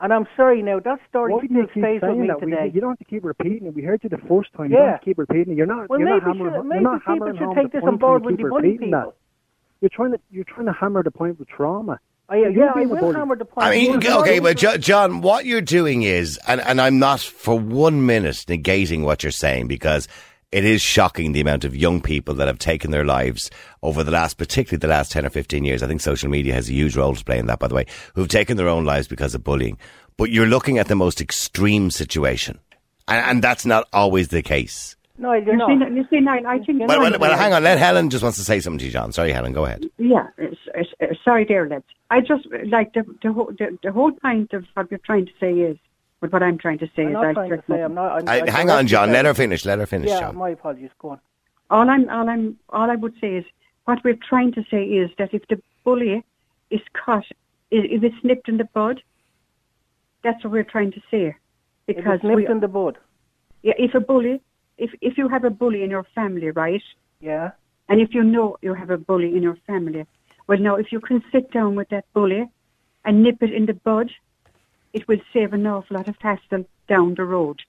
And 0.00 0.12
I'm 0.12 0.26
sorry 0.36 0.62
now. 0.62 0.80
That 0.80 1.00
story 1.08 1.32
Why 1.34 1.44
still 1.44 1.66
stays 1.70 2.00
with 2.02 2.16
me 2.16 2.28
that? 2.28 2.40
We- 2.40 2.50
today. 2.50 2.70
you 2.74 2.80
don't 2.80 2.90
have 2.92 2.98
to 2.98 3.04
keep 3.04 3.24
repeating 3.24 3.66
it. 3.68 3.74
We 3.74 3.82
heard 3.82 4.00
you 4.02 4.08
the 4.08 4.18
first 4.26 4.52
time. 4.54 4.70
You 4.70 4.76
Yeah. 4.76 4.80
don't 4.80 4.90
have 4.92 5.00
to 5.00 5.04
keep 5.04 5.18
repeating 5.18 5.52
it. 5.52 5.56
You're 5.56 5.66
not. 5.66 5.88
well, 5.90 6.00
you're 6.00 6.08
maybe, 6.08 6.20
not 6.20 6.36
hammering. 6.36 6.52
should, 6.52 6.54
you're 6.54 6.64
maybe 6.64 6.98
people 7.06 7.36
should 7.36 7.62
take 7.62 7.72
this 7.72 7.84
on 7.84 7.96
board 7.98 8.24
with 8.24 8.38
the 8.38 8.48
bully 8.48 8.78
people. 8.78 8.90
that. 8.90 9.12
You're 9.84 9.90
trying 9.90 10.12
to 10.12 10.20
you're 10.30 10.44
trying 10.44 10.64
to 10.64 10.72
hammer 10.72 11.02
the 11.02 11.10
point 11.10 11.38
with 11.38 11.46
trauma. 11.46 12.00
I, 12.30 12.36
You're 12.36 12.52
yeah, 12.52 12.72
I 12.74 12.86
will 12.86 12.96
bully. 12.96 13.14
hammer 13.16 13.36
the 13.36 13.44
point. 13.44 13.66
I 13.66 13.70
mean, 13.72 14.06
okay, 14.06 14.38
but 14.38 14.56
Jo- 14.56 14.78
John, 14.78 15.20
what 15.20 15.44
you're 15.44 15.60
doing 15.60 16.04
is, 16.04 16.40
and, 16.46 16.62
and 16.62 16.80
I'm 16.80 16.98
not 16.98 17.20
for 17.20 17.58
one 17.58 18.06
minute 18.06 18.46
negating 18.48 19.02
what 19.02 19.22
you're 19.22 19.30
saying 19.30 19.68
because 19.68 20.08
it 20.52 20.64
is 20.64 20.80
shocking 20.80 21.32
the 21.32 21.42
amount 21.42 21.66
of 21.66 21.76
young 21.76 22.00
people 22.00 22.32
that 22.36 22.46
have 22.46 22.58
taken 22.58 22.92
their 22.92 23.04
lives 23.04 23.50
over 23.82 24.02
the 24.02 24.10
last, 24.10 24.38
particularly 24.38 24.80
the 24.80 24.88
last 24.88 25.12
10 25.12 25.26
or 25.26 25.28
15 25.28 25.66
years. 25.66 25.82
I 25.82 25.86
think 25.86 26.00
social 26.00 26.30
media 26.30 26.54
has 26.54 26.70
a 26.70 26.72
huge 26.72 26.96
role 26.96 27.14
to 27.14 27.22
play 27.22 27.38
in 27.38 27.44
that, 27.48 27.58
by 27.58 27.68
the 27.68 27.74
way, 27.74 27.84
who've 28.14 28.26
taken 28.26 28.56
their 28.56 28.70
own 28.70 28.86
lives 28.86 29.06
because 29.06 29.34
of 29.34 29.44
bullying. 29.44 29.76
But 30.16 30.30
you're 30.30 30.46
looking 30.46 30.78
at 30.78 30.88
the 30.88 30.96
most 30.96 31.20
extreme 31.20 31.90
situation. 31.90 32.58
And, 33.06 33.22
and 33.26 33.44
that's 33.44 33.66
not 33.66 33.86
always 33.92 34.28
the 34.28 34.40
case. 34.40 34.96
No, 35.16 35.32
you're 35.32 35.54
You 35.54 35.66
see, 35.66 35.94
you 35.94 36.04
see, 36.10 36.20
Niall, 36.20 36.46
I 36.46 36.58
think. 36.58 36.80
Well, 36.88 37.00
well, 37.00 37.18
well, 37.20 37.38
hang 37.38 37.52
on. 37.52 37.62
Let 37.62 37.78
Helen 37.78 38.10
just 38.10 38.22
wants 38.24 38.36
to 38.38 38.44
say 38.44 38.58
something 38.58 38.80
to 38.80 38.84
you, 38.86 38.90
John. 38.90 39.12
Sorry, 39.12 39.30
Helen. 39.30 39.52
Go 39.52 39.64
ahead. 39.64 39.88
Yeah, 39.96 40.26
it's, 40.38 40.58
it's, 40.74 41.22
sorry, 41.24 41.44
dear 41.44 41.68
lads. 41.68 41.84
I 42.10 42.20
just 42.20 42.46
like 42.68 42.94
the 42.94 43.04
the 43.22 43.32
whole 43.32 43.52
the, 43.56 43.78
the 43.82 43.92
whole 43.92 44.10
point 44.10 44.52
of 44.52 44.64
what 44.74 44.90
you're 44.90 44.98
trying 44.98 45.26
to 45.26 45.32
say 45.38 45.52
is, 45.52 45.76
but 46.20 46.32
what 46.32 46.42
I'm 46.42 46.58
trying 46.58 46.78
to 46.78 46.86
say 46.96 47.02
I'm 47.02 47.08
is, 47.08 47.14
not 47.14 47.32
trying 47.34 47.50
to 47.50 47.62
say. 47.70 47.82
I'm 47.82 47.94
not. 47.94 48.22
I'm, 48.22 48.28
I, 48.28 48.42
I 48.42 48.50
hang 48.50 48.70
on, 48.70 48.88
John. 48.88 49.12
Let 49.12 49.24
her 49.24 49.34
finish. 49.34 49.64
Let 49.64 49.78
her 49.78 49.86
finish, 49.86 50.10
Yeah, 50.10 50.20
John. 50.20 50.36
my 50.36 50.50
apologies. 50.50 50.90
Go 50.98 51.10
on. 51.10 51.20
all 51.70 51.88
I'm 51.88 52.08
all 52.10 52.28
I'm 52.28 52.58
all 52.70 52.90
I 52.90 52.96
would 52.96 53.14
say 53.20 53.34
is 53.36 53.44
what 53.84 54.02
we're 54.02 54.18
trying 54.28 54.52
to 54.54 54.64
say 54.68 54.82
is 54.82 55.10
that 55.18 55.32
if 55.32 55.46
the 55.48 55.62
bully 55.84 56.24
is 56.70 56.80
caught, 56.92 57.26
if 57.70 57.84
if 57.88 58.02
it's 58.02 58.24
nipped 58.24 58.48
in 58.48 58.56
the 58.56 58.64
bud, 58.64 59.00
that's 60.24 60.42
what 60.42 60.52
we're 60.52 60.64
trying 60.64 60.90
to 60.90 61.00
say. 61.08 61.36
Because 61.86 62.04
was 62.04 62.20
nipped 62.24 62.36
we, 62.36 62.46
in 62.48 62.60
the 62.60 62.68
bud. 62.68 62.98
yeah, 63.62 63.74
if 63.78 63.94
a 63.94 64.00
bully, 64.00 64.40
if 64.78 64.90
if 65.00 65.16
you 65.18 65.28
have 65.28 65.44
a 65.44 65.50
bully 65.50 65.82
in 65.82 65.90
your 65.90 66.06
family, 66.14 66.50
right, 66.50 66.82
Yeah. 67.20 67.52
and 67.88 68.00
if 68.00 68.14
you 68.14 68.22
know 68.22 68.56
you 68.62 68.74
have 68.74 68.90
a 68.90 68.98
bully 68.98 69.36
in 69.36 69.42
your 69.42 69.56
family, 69.66 70.06
well, 70.46 70.58
now 70.58 70.76
if 70.76 70.92
you 70.92 71.00
can 71.00 71.22
sit 71.32 71.50
down 71.52 71.74
with 71.76 71.88
that 71.90 72.04
bully 72.12 72.48
and 73.04 73.22
nip 73.22 73.42
it 73.42 73.52
in 73.52 73.66
the 73.66 73.74
bud, 73.74 74.10
it 74.92 75.06
will 75.08 75.20
save 75.32 75.52
an 75.52 75.66
awful 75.66 75.96
lot 75.96 76.08
of 76.08 76.16
hassle 76.20 76.64
down 76.88 77.14
the 77.14 77.24
road 77.24 77.60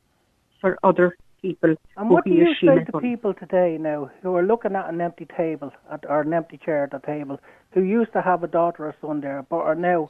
for 0.61 0.77
other 0.83 1.15
people 1.41 1.75
And 1.97 2.09
what 2.09 2.25
do 2.25 2.31
you 2.31 2.53
say 2.61 2.83
to 2.83 2.91
bully. 2.91 3.03
people 3.15 3.33
today 3.33 3.77
now 3.79 4.09
who 4.21 4.35
are 4.35 4.43
looking 4.43 4.75
at 4.75 4.89
an 4.89 4.99
empty 5.01 5.27
table 5.37 5.71
at, 5.91 6.05
or 6.09 6.21
an 6.21 6.33
empty 6.33 6.57
chair 6.57 6.83
at 6.85 6.91
the 6.91 6.99
table, 6.99 7.39
who 7.71 7.81
used 7.81 8.13
to 8.13 8.21
have 8.21 8.43
a 8.43 8.47
daughter 8.47 8.85
or 8.85 8.95
son 9.01 9.21
there, 9.21 9.45
but 9.49 9.57
are 9.57 9.75
now 9.75 10.09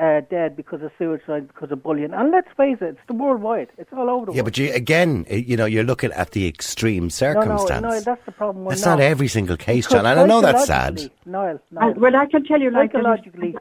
uh, 0.00 0.20
dead 0.30 0.56
because 0.56 0.80
of 0.82 0.90
suicide, 0.98 1.46
because 1.48 1.70
of 1.70 1.82
bullying? 1.82 2.12
And 2.14 2.30
let's 2.30 2.48
face 2.56 2.78
it, 2.80 2.96
it's 2.96 3.06
the 3.06 3.12
worldwide. 3.14 3.68
It's 3.78 3.92
all 3.92 4.08
over 4.08 4.26
the 4.26 4.32
Yeah, 4.32 4.38
world. 4.38 4.44
but 4.46 4.58
you, 4.58 4.72
again, 4.72 5.26
eh, 5.28 5.36
you 5.36 5.56
know, 5.56 5.66
you're 5.66 5.84
looking 5.84 6.12
at 6.12 6.30
the 6.30 6.46
extreme 6.48 7.04
no, 7.04 7.08
circumstance. 7.10 7.82
no, 7.82 7.88
no, 7.90 7.94
no 7.94 8.00
that's 8.00 8.24
the 8.24 8.32
problem. 8.32 8.64
We're 8.64 8.70
That's 8.70 8.86
not 8.86 8.98
not 8.98 9.00
every 9.04 9.28
single 9.28 9.56
case, 9.56 9.86
Because 9.86 10.02
John, 10.02 10.06
and 10.06 10.20
I 10.20 10.26
know 10.26 10.40
that's 10.40 10.66
sad. 10.66 10.98
psychologically- 11.00 11.32
Niall, 11.32 11.60
Uh, 11.76 11.80
Niall, 11.86 11.94
well, 11.98 12.16
I 12.16 12.26
can 12.26 12.44
tell 12.44 12.60
you, 12.60 12.70
like, 12.70 12.92
psychologically, 12.92 13.52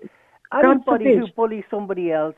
God 0.51 0.63
anybody 0.65 1.05
who 1.15 1.19
forbid. 1.21 1.35
bullies 1.35 1.63
somebody 1.69 2.11
else 2.11 2.35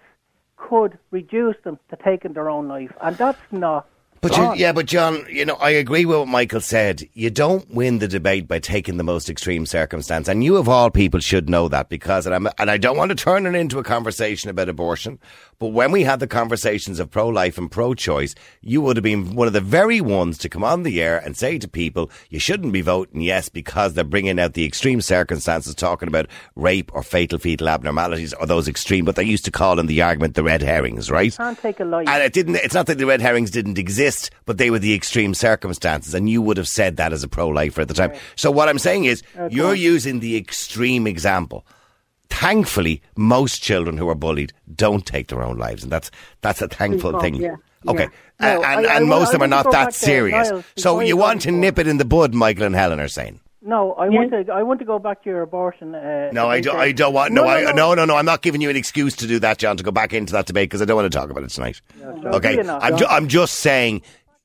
could 0.58 0.98
reduce 1.12 1.56
them 1.64 1.80
to 1.90 1.96
taking 2.04 2.34
their 2.34 2.50
own 2.50 2.68
life, 2.68 2.92
and 3.02 3.16
that's 3.18 3.40
not. 3.52 3.88
But 4.22 4.38
you, 4.38 4.54
yeah, 4.56 4.72
but 4.72 4.86
John, 4.86 5.26
you 5.30 5.46
know, 5.46 5.56
I 5.56 5.72
agree 5.72 6.06
with 6.06 6.20
what 6.20 6.28
Michael 6.28 6.62
said. 6.62 7.02
You 7.14 7.32
don't 7.32 7.68
win 7.72 7.98
the 7.98 8.08
debate 8.08 8.48
by 8.48 8.60
taking 8.60 8.98
the 8.98 9.04
most 9.04 9.32
extreme 9.32 9.66
circumstance, 9.66 10.28
and 10.28 10.44
you 10.44 10.58
of 10.58 10.70
all 10.70 10.92
people 10.92 11.20
should 11.20 11.50
know 11.50 11.68
that 11.70 11.90
because, 11.90 12.28
and, 12.28 12.36
I'm, 12.36 12.48
and 12.60 12.70
I 12.70 12.78
don't 12.78 12.98
want 12.98 13.10
to 13.10 13.16
turn 13.16 13.48
it 13.48 13.56
into 13.56 13.80
a 13.80 13.84
conversation 13.84 14.52
about 14.52 14.70
abortion, 14.70 15.18
but 15.58 15.70
when 15.70 15.92
we 15.92 16.04
had 16.04 16.20
the 16.20 16.28
conversations 16.28 17.00
of 17.00 17.10
pro-life 17.10 17.58
and 17.58 17.72
pro-choice, 17.72 18.36
you 18.62 18.80
would 18.82 18.96
have 18.96 19.04
been 19.04 19.34
one 19.34 19.48
of 19.48 19.54
the 19.54 19.62
very 19.62 20.02
ones 20.02 20.38
to 20.40 20.50
come 20.50 20.64
on 20.64 20.84
the 20.84 21.02
air 21.02 21.18
and 21.18 21.36
say 21.36 21.58
to 21.58 21.68
people, 21.68 22.12
you 22.30 22.38
shouldn't 22.38 22.74
be 22.74 22.82
voting 22.82 23.22
yes 23.22 23.50
because 23.50 23.96
they're 23.96 24.04
bringing 24.04 24.40
out 24.40 24.54
the 24.54 24.66
extreme 24.66 25.02
circumstances, 25.02 25.74
talking 25.74 26.08
about 26.08 26.28
rape 26.56 26.92
or 26.94 27.02
fatal 27.02 27.40
fetal 27.40 27.70
abnormalities 27.70 28.34
or 28.36 28.46
those 28.46 28.68
extreme, 28.68 29.04
but 29.04 29.16
they 29.16 29.24
used 29.24 29.46
to 29.46 29.52
call 29.52 29.80
in 29.80 29.88
the 29.88 30.04
argument 30.04 30.36
the 30.36 30.44
red 30.44 30.62
herrings, 30.62 31.10
right? 31.10 31.36
Can't 31.36 31.58
take 31.58 31.80
a 31.80 31.86
life. 31.86 32.08
And 32.08 32.22
it 32.22 32.34
didn't. 32.34 32.58
It's 32.58 32.76
not 32.76 32.86
that 32.86 33.00
the 33.00 33.08
red 33.08 33.22
herrings 33.22 33.50
didn't 33.50 33.80
exist, 33.80 34.11
but 34.46 34.58
they 34.58 34.70
were 34.72 34.80
the 34.80 34.94
extreme 34.94 35.34
circumstances, 35.34 36.14
and 36.14 36.30
you 36.30 36.42
would 36.42 36.58
have 36.58 36.68
said 36.68 36.98
that 36.98 37.14
as 37.14 37.24
a 37.24 37.28
pro-lifer 37.28 37.82
at 37.82 37.88
the 37.88 37.94
time. 37.94 38.12
So 38.36 38.52
what 38.52 38.70
I'm 38.70 38.80
saying 38.80 39.06
is, 39.06 39.24
you're 39.50 39.76
using 39.76 40.20
the 40.20 40.36
extreme 40.38 41.08
example. 41.08 41.66
Thankfully, 42.30 43.02
most 43.18 43.62
children 43.62 43.98
who 43.98 44.08
are 44.10 44.16
bullied 44.16 44.54
don't 44.74 45.06
take 45.06 45.28
their 45.28 45.44
own 45.44 45.58
lives, 45.58 45.84
and 45.84 45.92
that's 45.92 46.10
that's 46.42 46.62
a 46.62 46.68
thankful 46.68 47.20
thing. 47.20 47.36
yeah, 47.36 47.56
Okay, 47.88 48.08
yeah. 48.40 48.56
No, 48.56 48.64
and, 48.64 48.64
and, 48.64 48.88
I- 48.88 48.94
I 48.94 48.98
and 48.98 49.10
wa- 49.10 49.20
most 49.20 49.28
of 49.34 49.40
them 49.40 49.44
are 49.44 49.48
not 49.64 49.72
that 49.72 49.94
serious. 49.94 50.50
So 50.78 51.00
you 51.02 51.18
want 51.18 51.42
to 51.42 51.52
nip 51.52 51.78
it 51.78 51.88
in 51.88 51.98
the 51.98 52.06
bud, 52.06 52.34
Michael 52.34 52.64
and 52.66 52.76
Helen 52.76 53.00
are 53.00 53.08
saying. 53.10 53.40
No, 53.64 53.94
I 53.94 54.10
want 54.10 54.32
to. 54.32 54.52
I 54.52 54.64
want 54.64 54.80
to 54.80 54.86
go 54.86 54.98
back 54.98 55.24
to 55.24 55.30
your 55.30 55.44
abortion. 55.44 55.94
Uh, 55.94 56.30
No, 56.34 56.48
I, 56.50 56.62
do. 56.62 56.72
I 56.72 56.92
don't 56.92 57.14
want. 57.14 57.32
No, 57.32 57.44
no, 57.44 57.50
I, 57.50 57.62
no. 57.66 57.72
no, 57.74 57.94
no, 57.94 58.06
no. 58.06 58.16
I'm 58.16 58.26
not 58.26 58.42
giving 58.42 58.60
you 58.60 58.70
an 58.72 58.76
excuse 58.76 59.16
to 59.18 59.28
do 59.28 59.38
that, 59.40 59.60
John. 59.60 59.78
To 59.78 59.84
go 59.84 59.92
back 59.92 60.14
into 60.14 60.34
that 60.34 60.48
debate 60.48 60.70
because 60.70 60.82
I 60.82 60.86
don't 60.86 60.96
want 60.96 61.12
to 61.12 61.16
talk 61.18 61.30
about 61.30 61.44
it 61.44 61.50
tonight. 61.52 61.80
okay, 62.04 62.56
you're 62.56 62.64
not. 62.64 62.82
I'm, 62.84 62.98
ju- 62.98 63.06
I'm 63.08 63.28
just 63.28 63.60
saying, 63.60 64.02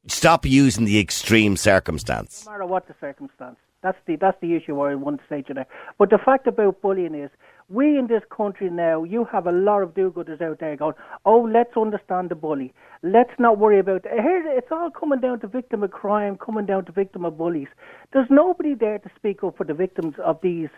stop 0.06 0.44
using 0.44 0.84
the 0.84 0.98
extreme 1.00 1.56
circumstance. 1.56 2.44
No 2.44 2.52
matter 2.52 2.66
what 2.66 2.86
the 2.88 2.94
circumstance. 3.00 3.56
That's 3.82 3.98
the 4.06 4.16
that's 4.16 4.38
the 4.40 4.54
issue 4.54 4.78
I 4.80 4.94
want 4.96 5.20
to 5.20 5.24
say 5.28 5.42
today. 5.42 5.64
But 5.98 6.10
the 6.10 6.18
fact 6.18 6.46
about 6.46 6.82
bullying 6.82 7.14
is, 7.14 7.30
we 7.68 7.98
in 7.98 8.06
this 8.06 8.22
country 8.34 8.70
now, 8.70 9.02
you 9.02 9.24
have 9.24 9.46
a 9.46 9.52
lot 9.52 9.82
of 9.82 9.94
do-gooders 9.94 10.40
out 10.40 10.60
there 10.60 10.76
going, 10.76 10.94
oh, 11.24 11.40
let's 11.40 11.76
understand 11.76 12.30
the 12.30 12.34
bully. 12.34 12.72
Let's 13.02 13.32
not 13.38 13.58
worry 13.58 13.78
about 13.78 14.04
here. 14.04 14.44
It's 14.46 14.70
all 14.70 14.90
coming 14.90 15.20
down 15.20 15.40
to 15.40 15.48
victim 15.48 15.82
of 15.82 15.90
crime, 15.90 16.36
coming 16.38 16.66
down 16.66 16.84
to 16.84 16.92
victim 16.92 17.24
of 17.24 17.36
bullies. 17.36 17.68
There's 18.12 18.30
nobody 18.30 18.74
there 18.74 18.98
to 18.98 19.10
speak 19.16 19.42
up 19.42 19.56
for 19.56 19.64
the 19.64 19.74
victims 19.74 20.14
of 20.24 20.40
these 20.42 20.68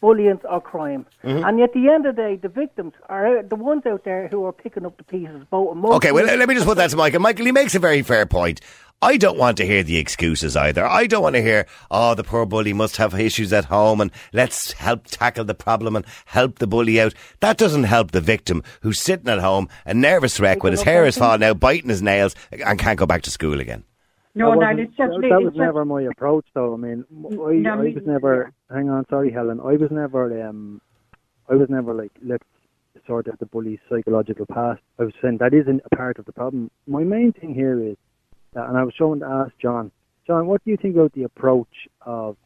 bullying 0.00 0.40
or 0.48 0.60
crime. 0.60 1.06
Mm-hmm. 1.24 1.44
And 1.44 1.60
at 1.60 1.72
the 1.72 1.88
end 1.88 2.06
of 2.06 2.16
the 2.16 2.22
day, 2.22 2.36
the 2.36 2.48
victims 2.48 2.92
are 3.08 3.42
the 3.42 3.56
ones 3.56 3.86
out 3.86 4.04
there 4.04 4.28
who 4.28 4.44
are 4.44 4.52
picking 4.52 4.84
up 4.84 4.96
the 4.98 5.04
pieces. 5.04 5.42
Both 5.50 5.76
Okay, 5.84 6.12
well, 6.12 6.24
let 6.24 6.48
me 6.48 6.54
just 6.54 6.66
put 6.66 6.76
that 6.76 6.90
to 6.90 6.96
Michael. 6.96 7.20
Michael, 7.20 7.46
he 7.46 7.52
makes 7.52 7.74
a 7.74 7.78
very 7.78 8.02
fair 8.02 8.26
point. 8.26 8.60
I 9.02 9.18
don't 9.18 9.36
want 9.38 9.58
to 9.58 9.66
hear 9.66 9.82
the 9.82 9.98
excuses 9.98 10.56
either. 10.56 10.84
I 10.84 11.06
don't 11.06 11.22
want 11.22 11.36
to 11.36 11.42
hear, 11.42 11.66
oh, 11.90 12.14
the 12.14 12.24
poor 12.24 12.46
bully 12.46 12.72
must 12.72 12.96
have 12.96 13.14
issues 13.14 13.52
at 13.52 13.66
home 13.66 14.00
and 14.00 14.10
let's 14.32 14.72
help 14.72 15.04
tackle 15.06 15.44
the 15.44 15.54
problem 15.54 15.96
and 15.96 16.06
help 16.24 16.58
the 16.58 16.66
bully 16.66 16.98
out. 17.00 17.12
That 17.40 17.58
doesn't 17.58 17.84
help 17.84 18.12
the 18.12 18.22
victim 18.22 18.62
who's 18.80 19.00
sitting 19.02 19.28
at 19.28 19.38
home, 19.40 19.68
a 19.84 19.92
nervous 19.92 20.40
wreck 20.40 20.62
with 20.62 20.72
his 20.72 20.82
hair 20.82 21.04
is 21.04 21.18
falling 21.18 21.42
out, 21.44 21.60
biting 21.60 21.90
his 21.90 22.00
nails, 22.02 22.34
and 22.50 22.78
can't 22.78 22.98
go 22.98 23.04
back 23.06 23.22
to 23.22 23.30
school 23.30 23.60
again. 23.60 23.84
No, 24.34 24.50
That 24.50 24.54
no, 24.54 24.60
wasn't- 24.66 24.80
it's 24.80 24.96
just 24.96 25.10
that, 25.12 25.20
that 25.28 25.28
was 25.40 25.46
it's 25.48 25.56
just- 25.56 25.58
never 25.58 25.84
my 25.84 26.02
approach, 26.02 26.46
though. 26.54 26.74
I 26.74 26.76
mean, 26.78 27.04
I, 27.10 27.52
No, 27.54 27.72
I 27.72 27.76
was 27.76 28.06
never. 28.06 28.52
Hang 28.72 28.88
on, 28.90 29.06
sorry, 29.08 29.30
Helen. 29.30 29.60
I 29.60 29.76
was 29.76 29.90
never. 29.90 30.46
Um, 30.48 30.80
I 31.50 31.54
was 31.54 31.68
never 31.70 31.94
like 31.94 32.12
let's 32.24 32.44
sort 33.06 33.28
out 33.28 33.38
the 33.38 33.46
bully's 33.46 33.78
psychological 33.88 34.46
past. 34.46 34.80
I 34.98 35.04
was 35.04 35.12
saying 35.22 35.38
that 35.38 35.54
isn't 35.54 35.80
a 35.90 35.96
part 35.96 36.18
of 36.18 36.24
the 36.24 36.32
problem. 36.32 36.70
My 36.86 37.02
main 37.04 37.32
thing 37.32 37.54
here 37.54 37.80
is, 37.82 37.96
that, 38.56 38.68
and 38.68 38.76
I 38.76 38.82
was 38.82 38.94
trying 38.94 39.20
to 39.20 39.26
ask 39.26 39.52
John. 39.60 39.92
John, 40.26 40.46
what 40.46 40.64
do 40.64 40.70
you 40.70 40.76
think 40.76 40.96
about 40.96 41.12
the 41.12 41.22
approach 41.22 41.88
of 42.00 42.36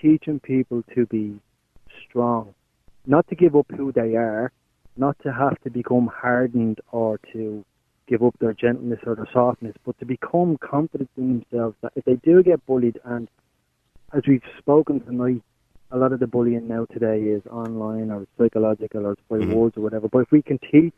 teaching 0.00 0.40
people 0.40 0.82
to 0.94 1.06
be 1.06 1.38
strong, 2.08 2.54
not 3.06 3.28
to 3.28 3.34
give 3.34 3.54
up 3.56 3.66
who 3.76 3.92
they 3.92 4.14
are, 4.14 4.52
not 4.96 5.16
to 5.24 5.32
have 5.32 5.60
to 5.62 5.70
become 5.70 6.06
hardened 6.06 6.78
or 6.92 7.20
to 7.32 7.64
give 8.06 8.22
up 8.22 8.34
their 8.40 8.54
gentleness 8.54 9.00
or 9.06 9.16
their 9.16 9.28
softness, 9.32 9.74
but 9.84 9.98
to 9.98 10.06
become 10.06 10.56
confident 10.58 11.10
in 11.16 11.44
themselves 11.50 11.76
that 11.82 11.92
if 11.94 12.04
they 12.04 12.16
do 12.16 12.42
get 12.42 12.64
bullied, 12.64 12.98
and 13.04 13.28
as 14.14 14.22
we've 14.26 14.40
spoken 14.58 15.00
tonight, 15.00 15.42
a 15.90 15.98
lot 15.98 16.12
of 16.12 16.20
the 16.20 16.26
bullying 16.26 16.68
now 16.68 16.86
today 16.92 17.18
is 17.20 17.42
online 17.50 18.10
or 18.10 18.26
psychological 18.38 19.06
or 19.06 19.16
by 19.28 19.36
mm-hmm. 19.36 19.52
words 19.52 19.76
or 19.76 19.80
whatever. 19.80 20.08
But 20.08 20.20
if 20.20 20.30
we 20.30 20.42
can 20.42 20.58
teach 20.70 20.94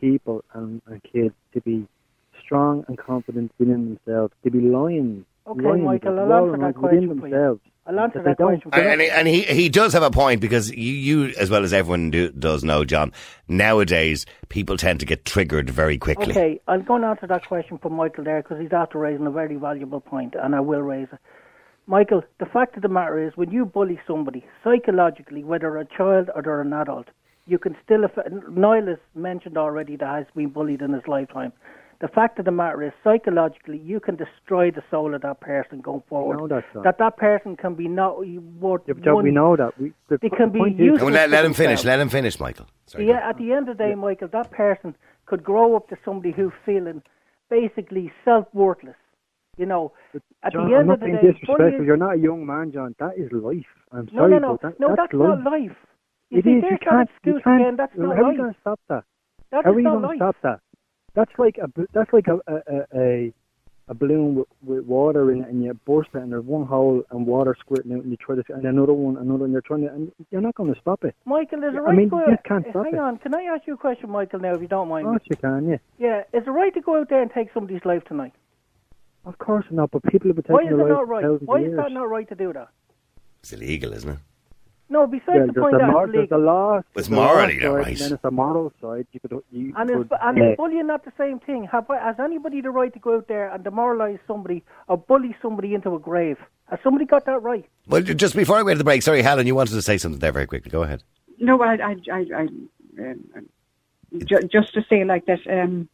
people 0.00 0.42
and, 0.54 0.80
and 0.86 1.02
kids 1.02 1.34
to 1.54 1.60
be 1.60 1.86
strong 2.50 2.84
and 2.88 2.98
confident 2.98 3.52
within 3.58 3.96
themselves, 4.04 4.34
to 4.42 4.50
be 4.50 4.60
lions. 4.60 5.24
Okay, 5.46 5.62
lions 5.62 5.84
Michael, 5.84 6.18
I'll 6.18 6.32
answer 6.32 6.54
and 6.54 6.62
that 6.64 6.74
question 6.74 7.08
for 7.20 7.28
you. 7.28 7.34
themselves. 7.34 7.60
I'll 7.86 8.00
answer 8.00 8.18
That 8.18 8.24
they 8.24 8.30
that 8.30 8.38
don't- 8.38 8.62
question. 8.70 8.90
And, 8.90 9.00
and 9.02 9.26
he, 9.28 9.42
he 9.42 9.68
does 9.68 9.92
have 9.94 10.02
a 10.02 10.10
point 10.10 10.40
because 10.40 10.70
you, 10.70 10.92
you 10.92 11.34
as 11.38 11.48
well 11.50 11.64
as 11.64 11.72
everyone 11.72 12.10
do, 12.10 12.30
does 12.32 12.62
know, 12.62 12.84
John, 12.84 13.12
nowadays 13.48 14.26
people 14.48 14.76
tend 14.76 15.00
to 15.00 15.06
get 15.06 15.24
triggered 15.24 15.70
very 15.70 15.96
quickly. 15.98 16.32
Okay, 16.32 16.60
I'll 16.68 16.82
go 16.82 16.96
and 16.96 17.04
answer 17.04 17.26
that 17.28 17.46
question 17.46 17.78
for 17.78 17.88
Michael 17.88 18.24
there 18.24 18.42
because 18.42 18.60
he's 18.60 18.72
after 18.72 18.98
raising 18.98 19.26
a 19.26 19.30
very 19.30 19.56
valuable 19.56 20.00
point, 20.00 20.34
and 20.40 20.54
I 20.54 20.60
will 20.60 20.82
raise 20.82 21.08
it. 21.12 21.18
Michael, 21.86 22.22
the 22.38 22.46
fact 22.46 22.76
of 22.76 22.82
the 22.82 22.88
matter 22.88 23.18
is, 23.26 23.32
when 23.36 23.50
you 23.50 23.64
bully 23.64 23.98
somebody 24.06 24.44
psychologically, 24.62 25.42
whether 25.42 25.76
a 25.78 25.84
child 25.86 26.30
or 26.34 26.42
they're 26.42 26.60
an 26.60 26.72
adult, 26.72 27.08
you 27.46 27.58
can 27.58 27.74
still. 27.84 28.04
Affect, 28.04 28.28
Niall 28.48 28.86
has 28.86 28.98
mentioned 29.16 29.56
already 29.58 29.96
that 29.96 30.06
has 30.18 30.26
been 30.36 30.50
bullied 30.50 30.82
in 30.82 30.92
his 30.92 31.02
lifetime. 31.08 31.52
The 32.00 32.08
fact 32.08 32.38
of 32.38 32.46
the 32.46 32.50
matter 32.50 32.82
is, 32.82 32.92
psychologically, 33.04 33.76
you 33.78 34.00
can 34.00 34.16
destroy 34.16 34.70
the 34.70 34.82
soul 34.90 35.14
of 35.14 35.20
that 35.20 35.40
person 35.40 35.82
going 35.82 36.02
forward. 36.08 36.36
We 36.36 36.48
know 36.48 36.48
that, 36.48 36.64
that 36.82 36.96
that 36.98 37.18
person 37.18 37.56
can 37.56 37.74
be 37.74 37.88
not 37.88 38.18
worth 38.26 38.82
Yeah, 38.86 39.12
one. 39.12 39.24
we 39.24 39.30
know 39.30 39.54
that. 39.54 39.78
We, 39.78 39.92
the 40.08 40.16
They 40.16 40.30
p- 40.30 40.36
can 40.36 40.50
be 40.50 40.60
point 40.60 40.80
is- 40.80 40.86
used- 40.86 41.02
let, 41.02 41.28
let 41.28 41.44
him 41.44 41.52
finish. 41.52 41.84
Let 41.84 42.00
him 42.00 42.08
finish, 42.08 42.40
Michael. 42.40 42.66
Sorry, 42.86 43.06
Yeah, 43.06 43.28
at 43.28 43.36
the 43.36 43.52
end 43.52 43.68
of 43.68 43.76
the 43.76 43.84
day, 43.84 43.94
Michael, 43.94 44.28
that 44.28 44.50
person 44.50 44.96
could 45.26 45.44
grow 45.44 45.76
up 45.76 45.88
to 45.90 45.96
somebody 46.04 46.32
who's 46.32 46.52
feeling 46.64 47.02
basically 47.50 48.10
self 48.24 48.46
worthless. 48.54 48.96
You 49.58 49.66
know, 49.66 49.92
at 50.42 50.52
John, 50.54 50.70
the 50.70 50.74
I'm 50.76 50.80
end 50.80 50.88
not 50.88 50.94
of 50.94 51.00
the 51.00 51.06
being 51.06 51.16
day, 51.16 51.22
disrespectful. 51.32 51.56
bullying- 51.58 51.84
You're 51.84 51.96
not 51.98 52.14
a 52.14 52.18
young 52.18 52.46
man, 52.46 52.72
John. 52.72 52.94
That 52.98 53.18
is 53.18 53.30
life. 53.30 53.66
I'm 53.92 54.08
no, 54.12 54.20
sorry, 54.22 54.30
no, 54.32 54.38
no, 54.38 54.52
but 54.52 54.62
that, 54.62 54.80
no, 54.80 54.88
that's, 54.88 54.96
that's 55.02 55.12
life. 55.12 55.38
not 55.44 55.52
life. 55.52 55.76
You 56.30 56.38
It 56.38 56.44
see, 56.44 56.50
is. 56.52 56.64
You 56.70 56.78
can't. 56.80 57.10
excuse 57.10 57.34
you 57.36 57.40
can't. 57.42 57.60
again. 57.60 57.76
That's 57.76 57.92
how 57.94 58.02
not 58.04 58.12
are 58.12 58.16
you 58.16 58.24
life. 58.28 58.36
going 58.38 58.54
to 58.54 58.60
stop 58.60 58.80
that? 58.88 59.04
That 59.50 59.64
How 59.64 59.70
is 59.72 59.76
are 59.76 59.80
you 59.80 59.84
not 59.84 60.00
going 60.00 60.18
to 60.18 60.24
stop 60.24 60.36
that? 60.44 60.60
That's 61.14 61.32
like 61.38 61.58
a 61.62 61.68
b- 61.68 61.86
that's 61.92 62.12
like 62.12 62.26
a 62.28 62.38
a 62.46 62.54
a, 62.54 62.84
a, 62.94 63.32
a 63.88 63.94
balloon 63.94 64.36
with, 64.36 64.46
with 64.62 64.84
water 64.84 65.32
in 65.32 65.42
it, 65.42 65.48
and 65.48 65.64
you 65.64 65.74
burst 65.84 66.10
it, 66.14 66.18
and 66.18 66.30
there's 66.32 66.44
one 66.44 66.64
hole 66.66 67.02
and 67.10 67.26
water 67.26 67.56
squirting 67.58 67.92
out, 67.92 68.02
and 68.02 68.10
you 68.10 68.16
try 68.16 68.36
to, 68.36 68.44
and 68.54 68.64
another 68.64 68.92
one, 68.92 69.16
another, 69.16 69.44
and 69.44 69.52
you're 69.52 69.62
trying 69.62 69.82
to, 69.82 69.88
and 69.88 70.12
you're 70.30 70.40
not 70.40 70.54
going 70.54 70.72
to 70.72 70.80
stop 70.80 71.02
it. 71.04 71.16
Michael, 71.24 71.64
is 71.64 71.74
it 71.74 71.80
I 71.86 71.90
mean, 71.92 72.08
to 72.10 72.16
you 72.16 72.22
go 72.24 72.30
just 72.30 72.44
can't 72.44 72.64
stop 72.70 72.84
Hang 72.84 72.94
it. 72.94 72.98
on, 73.00 73.18
can 73.18 73.34
I 73.34 73.42
ask 73.42 73.66
you 73.66 73.74
a 73.74 73.76
question, 73.76 74.08
Michael, 74.10 74.38
now, 74.38 74.54
if 74.54 74.60
you 74.62 74.68
don't 74.68 74.88
mind? 74.88 75.06
Of 75.06 75.12
course 75.14 75.22
you 75.28 75.36
can, 75.36 75.68
yeah. 75.68 75.78
Yeah, 75.98 76.20
is 76.32 76.46
it 76.46 76.50
right 76.50 76.72
to 76.74 76.80
go 76.80 77.00
out 77.00 77.08
there 77.08 77.20
and 77.22 77.30
take 77.32 77.48
somebody's 77.52 77.84
life 77.84 78.04
tonight? 78.04 78.32
Of 79.24 79.36
course 79.38 79.66
not, 79.70 79.90
but 79.90 80.02
people 80.04 80.28
have 80.28 80.36
been 80.36 80.44
Why 80.46 80.62
taking 80.62 80.72
is 80.74 80.78
their 80.78 80.86
it 80.86 80.90
lives 80.90 80.98
not 81.00 81.08
right? 81.08 81.42
Why 81.42 81.56
is 81.58 81.62
years. 81.64 81.76
that 81.76 81.92
not 81.92 82.08
right 82.08 82.28
to 82.28 82.34
do 82.36 82.52
that? 82.52 82.68
It's 83.40 83.52
illegal, 83.52 83.92
isn't 83.92 84.08
it? 84.08 84.18
No, 84.92 85.06
besides 85.06 85.28
Well, 85.28 85.46
the 85.46 85.52
point 85.60 85.74
a 85.76 85.78
that 85.78 85.86
mor- 85.92 86.06
there's 86.08 86.22
legal. 86.22 86.40
a 86.40 86.44
law. 86.44 86.78
It's 86.78 86.86
there's 86.94 87.08
a 87.08 87.14
law 87.14 87.24
morally 87.26 87.54
side, 87.54 87.62
not 87.62 87.68
And 87.68 87.86
right. 87.86 87.98
then 87.98 88.12
it's 88.12 88.24
a 88.24 88.30
moral 88.32 88.72
side. 88.82 89.06
You 89.12 89.20
could, 89.20 89.32
you 89.52 89.72
And 89.76 89.88
is, 89.90 89.96
could, 90.08 90.12
and 90.20 90.42
uh, 90.42 90.44
is 90.50 90.56
bullying 90.56 90.86
not 90.88 91.04
the 91.04 91.12
same 91.16 91.38
thing? 91.38 91.68
Have, 91.70 91.86
has 91.88 92.16
anybody 92.18 92.60
the 92.60 92.70
right 92.70 92.92
to 92.92 92.98
go 92.98 93.16
out 93.16 93.28
there 93.28 93.48
and 93.54 93.62
demoralise 93.64 94.18
somebody 94.26 94.64
or 94.88 94.98
bully 94.98 95.36
somebody 95.40 95.74
into 95.74 95.94
a 95.94 95.98
grave? 96.00 96.38
Has 96.68 96.80
somebody 96.82 97.04
got 97.04 97.24
that 97.26 97.40
right? 97.40 97.64
Well, 97.86 98.02
just 98.02 98.34
before 98.34 98.56
I 98.56 98.62
went 98.62 98.74
to 98.74 98.78
the 98.78 98.84
break, 98.84 99.02
sorry, 99.02 99.22
Helen, 99.22 99.46
you 99.46 99.54
wanted 99.54 99.72
to 99.74 99.82
say 99.82 99.96
something 99.96 100.18
there 100.18 100.32
very 100.32 100.46
quickly. 100.46 100.70
Go 100.72 100.82
ahead. 100.82 101.04
No, 101.38 101.62
I, 101.62 101.74
I, 101.74 101.96
I, 102.12 102.26
I 102.36 102.40
um, 102.98 103.48
ju- 104.26 104.48
just 104.52 104.74
to 104.74 104.84
say 104.88 105.04
like 105.04 105.26
that. 105.26 105.38
Um, 105.48 105.88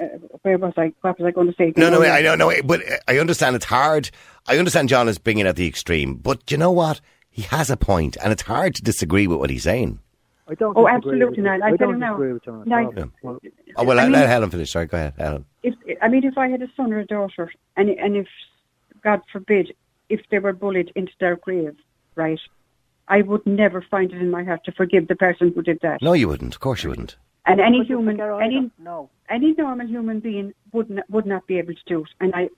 uh, 0.00 0.04
where 0.42 0.56
was 0.58 0.72
I? 0.76 0.92
What 1.02 1.18
was 1.18 1.26
I 1.26 1.30
going 1.32 1.48
to 1.48 1.54
say? 1.56 1.72
No, 1.76 1.90
no, 1.90 2.02
I 2.02 2.22
know, 2.22 2.36
no, 2.36 2.52
but 2.64 2.80
I 3.08 3.18
understand 3.18 3.56
it's 3.56 3.64
hard. 3.64 4.10
I 4.46 4.56
understand 4.56 4.88
John 4.88 5.08
is 5.08 5.18
bringing 5.18 5.44
it 5.44 5.48
at 5.48 5.56
the 5.56 5.66
extreme, 5.66 6.14
but 6.14 6.50
you 6.50 6.56
know 6.56 6.70
what? 6.70 7.00
He 7.38 7.44
has 7.44 7.70
a 7.70 7.76
point, 7.76 8.16
and 8.20 8.32
it's 8.32 8.42
hard 8.42 8.74
to 8.74 8.82
disagree 8.82 9.28
with 9.28 9.38
what 9.38 9.48
he's 9.48 9.62
saying. 9.62 10.00
I 10.48 10.54
don't 10.54 10.76
Oh, 10.76 10.88
absolutely, 10.88 11.24
with 11.26 11.38
Niall. 11.38 11.58
you. 11.58 11.62
I 11.62 11.68
I 11.68 11.76
don't 11.76 11.90
you 11.90 11.96
now, 11.98 12.18
with 12.18 12.42
John. 12.42 12.72
at 12.72 12.96
Yeah. 12.96 13.04
Well, 13.22 13.38
Oh 13.76 13.84
well, 13.84 14.00
I 14.00 14.04
mean- 14.04 14.12
let 14.12 14.28
Helen 14.28 14.50
finish. 14.50 14.72
Sorry, 14.72 14.86
go 14.86 14.96
ahead, 14.96 15.14
Helen. 15.16 15.44
if 15.62 15.74
I 16.02 16.08
mean, 16.08 16.24
if 16.24 16.36
I 16.36 16.48
had 16.48 16.62
a 16.62 16.68
son 16.76 16.92
or 16.92 16.98
a 16.98 17.06
daughter, 17.06 17.52
and 17.76 17.90
and 17.90 18.16
if 18.16 18.26
God 19.04 19.20
forbid, 19.32 19.72
if 20.08 20.20
they 20.30 20.40
were 20.40 20.52
bullied 20.52 20.90
into 20.96 21.12
their 21.20 21.36
grave, 21.36 21.76
right, 22.16 22.40
I 23.06 23.22
would 23.22 23.46
never 23.46 23.82
find 23.82 24.10
it 24.12 24.20
in 24.20 24.30
my 24.32 24.42
heart 24.42 24.64
to 24.64 24.72
forgive 24.72 25.06
the 25.06 25.14
person 25.14 25.52
who 25.54 25.62
did 25.62 25.78
that. 25.82 26.02
No, 26.02 26.14
you 26.14 26.26
wouldn't. 26.26 26.54
Of 26.56 26.60
course, 26.60 26.82
you 26.82 26.90
wouldn't. 26.90 27.16
And 27.46 27.60
any 27.60 27.78
Would 27.78 27.86
human, 27.86 28.20
any 28.20 28.68
No. 28.80 29.10
any 29.30 29.52
normal 29.52 29.86
human 29.86 30.18
being 30.18 30.54
would 30.72 30.90
not, 30.90 31.08
would 31.08 31.24
not 31.26 31.46
be 31.46 31.56
able 31.58 31.74
to 31.74 31.84
do 31.86 32.00
it. 32.00 32.10
And 32.20 32.34
I 32.34 32.48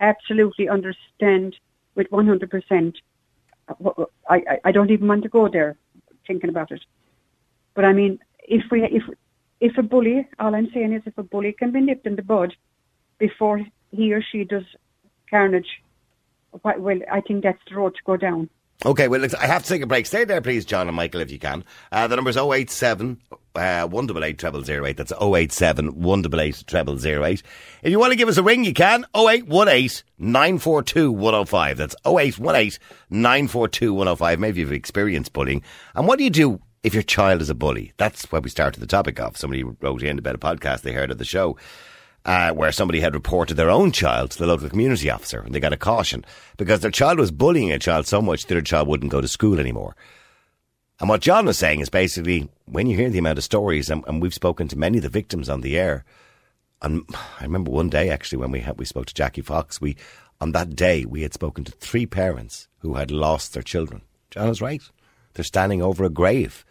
absolutely 0.00 0.68
understand 0.68 1.56
with 1.96 2.06
one 2.12 2.28
hundred 2.28 2.50
percent. 2.52 2.98
I 4.28 4.58
I- 4.64 4.72
don't 4.72 4.90
even 4.90 5.08
want 5.08 5.22
to 5.24 5.28
go 5.28 5.48
there, 5.48 5.76
thinking 6.26 6.50
about 6.50 6.70
it. 6.70 6.82
But 7.74 7.84
I 7.84 7.92
mean, 7.92 8.18
if 8.40 8.64
we 8.70 8.84
if 8.84 9.02
if 9.60 9.76
a 9.78 9.82
bully, 9.82 10.26
all 10.38 10.54
I'm 10.54 10.70
saying 10.72 10.92
is, 10.92 11.02
if 11.06 11.18
a 11.18 11.22
bully 11.22 11.52
can 11.52 11.72
be 11.72 11.80
nipped 11.80 12.06
in 12.06 12.16
the 12.16 12.22
bud 12.22 12.54
before 13.18 13.60
he 13.90 14.12
or 14.12 14.22
she 14.22 14.44
does 14.44 14.64
carnage, 15.30 15.82
well, 16.62 16.98
I 17.10 17.20
think 17.20 17.42
that's 17.42 17.62
the 17.68 17.76
road 17.76 17.94
to 17.94 18.02
go 18.04 18.16
down. 18.16 18.48
Okay, 18.84 19.08
well, 19.08 19.26
I 19.40 19.46
have 19.46 19.64
to 19.64 19.68
take 19.68 19.82
a 19.82 19.86
break. 19.86 20.06
Stay 20.06 20.24
there, 20.24 20.40
please, 20.40 20.64
John 20.64 20.86
and 20.86 20.94
Michael, 20.96 21.20
if 21.20 21.32
you 21.32 21.38
can. 21.40 21.64
Uh, 21.90 22.06
the 22.06 22.14
number's 22.14 22.36
087 22.36 23.20
uh, 23.58 23.86
188 23.86 24.66
0008. 24.66 24.96
That's 24.96 25.12
087 25.20 26.00
188 26.00 26.64
0008. 26.68 27.42
If 27.82 27.90
you 27.90 27.98
want 27.98 28.12
to 28.12 28.16
give 28.16 28.28
us 28.28 28.36
a 28.36 28.42
ring, 28.42 28.64
you 28.64 28.72
can. 28.72 29.04
0818 29.14 30.04
942 30.18 31.12
105. 31.12 31.76
That's 31.76 31.96
0818 32.06 32.78
942 33.10 33.92
105. 33.94 34.40
Maybe 34.40 34.60
you've 34.60 34.72
experienced 34.72 35.32
bullying. 35.32 35.62
And 35.94 36.06
what 36.06 36.18
do 36.18 36.24
you 36.24 36.30
do 36.30 36.60
if 36.82 36.94
your 36.94 37.02
child 37.02 37.42
is 37.42 37.50
a 37.50 37.54
bully? 37.54 37.92
That's 37.96 38.30
what 38.32 38.42
we 38.42 38.50
started 38.50 38.80
the 38.80 38.86
topic 38.86 39.20
of. 39.20 39.36
Somebody 39.36 39.64
wrote 39.64 40.02
in 40.02 40.18
about 40.18 40.36
a 40.36 40.38
podcast 40.38 40.82
they 40.82 40.92
heard 40.92 41.10
of 41.10 41.18
the 41.18 41.24
show 41.24 41.56
uh, 42.24 42.52
where 42.52 42.72
somebody 42.72 43.00
had 43.00 43.14
reported 43.14 43.54
their 43.54 43.70
own 43.70 43.90
child 43.92 44.30
to 44.30 44.38
the 44.38 44.46
local 44.46 44.68
community 44.68 45.10
officer 45.10 45.40
and 45.40 45.54
they 45.54 45.60
got 45.60 45.72
a 45.72 45.78
caution 45.78 46.24
because 46.56 46.80
their 46.80 46.90
child 46.90 47.18
was 47.18 47.30
bullying 47.30 47.72
a 47.72 47.78
child 47.78 48.06
so 48.06 48.20
much 48.20 48.44
that 48.46 48.54
their 48.54 48.60
child 48.60 48.86
wouldn't 48.86 49.10
go 49.10 49.20
to 49.20 49.28
school 49.28 49.58
anymore. 49.58 49.96
And 51.00 51.08
what 51.08 51.20
John 51.20 51.46
was 51.46 51.58
saying 51.58 51.80
is 51.80 51.90
basically 51.90 52.48
when 52.64 52.88
you 52.88 52.96
hear 52.96 53.10
the 53.10 53.18
amount 53.18 53.38
of 53.38 53.44
stories, 53.44 53.88
and, 53.88 54.04
and 54.08 54.20
we've 54.20 54.34
spoken 54.34 54.66
to 54.68 54.78
many 54.78 54.98
of 54.98 55.02
the 55.02 55.08
victims 55.08 55.48
on 55.48 55.60
the 55.60 55.78
air. 55.78 56.04
And 56.82 57.04
I 57.40 57.44
remember 57.44 57.70
one 57.70 57.88
day 57.88 58.10
actually 58.10 58.38
when 58.38 58.50
we 58.50 58.60
had, 58.60 58.78
we 58.78 58.84
spoke 58.84 59.06
to 59.06 59.14
Jackie 59.14 59.42
Fox, 59.42 59.80
we 59.80 59.96
on 60.40 60.52
that 60.52 60.76
day 60.76 61.04
we 61.04 61.22
had 61.22 61.34
spoken 61.34 61.64
to 61.64 61.72
three 61.72 62.06
parents 62.06 62.68
who 62.78 62.94
had 62.94 63.10
lost 63.10 63.54
their 63.54 63.62
children. 63.62 64.02
John 64.30 64.48
is 64.48 64.60
right; 64.60 64.82
they're 65.34 65.44
standing 65.44 65.82
over 65.82 66.04
a 66.04 66.10
grave 66.10 66.64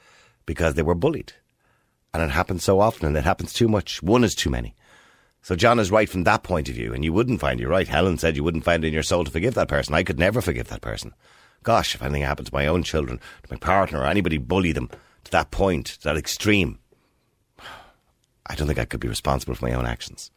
because 0.45 0.75
they 0.75 0.81
were 0.81 0.95
bullied, 0.95 1.33
and 2.13 2.23
it 2.23 2.31
happens 2.31 2.63
so 2.63 2.79
often, 2.79 3.07
and 3.07 3.17
it 3.17 3.23
happens 3.25 3.51
too 3.53 3.67
much. 3.67 4.01
One 4.01 4.23
is 4.23 4.35
too 4.35 4.49
many. 4.49 4.75
So 5.41 5.55
John 5.55 5.79
is 5.79 5.91
right 5.91 6.09
from 6.09 6.23
that 6.25 6.43
point 6.43 6.67
of 6.67 6.75
view, 6.75 6.93
and 6.93 7.03
you 7.03 7.13
wouldn't 7.13 7.39
find 7.39 7.59
you're 7.59 7.69
right. 7.69 7.87
Helen 7.87 8.17
said 8.17 8.35
you 8.35 8.43
wouldn't 8.43 8.65
find 8.65 8.83
it 8.83 8.87
in 8.87 8.93
your 8.93 9.03
soul 9.03 9.23
to 9.23 9.31
forgive 9.31 9.53
that 9.53 9.69
person. 9.69 9.93
I 9.93 10.03
could 10.03 10.19
never 10.19 10.41
forgive 10.41 10.67
that 10.67 10.81
person. 10.81 11.13
Gosh, 11.63 11.96
if 11.96 12.02
anything 12.02 12.22
happened 12.22 12.48
to 12.48 12.54
my 12.54 12.67
own 12.67 12.84
children, 12.84 13.20
to 13.43 13.48
my 13.52 13.58
partner, 13.58 14.00
or 14.00 14.06
anybody 14.06 14.38
bully 14.38 14.72
them 14.72 14.89
to 15.24 15.32
that 15.32 15.52
point, 15.52 15.86
to 15.88 16.04
that 16.06 16.17
extreme, 16.17 16.80
I 18.46 18.56
don't 18.56 18.67
think 18.67 18.80
I 18.80 18.86
could 18.86 19.00
be 19.00 19.08
responsible 19.08 19.56
for 19.56 19.65
my 19.65 19.74
own 19.74 19.86
actions. 19.86 20.32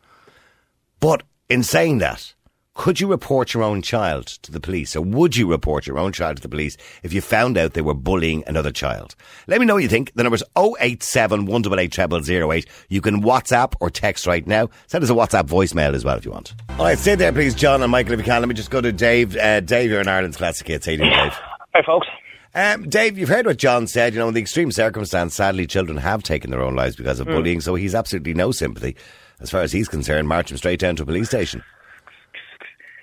But 0.98 1.22
in 1.48 1.62
saying 1.62 1.98
that, 1.98 2.34
could 2.80 2.98
you 2.98 3.08
report 3.08 3.52
your 3.52 3.62
own 3.62 3.82
child 3.82 4.26
to 4.26 4.50
the 4.50 4.58
police, 4.58 4.96
or 4.96 5.02
would 5.02 5.36
you 5.36 5.46
report 5.46 5.86
your 5.86 5.98
own 5.98 6.12
child 6.12 6.36
to 6.36 6.42
the 6.42 6.48
police 6.48 6.78
if 7.02 7.12
you 7.12 7.20
found 7.20 7.58
out 7.58 7.74
they 7.74 7.82
were 7.82 7.92
bullying 7.92 8.42
another 8.46 8.72
child? 8.72 9.14
Let 9.48 9.60
me 9.60 9.66
know 9.66 9.74
what 9.74 9.82
you 9.82 9.88
think. 9.90 10.14
The 10.14 10.22
number 10.22 10.38
number's 10.56 10.78
087 10.80 11.44
188 11.44 12.24
0008. 12.24 12.66
You 12.88 13.02
can 13.02 13.22
WhatsApp 13.22 13.74
or 13.80 13.90
text 13.90 14.26
right 14.26 14.46
now. 14.46 14.70
Send 14.86 15.04
us 15.04 15.10
a 15.10 15.12
WhatsApp 15.12 15.42
voicemail 15.42 15.92
as 15.92 16.06
well 16.06 16.16
if 16.16 16.24
you 16.24 16.30
want. 16.30 16.54
All 16.70 16.86
right, 16.86 16.98
stay 16.98 17.16
there, 17.16 17.34
please, 17.34 17.54
John 17.54 17.82
and 17.82 17.92
Michael, 17.92 18.14
if 18.14 18.20
you 18.20 18.24
can. 18.24 18.40
Let 18.40 18.48
me 18.48 18.54
just 18.54 18.70
go 18.70 18.80
to 18.80 18.92
Dave. 18.92 19.36
Uh, 19.36 19.60
Dave, 19.60 19.90
you're 19.90 20.00
in 20.00 20.08
Ireland's 20.08 20.38
Classic 20.38 20.66
Hits. 20.66 20.86
How 20.86 20.92
you 20.92 20.98
doing, 20.98 21.10
Dave? 21.10 21.34
Hi, 21.74 21.82
folks. 21.84 22.06
Um, 22.54 22.88
Dave, 22.88 23.18
you've 23.18 23.28
heard 23.28 23.44
what 23.44 23.58
John 23.58 23.88
said. 23.88 24.14
You 24.14 24.20
know, 24.20 24.28
in 24.28 24.34
the 24.34 24.40
extreme 24.40 24.72
circumstance, 24.72 25.34
sadly, 25.34 25.66
children 25.66 25.98
have 25.98 26.22
taken 26.22 26.50
their 26.50 26.62
own 26.62 26.76
lives 26.76 26.96
because 26.96 27.20
of 27.20 27.26
bullying. 27.26 27.60
So 27.60 27.74
he's 27.74 27.94
absolutely 27.94 28.32
no 28.32 28.52
sympathy, 28.52 28.96
as 29.40 29.50
far 29.50 29.60
as 29.60 29.70
he's 29.70 29.86
concerned. 29.86 30.28
March 30.28 30.50
him 30.50 30.56
straight 30.56 30.80
down 30.80 30.96
to 30.96 31.02
a 31.02 31.06
police 31.06 31.28
station. 31.28 31.62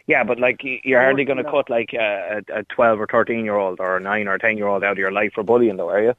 Yeah, 0.08 0.24
but 0.24 0.40
like 0.40 0.62
y- 0.64 0.80
you're 0.84 1.02
hardly 1.02 1.26
going 1.26 1.38
to 1.44 1.44
cut 1.50 1.70
like 1.70 1.94
a, 1.94 2.42
a 2.54 2.64
12 2.64 3.02
or 3.02 3.08
13 3.08 3.44
year 3.44 3.56
old 3.56 3.80
or 3.80 3.98
a 3.98 4.00
9 4.00 4.28
or 4.28 4.38
10 4.38 4.58
year 4.58 4.68
old 4.68 4.84
out 4.84 4.94
of 4.94 4.98
your 4.98 5.12
life 5.12 5.34
for 5.36 5.44
bullying, 5.44 5.76
though, 5.78 5.90
are 5.90 6.02
you? 6.02 6.14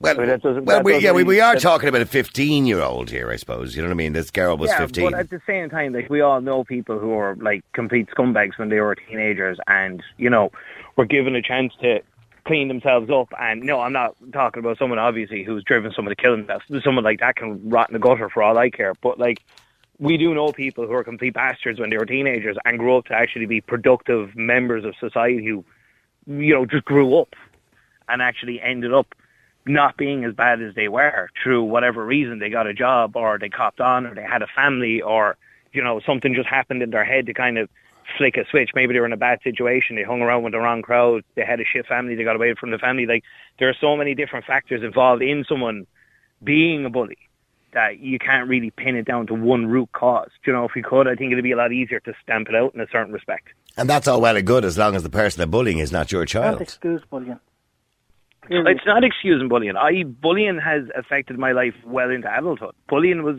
Well, 0.00 0.16
Well, 0.16 0.26
that 0.26 0.42
doesn't- 0.42 0.64
well, 0.64 0.76
that 0.78 0.84
we, 0.84 0.92
doesn't 0.92 1.04
yeah, 1.04 1.12
we, 1.12 1.24
we 1.24 1.40
are 1.40 1.54
that- 1.54 1.60
talking 1.60 1.88
about 1.88 2.02
a 2.02 2.06
fifteen-year-old 2.06 3.10
here, 3.10 3.30
I 3.30 3.36
suppose. 3.36 3.74
You 3.74 3.82
know 3.82 3.88
what 3.88 3.94
I 3.94 3.96
mean? 3.96 4.12
This 4.12 4.30
girl 4.30 4.56
was 4.56 4.70
yeah, 4.70 4.78
fifteen. 4.78 5.10
but 5.10 5.14
at 5.18 5.30
the 5.30 5.40
same 5.46 5.70
time, 5.70 5.92
like 5.92 6.08
we 6.10 6.20
all 6.20 6.40
know 6.40 6.62
people 6.64 6.98
who 7.00 7.12
are 7.12 7.34
like 7.36 7.64
complete 7.72 8.08
scumbags 8.10 8.58
when 8.58 8.68
they 8.68 8.80
were 8.80 8.94
teenagers, 8.94 9.58
and 9.66 10.02
you 10.16 10.30
know, 10.30 10.50
were 10.96 11.04
given 11.04 11.34
a 11.34 11.42
chance 11.42 11.72
to 11.82 12.00
clean 12.46 12.68
themselves 12.68 13.10
up. 13.10 13.28
And 13.40 13.62
no, 13.62 13.80
I'm 13.80 13.92
not 13.92 14.14
talking 14.32 14.60
about 14.60 14.78
someone 14.78 14.98
obviously 15.00 15.42
who's 15.42 15.64
driven 15.64 15.92
someone 15.92 16.14
to 16.14 16.20
kill 16.22 16.36
themselves. 16.36 16.64
Someone 16.84 17.02
like 17.04 17.18
that 17.18 17.34
can 17.36 17.68
rot 17.68 17.90
in 17.90 17.92
the 17.94 17.98
gutter 17.98 18.28
for 18.28 18.42
all 18.42 18.56
I 18.58 18.70
care. 18.70 18.94
But 19.02 19.18
like. 19.20 19.42
We 19.98 20.16
do 20.16 20.34
know 20.34 20.52
people 20.52 20.86
who 20.86 20.92
are 20.92 21.04
complete 21.04 21.34
bastards 21.34 21.80
when 21.80 21.90
they 21.90 21.96
were 21.96 22.06
teenagers 22.06 22.56
and 22.64 22.78
grew 22.78 22.96
up 22.96 23.06
to 23.06 23.14
actually 23.14 23.46
be 23.46 23.60
productive 23.60 24.36
members 24.36 24.84
of 24.84 24.94
society 25.00 25.44
who, 25.44 25.64
you 26.26 26.54
know, 26.54 26.66
just 26.66 26.84
grew 26.84 27.18
up 27.18 27.34
and 28.08 28.22
actually 28.22 28.60
ended 28.60 28.92
up 28.92 29.14
not 29.66 29.96
being 29.96 30.24
as 30.24 30.34
bad 30.34 30.62
as 30.62 30.74
they 30.74 30.88
were 30.88 31.28
through 31.42 31.62
whatever 31.64 32.04
reason 32.04 32.38
they 32.38 32.48
got 32.48 32.66
a 32.66 32.74
job 32.74 33.16
or 33.16 33.38
they 33.38 33.48
copped 33.48 33.80
on 33.80 34.06
or 34.06 34.14
they 34.14 34.22
had 34.22 34.42
a 34.42 34.46
family 34.46 35.02
or 35.02 35.36
you 35.72 35.84
know 35.84 36.00
something 36.00 36.34
just 36.34 36.48
happened 36.48 36.82
in 36.82 36.90
their 36.90 37.04
head 37.04 37.26
to 37.26 37.34
kind 37.34 37.58
of 37.58 37.68
flick 38.16 38.38
a 38.38 38.46
switch. 38.50 38.70
Maybe 38.74 38.94
they 38.94 39.00
were 39.00 39.06
in 39.06 39.12
a 39.12 39.18
bad 39.18 39.40
situation. 39.44 39.96
They 39.96 40.02
hung 40.02 40.22
around 40.22 40.42
with 40.42 40.54
the 40.54 40.58
wrong 40.58 40.80
crowd. 40.80 41.24
They 41.34 41.44
had 41.44 41.60
a 41.60 41.64
shit 41.64 41.86
family. 41.86 42.14
They 42.14 42.24
got 42.24 42.36
away 42.36 42.54
from 42.54 42.70
the 42.70 42.78
family. 42.78 43.04
Like 43.04 43.22
there 43.58 43.68
are 43.68 43.76
so 43.78 43.96
many 43.96 44.14
different 44.14 44.46
factors 44.46 44.82
involved 44.82 45.22
in 45.22 45.44
someone 45.46 45.86
being 46.42 46.86
a 46.86 46.90
bully 46.90 47.18
that 47.72 48.00
you 48.00 48.18
can't 48.18 48.48
really 48.48 48.70
pin 48.70 48.96
it 48.96 49.04
down 49.04 49.26
to 49.26 49.34
one 49.34 49.66
root 49.66 49.90
cause. 49.92 50.30
Do 50.44 50.50
You 50.50 50.56
know, 50.56 50.64
if 50.64 50.72
we 50.74 50.82
could, 50.82 51.06
I 51.06 51.14
think 51.14 51.32
it'd 51.32 51.44
be 51.44 51.52
a 51.52 51.56
lot 51.56 51.72
easier 51.72 52.00
to 52.00 52.12
stamp 52.22 52.48
it 52.48 52.54
out 52.54 52.74
in 52.74 52.80
a 52.80 52.86
certain 52.90 53.12
respect. 53.12 53.48
And 53.76 53.88
that's 53.88 54.08
all 54.08 54.20
well 54.20 54.36
and 54.36 54.46
good 54.46 54.64
as 54.64 54.78
long 54.78 54.94
as 54.96 55.02
the 55.02 55.10
person 55.10 55.38
they're 55.38 55.46
bullying 55.46 55.78
is 55.78 55.92
not 55.92 56.10
your 56.10 56.22
Can't 56.22 56.44
child. 56.44 56.60
excuse 56.60 57.02
bullying. 57.10 57.38
It's 58.50 58.86
not 58.86 59.04
excusing 59.04 59.48
bullying. 59.48 59.76
I 59.76 60.04
bullying 60.04 60.58
has 60.58 60.84
affected 60.96 61.38
my 61.38 61.52
life 61.52 61.74
well 61.84 62.10
into 62.10 62.32
adulthood. 62.34 62.74
Bullying 62.88 63.22
was 63.22 63.36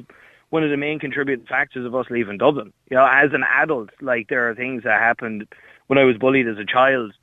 one 0.51 0.63
of 0.63 0.69
the 0.69 0.77
main 0.77 0.99
contributing 0.99 1.45
factors 1.47 1.85
of 1.85 1.95
us 1.95 2.05
leaving 2.09 2.37
Dublin. 2.37 2.71
You 2.91 2.97
know, 2.97 3.07
as 3.11 3.33
an 3.33 3.43
adult, 3.43 3.89
like 4.01 4.27
there 4.29 4.49
are 4.49 4.55
things 4.55 4.83
that 4.83 4.99
happened 4.99 5.47
when 5.87 5.97
I 5.97 6.03
was 6.03 6.17
bullied 6.17 6.47
as 6.47 6.57
a 6.57 6.65
child 6.65 7.13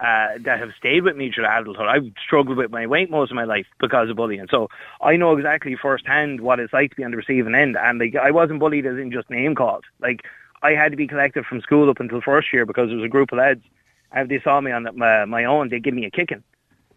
uh, 0.00 0.38
that 0.40 0.58
have 0.58 0.70
stayed 0.78 1.02
with 1.04 1.16
me 1.16 1.30
through 1.30 1.44
adulthood. 1.44 1.86
I've 1.86 2.10
struggled 2.24 2.56
with 2.56 2.70
my 2.70 2.86
weight 2.86 3.10
most 3.10 3.30
of 3.30 3.36
my 3.36 3.44
life 3.44 3.66
because 3.78 4.08
of 4.08 4.16
bullying. 4.16 4.46
So 4.50 4.68
I 5.00 5.16
know 5.16 5.36
exactly 5.36 5.76
firsthand 5.76 6.40
what 6.40 6.58
it's 6.58 6.72
like 6.72 6.90
to 6.90 6.96
be 6.96 7.04
on 7.04 7.10
the 7.10 7.18
receiving 7.18 7.54
end. 7.54 7.76
And 7.76 7.98
like 7.98 8.16
I 8.16 8.30
wasn't 8.30 8.60
bullied 8.60 8.86
as 8.86 8.96
in 8.96 9.12
just 9.12 9.28
name 9.28 9.54
called. 9.54 9.84
Like 10.00 10.24
I 10.62 10.72
had 10.72 10.92
to 10.92 10.96
be 10.96 11.06
collected 11.06 11.44
from 11.44 11.60
school 11.60 11.90
up 11.90 12.00
until 12.00 12.20
first 12.20 12.52
year 12.52 12.64
because 12.64 12.88
there 12.88 12.96
was 12.96 13.04
a 13.04 13.10
group 13.10 13.32
of 13.32 13.38
lads. 13.38 13.62
And 14.12 14.22
if 14.22 14.28
they 14.28 14.42
saw 14.42 14.60
me 14.60 14.72
on 14.72 14.88
my, 14.96 15.24
my 15.26 15.44
own, 15.44 15.68
they'd 15.68 15.84
give 15.84 15.94
me 15.94 16.06
a 16.06 16.10
kicking. 16.10 16.42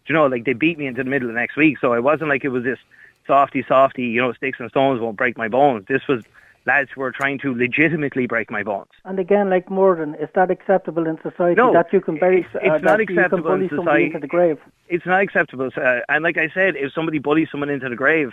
Do 0.06 0.12
you 0.12 0.14
know, 0.14 0.26
like 0.26 0.44
they 0.44 0.52
beat 0.54 0.78
me 0.78 0.86
into 0.86 1.04
the 1.04 1.10
middle 1.10 1.28
of 1.28 1.34
the 1.34 1.40
next 1.40 1.56
week. 1.56 1.78
So 1.80 1.92
it 1.92 2.02
wasn't 2.02 2.30
like 2.30 2.44
it 2.44 2.48
was 2.48 2.64
this 2.64 2.78
softy, 3.26 3.64
softy, 3.66 4.04
you 4.04 4.20
know, 4.20 4.32
sticks 4.32 4.60
and 4.60 4.70
stones 4.70 5.00
won't 5.00 5.16
break 5.16 5.36
my 5.36 5.48
bones. 5.48 5.86
This 5.88 6.06
was 6.08 6.24
lads 6.66 6.90
who 6.94 7.00
were 7.02 7.12
trying 7.12 7.38
to 7.40 7.54
legitimately 7.54 8.26
break 8.26 8.50
my 8.50 8.62
bones. 8.62 8.88
And 9.04 9.18
again, 9.18 9.50
like 9.50 9.70
Morden, 9.70 10.14
is 10.14 10.28
that 10.34 10.50
acceptable 10.50 11.06
in 11.06 11.18
society 11.22 11.56
No, 11.56 11.72
that 11.72 11.92
you 11.92 12.00
can 12.00 12.16
bury, 12.16 12.40
it's- 12.40 12.54
uh, 12.54 12.58
it's 12.62 12.82
that 12.82 12.82
not 12.82 13.00
you 13.00 13.06
can 13.06 13.18
acceptable 13.18 13.52
in 13.52 13.58
bully 13.58 13.68
somebody 13.68 13.84
society. 13.86 14.04
into 14.06 14.18
the 14.20 14.26
grave? 14.26 14.58
It's 14.88 15.06
not 15.06 15.20
acceptable. 15.20 15.70
Uh, 15.76 16.00
and 16.08 16.22
like 16.24 16.38
I 16.38 16.48
said, 16.48 16.76
if 16.76 16.92
somebody 16.92 17.18
bullies 17.18 17.48
someone 17.50 17.68
into 17.70 17.88
the 17.88 17.96
grave, 17.96 18.32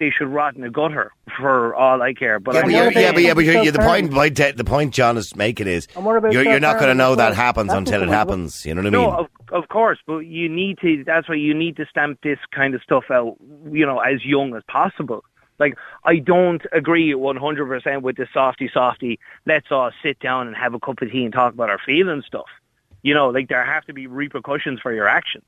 they 0.00 0.10
should 0.10 0.28
rot 0.28 0.54
in 0.54 0.62
a 0.62 0.70
gutter 0.70 1.10
for 1.36 1.74
all 1.74 2.00
I 2.02 2.14
care. 2.14 2.38
But 2.38 2.54
Yeah, 2.54 2.60
I'm 2.60 2.66
but, 2.66 2.72
what 2.84 2.94
yeah, 2.96 3.12
but, 3.12 3.22
yeah, 3.22 3.34
but 3.34 3.44
you're, 3.44 3.62
you're, 3.64 3.72
the 3.72 3.80
point, 3.80 4.12
point, 4.12 4.36
that- 4.36 4.56
the 4.56 4.64
point 4.64 4.94
John 4.94 5.16
is 5.16 5.34
making 5.34 5.66
is 5.66 5.88
And 5.96 6.04
what 6.04 6.16
about 6.16 6.32
you're, 6.32 6.44
you're 6.44 6.60
not 6.60 6.78
going 6.78 6.88
to 6.88 6.94
know 6.94 7.14
that 7.16 7.34
happens 7.34 7.68
That's 7.68 7.78
until 7.78 8.02
it 8.02 8.08
happens. 8.08 8.64
You 8.64 8.74
know 8.74 8.82
what 8.82 8.94
I 8.94 8.98
mean? 8.98 9.02
No, 9.10 9.16
of, 9.16 9.26
of 9.52 9.68
course, 9.68 9.98
but 10.06 10.18
you 10.20 10.48
need 10.48 10.78
to. 10.82 11.02
That's 11.04 11.28
why 11.28 11.34
you 11.34 11.52
need 11.54 11.76
to 11.78 11.86
stamp 11.86 12.20
this 12.22 12.38
kind 12.52 12.74
of 12.76 12.82
stuff 12.82 13.04
out. 13.10 13.36
You 13.72 13.86
know, 13.86 13.98
as 13.98 14.24
young 14.24 14.54
as 14.54 14.62
possible. 14.68 15.24
Like 15.58 15.76
I 16.04 16.16
don't 16.18 16.62
agree 16.72 17.12
100% 17.12 18.02
with 18.02 18.16
the 18.16 18.26
softy 18.32 18.70
softy. 18.72 19.18
Let's 19.46 19.66
all 19.70 19.90
sit 20.02 20.20
down 20.20 20.46
and 20.46 20.56
have 20.56 20.74
a 20.74 20.80
cup 20.80 21.02
of 21.02 21.10
tea 21.10 21.24
and 21.24 21.32
talk 21.32 21.54
about 21.54 21.70
our 21.70 21.80
feelings 21.84 22.26
stuff. 22.26 22.46
You 23.02 23.14
know, 23.14 23.28
like 23.28 23.48
there 23.48 23.64
have 23.64 23.84
to 23.86 23.92
be 23.92 24.06
repercussions 24.06 24.80
for 24.80 24.92
your 24.92 25.08
actions. 25.08 25.46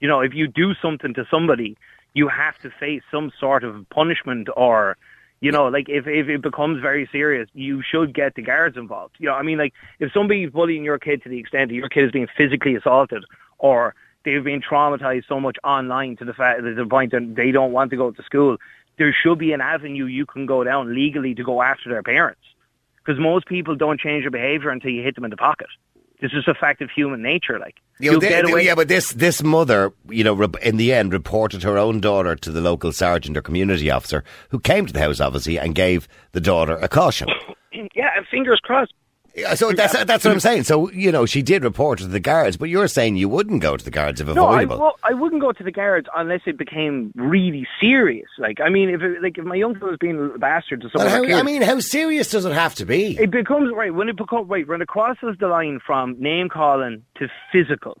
You 0.00 0.08
know, 0.08 0.20
if 0.20 0.34
you 0.34 0.48
do 0.48 0.74
something 0.80 1.14
to 1.14 1.26
somebody, 1.30 1.76
you 2.14 2.28
have 2.28 2.58
to 2.58 2.70
face 2.70 3.02
some 3.10 3.32
sort 3.38 3.64
of 3.64 3.88
punishment 3.90 4.48
or 4.56 4.96
you 5.40 5.50
know, 5.50 5.68
like 5.68 5.88
if, 5.88 6.06
if 6.06 6.28
it 6.28 6.42
becomes 6.42 6.82
very 6.82 7.08
serious, 7.10 7.48
you 7.54 7.82
should 7.82 8.14
get 8.14 8.34
the 8.34 8.42
guards 8.42 8.76
involved. 8.76 9.16
You 9.18 9.28
know, 9.28 9.34
I 9.34 9.42
mean, 9.42 9.56
like 9.56 9.72
if 9.98 10.12
somebody's 10.12 10.50
bullying 10.50 10.84
your 10.84 10.98
kid 10.98 11.22
to 11.22 11.30
the 11.30 11.38
extent 11.38 11.70
that 11.70 11.74
your 11.74 11.88
kid 11.88 12.04
is 12.04 12.12
being 12.12 12.28
physically 12.36 12.74
assaulted 12.74 13.24
or 13.58 13.94
they've 14.24 14.44
been 14.44 14.60
traumatized 14.60 15.26
so 15.26 15.40
much 15.40 15.56
online 15.64 16.16
to 16.18 16.26
the 16.26 16.34
fact 16.34 16.62
to 16.62 16.74
the 16.74 16.84
point 16.84 17.12
that 17.12 17.34
they 17.36 17.50
don't 17.52 17.72
want 17.72 17.90
to 17.90 17.96
go 17.96 18.10
to 18.10 18.22
school, 18.22 18.58
there 19.00 19.12
should 19.20 19.38
be 19.38 19.52
an 19.52 19.60
avenue 19.60 20.04
you 20.04 20.26
can 20.26 20.46
go 20.46 20.62
down 20.62 20.94
legally 20.94 21.34
to 21.34 21.42
go 21.42 21.62
after 21.62 21.88
their 21.90 22.02
parents. 22.04 22.40
Because 22.98 23.18
most 23.18 23.46
people 23.46 23.74
don't 23.74 23.98
change 23.98 24.22
their 24.24 24.30
behavior 24.30 24.68
until 24.70 24.90
you 24.90 25.02
hit 25.02 25.14
them 25.16 25.24
in 25.24 25.30
the 25.30 25.36
pocket. 25.36 25.68
This 26.20 26.32
is 26.34 26.46
a 26.46 26.52
fact 26.54 26.82
of 26.82 26.90
human 26.94 27.22
nature. 27.22 27.58
Like 27.58 27.76
You 27.98 28.12
know, 28.12 28.18
they- 28.18 28.28
get 28.28 28.44
they- 28.44 28.52
away. 28.52 28.64
yeah, 28.66 28.74
but 28.74 28.88
this 28.88 29.10
this 29.14 29.42
mother, 29.42 29.90
you 30.10 30.22
know, 30.22 30.38
in 30.62 30.76
the 30.76 30.92
end, 30.92 31.14
reported 31.14 31.62
her 31.62 31.78
own 31.78 31.98
daughter 32.00 32.36
to 32.36 32.50
the 32.52 32.60
local 32.60 32.92
sergeant 32.92 33.38
or 33.38 33.42
community 33.42 33.90
officer, 33.90 34.22
who 34.50 34.60
came 34.60 34.84
to 34.84 34.92
the 34.92 35.00
house 35.00 35.18
obviously 35.18 35.58
and 35.58 35.74
gave 35.74 36.06
the 36.32 36.40
daughter 36.40 36.74
a 36.82 36.88
caution. 36.88 37.28
yeah, 37.94 38.10
and 38.16 38.26
fingers 38.30 38.60
crossed. 38.62 38.92
So 39.54 39.72
that's 39.72 39.92
that's 40.04 40.24
what 40.24 40.32
I'm 40.32 40.40
saying. 40.40 40.64
So 40.64 40.90
you 40.90 41.10
know, 41.12 41.26
she 41.26 41.42
did 41.42 41.64
report 41.64 41.98
to 42.00 42.06
the 42.06 42.20
guards, 42.20 42.56
but 42.56 42.68
you're 42.68 42.88
saying 42.88 43.16
you 43.16 43.28
wouldn't 43.28 43.62
go 43.62 43.76
to 43.76 43.84
the 43.84 43.90
guards 43.90 44.20
if 44.20 44.28
No, 44.28 44.46
I, 44.46 44.62
avoidable. 44.62 44.78
well, 44.78 44.98
I 45.02 45.14
wouldn't 45.14 45.40
go 45.40 45.52
to 45.52 45.62
the 45.64 45.70
guards 45.72 46.06
unless 46.16 46.42
it 46.46 46.58
became 46.58 47.12
really 47.14 47.66
serious. 47.80 48.28
Like, 48.38 48.60
I 48.60 48.68
mean, 48.68 48.90
if 48.90 49.02
it, 49.02 49.22
like 49.22 49.38
if 49.38 49.44
my 49.44 49.54
young 49.56 49.74
uncle 49.74 49.88
was 49.88 49.98
being 50.00 50.32
a 50.34 50.38
bastard 50.38 50.80
to 50.82 50.90
someone, 50.90 51.10
how, 51.10 51.38
I 51.38 51.42
mean, 51.42 51.62
how 51.62 51.80
serious 51.80 52.30
does 52.30 52.44
it 52.44 52.52
have 52.52 52.74
to 52.76 52.84
be? 52.84 53.16
it 53.18 53.30
becomes 53.30 53.72
right 53.74 53.94
when 53.94 54.08
it 54.08 54.16
becomes 54.16 54.48
right 54.48 54.66
when 54.66 54.82
it 54.82 54.88
crosses 54.88 55.36
the 55.38 55.48
line 55.48 55.80
from 55.84 56.16
name 56.18 56.48
calling 56.48 57.02
to 57.16 57.28
physical. 57.52 57.98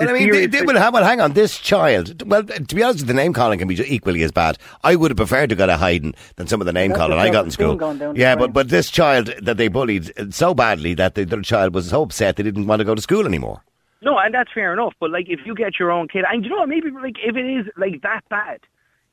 Well, 0.00 0.08
I 0.08 0.12
mean, 0.18 0.30
they, 0.30 0.46
they, 0.46 0.62
well, 0.62 0.76
hang- 0.76 0.92
well, 0.92 1.04
hang 1.04 1.20
on. 1.20 1.34
This 1.34 1.58
child, 1.58 2.28
well, 2.28 2.42
to 2.42 2.74
be 2.74 2.82
honest, 2.82 3.06
the 3.06 3.14
name 3.14 3.32
calling 3.32 3.58
can 3.58 3.68
be 3.68 3.80
equally 3.86 4.22
as 4.22 4.32
bad. 4.32 4.58
I 4.82 4.96
would 4.96 5.10
have 5.10 5.16
preferred 5.16 5.50
to 5.50 5.56
go 5.56 5.66
to 5.66 5.76
hiding 5.76 6.14
than 6.36 6.46
some 6.46 6.60
of 6.60 6.66
the 6.66 6.72
name 6.72 6.92
calling 6.92 7.18
I 7.18 7.30
got 7.30 7.44
in 7.44 7.50
school. 7.50 7.76
going 7.76 7.98
down 7.98 8.14
the 8.14 8.20
Yeah, 8.20 8.36
but 8.36 8.52
but 8.52 8.68
this 8.68 8.90
child 8.90 9.26
that 9.42 9.56
they 9.56 9.68
bullied 9.68 10.34
so 10.34 10.54
badly 10.54 10.94
that 10.94 11.14
the 11.14 11.22
other 11.22 11.42
child 11.42 11.74
was 11.74 11.90
so 11.90 12.02
upset 12.02 12.36
they 12.36 12.42
didn't 12.42 12.66
want 12.66 12.80
to 12.80 12.84
go 12.84 12.94
to 12.94 13.02
school 13.02 13.26
anymore. 13.26 13.62
No, 14.02 14.18
and 14.18 14.32
that's 14.34 14.50
fair 14.52 14.72
enough. 14.72 14.94
But 14.98 15.10
like, 15.10 15.26
if 15.28 15.40
you 15.44 15.54
get 15.54 15.78
your 15.78 15.90
own 15.90 16.08
kid, 16.08 16.24
and 16.30 16.42
you 16.44 16.50
know 16.50 16.56
what, 16.58 16.68
maybe 16.68 16.90
like 16.90 17.16
if 17.22 17.36
it 17.36 17.46
is 17.46 17.66
like 17.76 18.00
that 18.02 18.22
bad, 18.30 18.60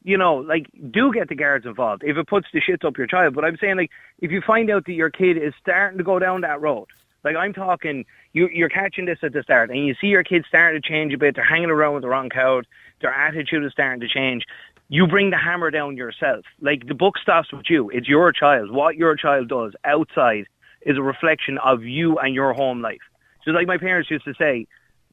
you 0.04 0.18
know, 0.18 0.36
like 0.36 0.68
do 0.92 1.12
get 1.14 1.28
the 1.28 1.36
guards 1.36 1.66
involved 1.66 2.04
if 2.06 2.16
it 2.16 2.28
puts 2.28 2.48
the 2.54 2.62
shits 2.62 2.86
up 2.86 2.98
your 2.98 3.08
child. 3.08 3.36
But 3.36 3.44
I'm 3.44 3.58
saying 3.58 3.76
like, 3.76 3.92
if 4.20 4.32
you 4.32 4.42
find 4.46 4.70
out 4.70 4.86
that 4.86 4.94
your 4.94 5.10
kid 5.10 5.38
is 5.38 5.54
starting 5.60 5.98
to 5.98 6.04
go 6.04 6.20
down 6.20 6.42
that 6.42 6.62
road, 6.62 6.88
like 7.28 7.36
I'm 7.36 7.54
talking, 7.54 8.06
you 8.34 8.48
you're 8.48 8.70
catching 8.70 9.06
this 9.06 9.20
at 9.22 9.34
the 9.34 9.44
start, 9.44 9.70
and 9.70 9.86
you 9.86 9.96
see 10.00 10.08
your 10.08 10.24
kids 10.24 10.46
starting 10.48 10.82
to 10.82 10.88
change 10.88 11.14
a 11.14 11.18
bit. 11.18 11.36
They're 11.36 11.44
hanging 11.44 11.70
around 11.70 11.96
with 11.96 12.04
the 12.04 12.10
wrong 12.10 12.30
crowd. 12.30 12.66
Their 13.02 13.14
attitude 13.14 13.66
is 13.66 13.74
starting 13.74 14.00
to 14.00 14.08
change. 14.08 14.46
You 14.90 15.08
bring 15.08 15.32
the 15.32 15.38
hammer 15.38 15.70
down 15.70 15.98
yourself. 15.98 16.46
Like 16.62 16.88
the 16.88 16.94
book 16.94 17.18
stops 17.18 17.52
with 17.52 17.70
you. 17.70 17.90
It's 17.90 18.08
your 18.08 18.32
child. 18.32 18.72
What 18.72 18.96
your 18.96 19.18
child 19.18 19.50
does 19.50 19.74
outside 19.84 20.46
is 20.84 20.98
a 20.98 21.02
reflection 21.02 21.58
of 21.58 21.84
you 21.84 22.18
and 22.18 22.34
your 22.34 22.54
home 22.54 22.82
life. 22.82 23.02
So 23.44 23.52
like 23.52 23.68
my 23.68 23.78
parents 23.78 24.10
used 24.10 24.24
to 24.24 24.34
say, 24.36 24.66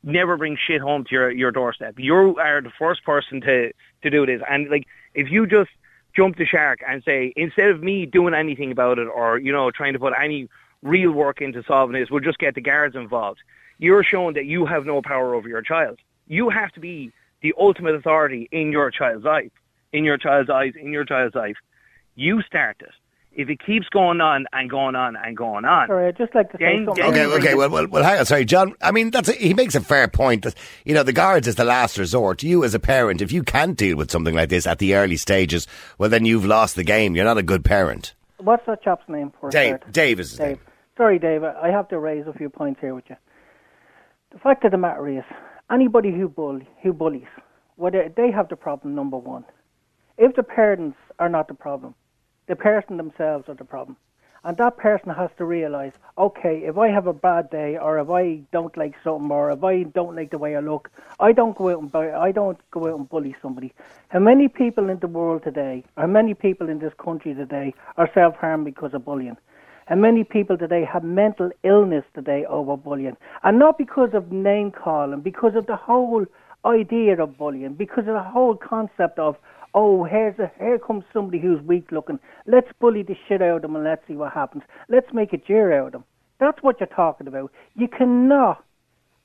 never 0.05 0.37
bring 0.37 0.57
shit 0.57 0.81
home 0.81 1.03
to 1.05 1.11
your, 1.11 1.31
your 1.33 1.51
doorstep. 1.51 1.95
You 1.99 2.37
are 2.37 2.63
the 2.63 2.71
first 2.79 3.05
person 3.05 3.41
to, 3.41 3.73
to 4.03 4.11
do 4.11 4.25
this. 4.25 4.41
And 4.49 4.71
like, 4.71 4.87
if 5.15 5.29
you 5.31 5.47
just 5.47 5.71
jump 6.15 6.37
the 6.37 6.47
shark 6.47 6.79
and 6.87 7.03
say, 7.03 7.33
instead 7.35 7.71
of 7.71 7.83
me 7.83 8.07
doing 8.07 8.35
anything 8.35 8.71
about 8.71 9.01
it 9.01 9.09
or, 9.09 9.39
you 9.39 9.53
know, 9.53 9.73
trying 9.73 9.95
to 9.95 9.99
put 9.99 10.13
any 10.21 10.49
real 10.85 11.11
work 11.11 11.41
into 11.41 11.65
solving 11.67 11.99
this, 11.99 12.11
we'll 12.11 12.21
just 12.21 12.39
get 12.39 12.55
the 12.55 12.61
guards 12.61 12.95
involved. 12.95 13.41
You're 13.79 14.05
showing 14.05 14.35
that 14.35 14.45
you 14.45 14.67
have 14.67 14.87
no 14.87 15.03
power 15.03 15.35
over 15.35 15.49
your 15.49 15.63
child. 15.63 15.99
You 16.29 16.51
have 16.51 16.71
to 16.73 16.81
be 16.81 17.13
the 17.43 17.53
ultimate 17.59 17.97
authority 17.97 18.49
in 18.53 18.71
your 18.71 18.91
child's 18.93 19.25
life, 19.25 19.51
in 19.93 20.05
your 20.05 20.17
child's 20.17 20.49
eyes, 20.49 20.75
in 20.81 20.93
your 20.93 21.05
child's 21.05 21.35
life. 21.35 21.57
You 22.15 22.43
start 22.43 22.77
it. 22.81 22.91
If 23.37 23.49
it 23.49 23.59
keeps 23.67 23.89
going 23.89 24.21
on 24.21 24.47
and 24.53 24.71
going 24.71 24.95
on 24.95 25.17
and 25.17 25.37
going 25.37 25.65
on, 25.65 25.89
Sorry, 25.89 26.07
I'd 26.07 26.17
just 26.17 26.33
like 26.37 26.53
to 26.53 26.59
say 26.59 26.85
something. 26.85 27.03
Okay, 27.05 27.25
okay. 27.25 27.55
Well, 27.57 27.69
well, 27.69 27.89
well. 27.89 28.05
Hang 28.05 28.21
on. 28.21 28.27
Sorry, 28.27 28.45
John. 28.45 28.75
I 28.81 28.93
mean, 28.93 29.11
that's 29.11 29.29
a, 29.29 29.33
he 29.33 29.55
makes 29.55 29.75
a 29.75 29.81
fair 29.81 30.07
point. 30.07 30.45
That, 30.45 30.55
you 30.85 30.95
know, 30.95 31.03
the 31.03 31.13
guards 31.13 31.49
is 31.49 31.57
the 31.57 31.65
last 31.65 31.99
resort. 31.99 32.45
You, 32.45 32.63
as 32.63 32.75
a 32.75 32.79
parent, 32.79 33.21
if 33.21 33.33
you 33.33 33.43
can't 33.43 33.77
deal 33.77 33.97
with 33.97 34.13
something 34.13 34.37
like 34.37 34.51
this 34.51 34.69
at 34.69 34.79
the 34.79 34.95
early 34.95 35.17
stages, 35.17 35.67
well, 35.99 36.09
then 36.09 36.25
you've 36.25 36.45
lost 36.45 36.77
the 36.77 36.85
game. 36.85 37.17
You're 37.17 37.25
not 37.25 37.37
a 37.39 37.43
good 37.43 37.65
parent. 37.65 38.15
What's 38.39 38.65
that 38.67 38.85
chap's 38.85 39.09
name 39.09 39.33
for 39.41 39.51
Dave. 39.51 39.79
Dave 39.91 40.21
is 40.21 40.31
his 40.31 40.39
Dave. 40.39 40.49
name. 40.49 40.61
Sorry, 40.97 41.19
Dave. 41.19 41.43
I 41.43 41.71
have 41.71 41.89
to 41.89 41.99
raise 41.99 42.25
a 42.29 42.33
few 42.33 42.49
points 42.49 42.81
here 42.81 42.95
with 42.95 43.11
you. 43.11 43.17
The 44.31 44.39
fact 44.39 44.65
of 44.65 44.71
the 44.71 44.79
matter 44.79 45.09
is, 45.09 45.25
anybody 45.69 46.13
who 46.13 46.29
bully, 46.29 46.69
who 46.83 46.93
bullies, 46.93 47.27
whether 47.75 48.09
they 48.17 48.31
have 48.31 48.49
the 48.49 48.55
problem. 48.55 48.95
Number 48.95 49.17
one, 49.17 49.45
if 50.19 50.37
the 50.37 50.45
parents 50.45 50.97
are 51.19 51.29
not 51.29 51.49
the 51.49 51.55
problem, 51.55 51.97
the 52.47 52.55
person 52.55 52.97
themselves 52.97 53.49
are 53.49 53.55
the 53.55 53.65
problem, 53.65 53.97
and 54.45 54.57
that 54.59 54.77
person 54.77 55.11
has 55.11 55.31
to 55.39 55.45
realize, 55.45 55.91
okay, 56.17 56.63
if 56.65 56.79
I 56.79 56.91
have 56.91 57.09
a 57.09 57.13
bad 57.13 57.51
day, 57.51 57.77
or 57.77 57.99
if 57.99 58.09
I 58.09 58.43
don't 58.53 58.77
like 58.77 58.95
something, 59.03 59.33
or 59.33 59.51
if 59.51 59.65
I 59.65 59.83
don't 59.83 60.15
like 60.15 60.31
the 60.31 60.39
way 60.39 60.55
I 60.55 60.61
look, 60.61 60.93
I 61.19 61.33
don't 61.33 61.57
go 61.57 61.71
out 61.71 61.81
and 61.81 62.15
I 62.15 62.31
don't 62.31 62.59
go 62.71 62.87
out 62.87 63.01
and 63.01 63.09
bully 63.09 63.35
somebody. 63.43 63.73
How 64.11 64.21
many 64.21 64.47
people 64.47 64.91
in 64.91 65.01
the 65.01 65.09
world 65.09 65.43
today, 65.43 65.83
how 65.97 66.07
many 66.07 66.35
people 66.35 66.69
in 66.69 66.79
this 66.79 66.95
country 66.95 67.35
today, 67.35 67.75
are 67.97 68.09
self 68.15 68.37
harm 68.37 68.63
because 68.63 68.95
of 68.95 69.05
bullying? 69.05 69.39
And 69.87 70.01
many 70.01 70.25
people 70.25 70.57
today 70.57 70.85
have 70.91 71.05
mental 71.05 71.51
illness 71.63 72.05
today 72.15 72.47
over 72.47 72.77
bullying. 72.77 73.17
And 73.43 73.59
not 73.59 73.77
because 73.77 74.11
of 74.15 74.33
name 74.33 74.71
calling, 74.71 75.21
because 75.21 75.55
of 75.55 75.67
the 75.67 75.77
whole 75.77 76.25
idea 76.65 77.21
of 77.23 77.37
bullying, 77.37 77.75
because 77.75 78.07
of 78.07 78.15
the 78.15 78.23
whole 78.23 78.57
concept 78.57 79.19
of, 79.19 79.37
oh, 79.75 80.05
here's 80.05 80.39
a, 80.39 80.51
here 80.59 80.79
comes 80.79 81.05
somebody 81.13 81.39
who's 81.39 81.61
weak 81.63 81.93
looking. 81.93 82.19
Let's 82.47 82.69
bully 82.81 83.03
the 83.03 83.17
shit 83.29 83.43
out 83.43 83.57
of 83.57 83.63
them 83.63 83.77
and 83.77 83.85
let's 83.85 84.07
see 84.09 84.15
what 84.15 84.33
happens. 84.33 84.63
Let's 84.89 85.13
make 85.13 85.33
a 85.33 85.37
jeer 85.37 85.73
out 85.73 85.89
of 85.89 85.93
them. 85.93 86.05
That's 86.39 86.63
what 86.63 86.81
you're 86.81 86.87
talking 86.87 87.27
about. 87.27 87.53
You 87.75 87.89
cannot 87.89 88.65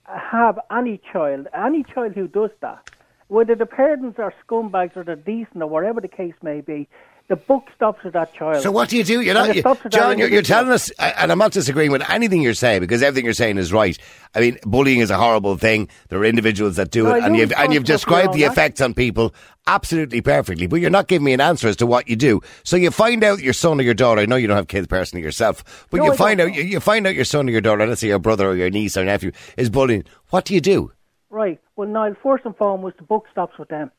have 0.04 0.60
any 0.72 1.00
child, 1.12 1.48
any 1.54 1.84
child 1.84 2.14
who 2.14 2.28
does 2.28 2.52
that, 2.62 2.90
whether 3.28 3.56
the 3.56 3.66
parents 3.66 4.20
are 4.20 4.34
scumbags 4.46 4.98
or 4.98 5.04
they're 5.04 5.16
decent 5.16 5.62
or 5.62 5.68
whatever 5.68 6.02
the 6.02 6.08
case 6.08 6.34
may 6.42 6.62
be, 6.62 6.88
the 7.30 7.36
book 7.36 7.66
stops 7.76 8.04
with 8.04 8.14
that 8.14 8.34
child. 8.34 8.64
So 8.64 8.72
what 8.72 8.90
do 8.90 8.98
you 8.98 9.04
do? 9.04 9.22
You're 9.22 9.36
not, 9.36 9.56
you, 9.56 9.62
that 9.62 9.92
John. 9.92 10.18
You're, 10.18 10.30
you're 10.30 10.42
telling 10.42 10.72
us, 10.72 10.90
and 10.98 11.32
I'm 11.32 11.38
not 11.38 11.52
disagreeing 11.52 11.92
with 11.92 12.02
anything 12.10 12.42
you're 12.42 12.56
saying 12.56 12.82
because 12.82 13.04
everything 13.04 13.24
you're 13.24 13.36
saying 13.36 13.60
is 13.60 13.72
right. 13.72 13.98
I 14.34 14.40
mean, 14.40 14.58
bullying 14.64 15.00
is 15.00 15.12
a 15.12 15.18
horrible 15.18 15.56
thing. 15.56 15.90
There 16.10 16.20
are 16.20 16.26
individuals 16.26 16.76
that 16.78 16.90
do 16.90 17.04
No, 17.04 17.14
it, 17.14 17.24
and 17.24 17.38
you've 17.38 17.54
and 17.54 17.72
you've 17.72 17.84
described 17.84 18.34
the 18.34 18.46
own 18.46 18.52
effects 18.52 18.82
on 18.82 18.96
people 18.96 19.34
absolutely 19.68 20.22
perfectly. 20.22 20.66
But 20.66 20.82
you're 20.82 20.90
not 20.90 21.08
giving 21.08 21.24
me 21.24 21.34
an 21.34 21.40
answer 21.40 21.68
as 21.68 21.76
to 21.78 21.86
what 21.86 22.10
you 22.10 22.16
do. 22.16 22.42
So 22.64 22.76
you 22.76 22.90
find 22.90 23.24
out 23.24 23.40
your 23.40 23.54
son 23.54 23.80
or 23.80 23.84
your 23.84 23.94
daughter. 23.94 24.22
I 24.22 24.26
know 24.26 24.36
you 24.36 24.48
don't 24.48 24.58
have 24.58 24.68
kids 24.68 24.88
personally 24.88 25.24
yourself, 25.24 25.86
but 25.92 25.98
No, 25.98 26.06
you 26.06 26.14
I 26.14 26.16
find 26.16 26.42
out 26.42 26.56
you, 26.56 26.64
you 26.64 26.80
find 26.80 27.06
out 27.06 27.14
your 27.14 27.26
son 27.26 27.48
or 27.48 27.52
your 27.52 27.62
daughter. 27.62 27.86
Let's 27.86 28.02
say 28.02 28.08
your 28.08 28.18
brother 28.18 28.50
or 28.50 28.56
your 28.56 28.72
niece 28.72 28.98
or 28.98 29.06
nephew 29.06 29.32
is 29.56 29.70
bullying. 29.70 30.04
What 30.32 30.46
do 30.46 30.56
you 30.56 30.62
do? 30.62 30.92
Right. 31.30 31.62
Well, 31.76 31.88
Niall, 31.88 32.16
first 32.24 32.44
and 32.46 32.58
foremost, 32.58 32.98
the 32.98 33.04
book 33.04 33.26
stops 33.32 33.60
with 33.60 33.68
them. 33.70 33.92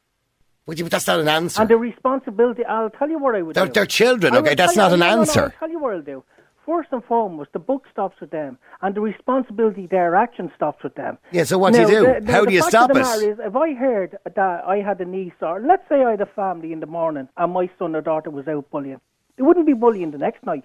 Well, 0.67 0.77
you- 0.77 0.89
that's 0.89 1.07
not 1.07 1.21
an 1.21 1.29
answer. 1.29 1.61
And 1.63 1.71
the 1.71 1.77
responsibility, 1.77 2.65
I'll 2.65 2.91
tell 2.91 3.09
you 3.09 3.19
what 3.19 3.35
I 3.35 3.43
would 3.43 3.57
They're, 3.57 3.67
do. 3.67 3.73
they're 3.73 3.87
children, 3.87 4.37
okay? 4.37 4.55
That's 4.55 4.77
not 4.77 4.89
you- 4.89 4.95
an 4.95 5.01
no, 5.01 5.07
no, 5.07 5.15
no, 5.17 5.21
answer. 5.23 5.43
I'll 5.45 5.51
tell 5.51 5.71
you 5.71 5.79
what 5.81 5.95
I'll 5.95 6.03
do. 6.03 6.23
First 6.67 6.91
and 6.93 7.03
foremost, 7.05 7.53
the 7.53 7.59
book 7.59 7.87
stops 7.91 8.21
with 8.21 8.31
them, 8.31 8.59
and 8.83 8.95
the 8.95 9.01
responsibility, 9.01 9.87
their 9.87 10.15
action 10.15 10.53
stops 10.55 10.85
with 10.85 10.95
them. 10.95 11.19
Yeah, 11.33 11.43
so 11.45 11.59
what 11.59 11.73
do 11.73 11.81
you 11.81 11.87
do? 11.89 12.01
the- 12.07 12.21
the- 12.21 12.33
How 12.33 12.43
the 12.43 12.47
do 12.49 12.53
you 12.55 12.63
stop 12.63 12.91
it? 12.95 12.99
Is, 12.99 13.39
if 13.41 13.57
I 13.57 13.73
heard 13.75 14.19
that 14.25 14.65
I 14.67 14.77
had 14.77 15.01
a 15.01 15.05
niece, 15.05 15.33
or 15.43 15.59
let's 15.61 15.89
say 15.89 16.05
I 16.05 16.11
had 16.13 16.21
a 16.21 16.27
family 16.27 16.73
in 16.73 16.79
the 16.81 16.87
morning, 16.87 17.29
and 17.37 17.53
my 17.53 17.69
son 17.79 17.97
or 17.97 18.03
daughter 18.03 18.31
was 18.31 18.47
out 18.47 18.71
bullying, 18.71 19.01
they 19.37 19.43
wouldn't 19.43 19.67
be 19.67 19.73
bullying 19.73 20.11
the 20.13 20.19
next 20.19 20.45
night. 20.45 20.65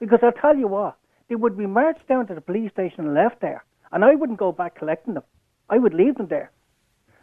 Because 0.00 0.18
I'll 0.22 0.32
tell 0.32 0.56
you 0.56 0.66
what, 0.66 0.96
they 1.28 1.36
would 1.36 1.56
be 1.56 1.66
marched 1.66 2.06
down 2.08 2.26
to 2.26 2.34
the 2.34 2.40
police 2.42 2.72
station 2.72 3.06
and 3.06 3.14
left 3.14 3.40
there, 3.40 3.64
and 3.92 4.04
I 4.04 4.16
wouldn't 4.16 4.38
go 4.38 4.52
back 4.52 4.74
collecting 4.74 5.14
them. 5.14 5.22
I 5.70 5.78
would 5.78 5.94
leave 5.94 6.16
them 6.16 6.26
there. 6.26 6.50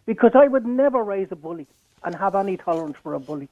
Because 0.06 0.32
I 0.36 0.48
would 0.48 0.66
never 0.66 1.04
raise 1.04 1.28
a 1.32 1.36
bully 1.36 1.68
and 2.04 2.16
have 2.16 2.36
any 2.36 2.58
tolerance 2.58 2.98
for 3.02 3.14
a 3.14 3.20
bully. 3.20 3.50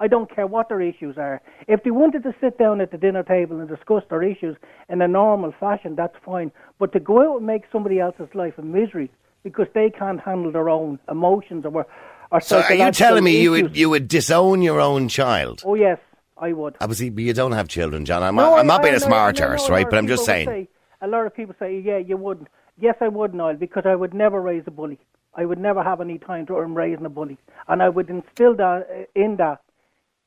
I 0.00 0.06
don't 0.06 0.32
care 0.32 0.46
what 0.46 0.68
their 0.68 0.80
issues 0.80 1.18
are. 1.18 1.40
If 1.66 1.82
they 1.82 1.90
wanted 1.90 2.22
to 2.22 2.34
sit 2.40 2.56
down 2.56 2.80
at 2.80 2.92
the 2.92 2.98
dinner 2.98 3.22
table 3.24 3.58
and 3.58 3.68
discuss 3.68 4.04
their 4.10 4.22
issues 4.22 4.56
in 4.88 5.02
a 5.02 5.08
normal 5.08 5.52
fashion, 5.58 5.96
that's 5.96 6.14
fine. 6.24 6.52
But 6.78 6.92
to 6.92 7.00
go 7.00 7.32
out 7.32 7.38
and 7.38 7.46
make 7.46 7.64
somebody 7.72 7.98
else's 7.98 8.28
life 8.34 8.54
a 8.58 8.62
misery 8.62 9.10
because 9.42 9.66
they 9.74 9.90
can't 9.90 10.20
handle 10.20 10.52
their 10.52 10.68
own 10.68 10.98
emotions 11.08 11.64
or, 11.64 11.86
or 12.30 12.40
So 12.40 12.60
are 12.60 12.74
you 12.74 12.90
telling 12.92 13.24
me 13.24 13.40
you 13.40 13.50
would 13.50 13.76
you 13.76 13.90
would 13.90 14.06
disown 14.08 14.62
your 14.62 14.80
own 14.80 15.08
child? 15.08 15.62
Oh 15.64 15.74
yes, 15.74 15.98
I 16.36 16.52
would. 16.52 16.74
Ah, 16.80 16.84
Obviously, 16.84 17.10
but 17.10 17.24
you 17.24 17.32
don't 17.32 17.52
have 17.52 17.66
children, 17.68 18.04
John. 18.04 18.22
I'm, 18.22 18.36
No, 18.36 18.56
I'm 18.56 18.66
not 18.68 18.80
I- 18.80 18.82
being 18.84 18.94
I 18.94 18.98
a 18.98 19.00
smart 19.00 19.40
arse, 19.40 19.62
a 19.62 19.64
lot 19.64 19.70
right? 19.70 19.90
But 19.90 19.98
I'm 19.98 20.06
just 20.08 20.24
saying. 20.24 20.46
say- 20.48 20.68
a 21.00 21.06
lot 21.06 21.26
of 21.26 21.34
people 21.34 21.54
say, 21.60 21.78
yeah, 21.78 21.98
you 21.98 22.16
wouldn't. 22.16 22.48
Yes, 22.76 22.96
I 23.00 23.06
would, 23.08 23.32
Niall, 23.32 23.54
because 23.54 23.84
I 23.86 23.94
would 23.94 24.14
never 24.14 24.40
raise 24.40 24.64
a 24.66 24.72
bully. 24.72 24.98
I 25.34 25.44
would 25.44 25.58
never 25.58 25.82
have 25.82 26.00
any 26.00 26.18
time 26.18 26.46
to 26.46 26.56
earn 26.56 26.74
raising 26.74 27.04
a 27.04 27.08
bully, 27.08 27.38
and 27.68 27.82
I 27.82 27.88
would 27.88 28.10
instill 28.10 28.54
that 28.56 28.88
uh, 28.90 29.04
in 29.14 29.36
that. 29.36 29.60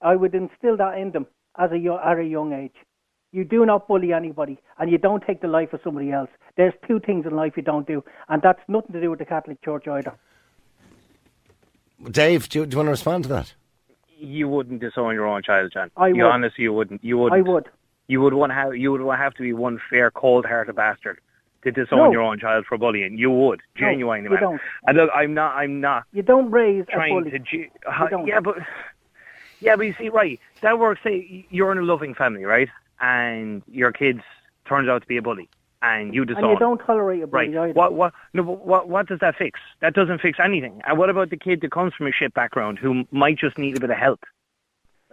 I 0.02 0.16
would 0.16 0.34
instill 0.34 0.78
that 0.78 0.98
in 0.98 1.12
them 1.12 1.28
as 1.58 1.72
a 1.72 1.78
yo- 1.78 2.00
at 2.00 2.18
a 2.18 2.24
young 2.24 2.54
age. 2.54 2.76
You 3.32 3.46
do 3.46 3.66
not 3.66 3.88
bully 3.88 4.14
anybody, 4.14 4.60
and 4.78 4.92
you 4.92 4.98
don't 4.98 5.24
take 5.26 5.42
the 5.42 5.48
life 5.48 5.74
of 5.74 5.80
somebody 5.84 6.12
else. 6.12 6.30
There's 6.58 6.74
two 6.88 7.00
things 7.00 7.26
in 7.26 7.36
life 7.36 7.54
you 7.56 7.64
don't 7.64 7.88
do, 7.88 8.04
and 8.30 8.42
that's 8.42 8.62
nothing 8.68 8.94
to 8.94 9.02
do 9.02 9.10
with 9.10 9.20
the 9.20 9.26
Catholic 9.26 9.62
Church 9.64 9.88
either. 9.88 10.14
Dave, 12.10 12.50
do 12.50 12.60
you, 12.60 12.66
do 12.66 12.76
you 12.76 12.78
want 12.78 12.88
to 12.88 12.92
respond 12.92 13.24
to 13.26 13.30
that? 13.30 13.54
You 14.18 14.48
wouldn't 14.50 14.82
disown 14.82 15.14
your 15.14 15.28
own 15.28 15.44
child, 15.44 15.72
John. 15.74 15.92
I 15.98 16.08
you 16.08 16.24
would. 16.24 16.32
honestly, 16.32 16.64
you 16.64 16.74
wouldn't. 16.74 17.04
You 17.04 17.18
wouldn't. 17.18 17.48
I 17.48 17.50
would. 17.50 17.70
You 18.08 18.22
would 18.22 18.34
want 18.34 18.52
to 18.52 18.56
have 18.56 18.76
you 18.76 18.92
would 18.92 19.18
have 19.18 19.34
to 19.36 19.42
be 19.42 19.54
one 19.54 19.80
fair, 19.90 20.12
cold-hearted 20.12 20.76
bastard 20.76 21.20
to 21.64 21.72
disown 21.72 22.00
No. 22.00 22.12
your 22.12 22.22
own 22.22 22.40
child 22.40 22.66
for 22.66 22.78
bullying. 22.78 23.18
You 23.18 23.30
would 23.32 23.62
No, 23.80 23.88
genuinely, 23.88 24.26
you 24.26 24.30
man. 24.32 24.42
don't. 24.42 24.62
And 24.88 24.98
look, 24.98 25.10
I'm 25.16 25.34
not. 25.34 25.56
I'm 25.56 25.80
not 25.82 26.04
You 26.12 26.22
don't 26.24 26.50
raise 26.52 26.86
a 26.94 26.98
bully. 27.10 27.32
to. 27.32 27.40
Ge- 27.40 27.54
You 27.54 27.70
uh, 27.88 28.08
don't. 28.08 28.28
yeah, 28.28 28.40
but 28.40 28.58
yeah, 29.60 29.76
but 29.76 29.86
you 29.86 29.94
see, 29.98 30.10
right? 30.10 30.40
That 30.62 30.80
works. 30.80 31.02
Say 31.04 31.46
you're 31.50 31.72
in 31.72 31.78
a 31.78 31.84
loving 31.84 32.14
family, 32.16 32.46
right? 32.46 32.70
And 33.00 33.62
your 33.68 33.92
kids 33.92 34.22
turns 34.68 34.88
out 34.90 35.02
to 35.02 35.08
be 35.08 35.18
a 35.18 35.22
bully, 35.22 35.50
and 35.82 36.14
you 36.14 36.26
disown. 36.26 36.44
and 36.44 36.54
you 36.54 36.60
don't 36.60 36.80
tolerate 36.80 37.24
a 37.24 37.26
Right. 37.28 37.52
bully 37.52 37.70
either. 37.70 37.74
What 37.74 37.94
what 37.94 38.14
no 38.34 38.44
but 38.44 38.66
what 38.66 38.90
what 38.90 39.08
does 39.08 39.20
that 39.20 39.36
fix? 39.36 39.60
That 39.82 39.94
doesn't 39.94 40.20
fix 40.22 40.40
anything. 40.44 40.82
And 40.88 40.98
what 40.98 41.10
about 41.10 41.30
the 41.30 41.38
kid 41.38 41.62
that 41.62 41.72
comes 41.72 41.94
from 41.94 42.08
a 42.08 42.12
shit 42.12 42.34
background 42.34 42.80
who 42.80 43.04
might 43.12 43.38
just 43.38 43.58
need 43.58 43.78
a 43.78 43.80
bit 43.80 43.90
of 43.92 43.98
help? 43.98 44.24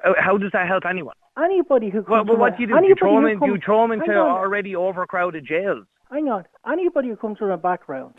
How- 0.02 0.14
How 0.18 0.38
does 0.38 0.52
that 0.52 0.66
help 0.68 0.84
anyone? 0.86 1.14
Anybody 1.42 1.88
who 1.88 2.02
comes 2.02 2.08
Well, 2.10 2.24
well 2.24 2.36
what 2.36 2.56
do 2.56 2.62
you 2.62 2.66
do? 2.68 2.74
You 2.86 2.94
throw 2.98 3.14
them 3.14 3.22
who 3.22 3.28
in, 3.28 3.38
comes- 3.38 3.52
you 3.52 3.58
throw 3.64 3.84
'em 3.84 3.92
into 3.92 4.16
already 4.16 4.74
overcrowded 4.74 5.44
jails. 5.46 5.86
Hang 6.10 6.28
on. 6.28 6.44
Anybody 6.70 7.08
who 7.08 7.16
comes 7.16 7.38
from 7.38 7.50
a 7.50 7.56
background, 7.56 8.14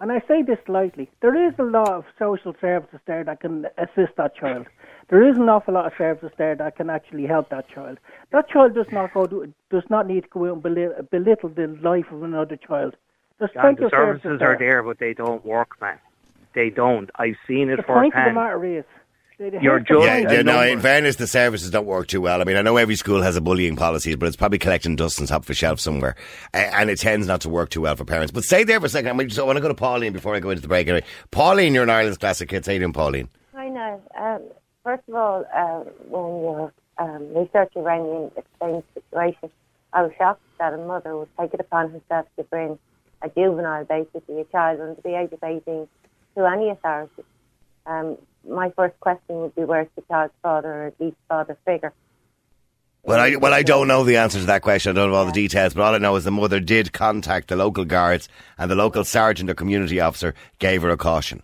and 0.00 0.10
I 0.10 0.20
say 0.26 0.42
this 0.42 0.58
lightly, 0.68 1.10
there 1.20 1.48
is 1.48 1.54
a 1.58 1.62
lot 1.62 1.88
of 1.90 2.04
social 2.18 2.54
services 2.60 2.98
there 3.06 3.22
that 3.24 3.40
can 3.40 3.66
assist 3.78 4.16
that 4.16 4.34
child. 4.34 4.66
There 5.10 5.28
is 5.28 5.36
an 5.36 5.48
awful 5.48 5.74
lot 5.74 5.86
of 5.86 5.92
services 5.96 6.30
there 6.38 6.56
that 6.56 6.76
can 6.76 6.90
actually 6.90 7.26
help 7.26 7.50
that 7.50 7.68
child. 7.68 7.98
That 8.32 8.48
child 8.48 8.74
does 8.74 8.86
not 8.90 9.12
go 9.14 9.26
to, 9.26 9.52
does 9.70 9.84
not 9.90 10.06
need 10.08 10.22
to 10.24 10.28
go 10.30 10.46
out 10.46 10.52
and 10.54 10.62
belittle, 10.62 11.02
belittle 11.10 11.48
the 11.50 11.78
life 11.82 12.06
of 12.10 12.22
another 12.22 12.56
child. 12.56 12.96
There's 13.38 13.50
John, 13.52 13.74
the 13.74 13.90
services 13.90 14.22
services 14.22 14.42
are 14.42 14.56
there, 14.58 14.82
but 14.82 14.98
they 14.98 15.14
don't 15.14 15.44
work, 15.44 15.80
man. 15.80 15.98
They 16.54 16.70
don't. 16.70 17.10
I've 17.16 17.36
seen 17.46 17.70
it 17.70 17.76
The 17.76 17.82
point 17.82 18.06
of 18.06 18.12
the 18.12 18.16
firsthand. 18.16 18.34
matter 18.34 18.64
is, 18.64 18.84
You're 19.38 19.80
just- 19.80 20.04
Yeah, 20.04 20.18
yeah, 20.18 20.42
no, 20.42 20.60
in 20.62 20.80
fairness, 20.80 21.16
the 21.16 21.26
services 21.26 21.70
don't 21.70 21.86
work 21.86 22.06
too 22.06 22.20
well. 22.20 22.40
I 22.40 22.44
mean, 22.44 22.56
I 22.56 22.62
know 22.62 22.76
every 22.76 22.96
school 22.96 23.22
has 23.22 23.36
a 23.36 23.40
bullying 23.40 23.76
policy, 23.76 24.14
but 24.14 24.26
it's 24.26 24.36
probably 24.36 24.58
collecting 24.58 24.96
dust 24.96 25.20
on 25.20 25.26
top 25.26 25.42
of 25.42 25.50
a 25.50 25.54
shelf 25.54 25.80
somewhere. 25.80 26.14
And 26.54 26.90
it 26.90 26.98
tends 27.00 27.26
not 27.26 27.40
to 27.42 27.48
work 27.48 27.70
too 27.70 27.80
well 27.82 27.96
for 27.96 28.04
parents. 28.04 28.30
But 28.32 28.44
stay 28.44 28.64
there 28.64 28.78
for 28.80 28.86
a 28.86 28.88
second. 28.88 29.10
I, 29.10 29.12
mean, 29.14 29.28
just, 29.28 29.40
I 29.40 29.44
want 29.44 29.56
to 29.56 29.60
go 29.62 29.68
to 29.68 29.74
Pauline 29.74 30.12
before 30.12 30.34
I 30.34 30.40
go 30.40 30.50
into 30.50 30.62
the 30.62 30.68
break. 30.68 30.86
Anyway. 30.86 31.04
Pauline, 31.30 31.74
you're 31.74 31.82
an 31.82 31.90
Ireland's 31.90 32.18
Classic 32.18 32.50
Hits. 32.50 32.66
How 32.66 32.72
you 32.72 32.78
doing, 32.80 32.92
Pauline? 32.92 33.28
I 33.54 33.68
know. 33.68 34.00
Um, 34.18 34.42
first 34.84 35.02
of 35.08 35.14
all, 35.14 35.44
uh, 35.54 35.80
when 36.08 36.42
your 36.42 36.72
um, 36.98 37.34
researcher 37.34 37.80
rang 37.82 38.04
me 38.04 38.16
and 38.16 38.32
explained 38.36 38.82
the 38.94 39.00
situation, 39.00 39.50
I 39.92 40.02
was 40.02 40.12
shocked 40.18 40.40
that 40.58 40.72
a 40.74 40.78
mother 40.78 41.16
would 41.16 41.28
take 41.38 41.52
it 41.54 41.60
upon 41.60 41.90
herself 41.90 42.26
to 42.36 42.44
bring 42.44 42.78
a 43.22 43.28
juvenile, 43.28 43.84
basically 43.84 44.40
a 44.40 44.44
child 44.44 44.80
under 44.80 45.00
the 45.02 45.18
age 45.18 45.32
of 45.32 45.42
18, 45.42 45.86
to 46.36 46.46
any 46.46 46.70
authority. 46.70 47.22
Um, 47.86 48.16
my 48.48 48.70
first 48.76 48.98
question 49.00 49.40
would 49.40 49.54
be, 49.54 49.64
where's 49.64 49.88
the 49.96 50.02
child's 50.02 50.34
father 50.42 50.72
or 50.72 50.86
at 50.86 51.00
least 51.00 51.16
father 51.28 51.56
figure? 51.64 51.92
Well, 53.04 53.18
I 53.18 53.34
well, 53.34 53.52
I 53.52 53.62
don't 53.62 53.88
know 53.88 54.04
the 54.04 54.18
answer 54.18 54.38
to 54.38 54.46
that 54.46 54.62
question. 54.62 54.90
I 54.90 54.94
don't 54.94 55.10
know 55.10 55.16
all 55.16 55.26
the 55.26 55.32
details, 55.32 55.74
but 55.74 55.82
all 55.82 55.94
I 55.94 55.98
know 55.98 56.14
is 56.14 56.22
the 56.22 56.30
mother 56.30 56.60
did 56.60 56.92
contact 56.92 57.48
the 57.48 57.56
local 57.56 57.84
guards, 57.84 58.28
and 58.58 58.70
the 58.70 58.76
local 58.76 59.02
sergeant 59.02 59.50
or 59.50 59.54
community 59.54 59.98
officer 59.98 60.34
gave 60.60 60.82
her 60.82 60.90
a 60.90 60.96
caution. 60.96 61.42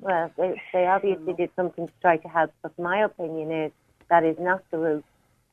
Well, 0.00 0.30
they, 0.36 0.60
they 0.74 0.86
obviously 0.86 1.32
did 1.32 1.50
something 1.56 1.86
to 1.86 1.92
try 2.02 2.18
to 2.18 2.28
help, 2.28 2.52
but 2.62 2.78
my 2.78 3.02
opinion 3.04 3.50
is 3.50 3.72
that 4.10 4.22
is 4.22 4.36
not 4.38 4.62
the 4.70 4.78
route 4.78 5.04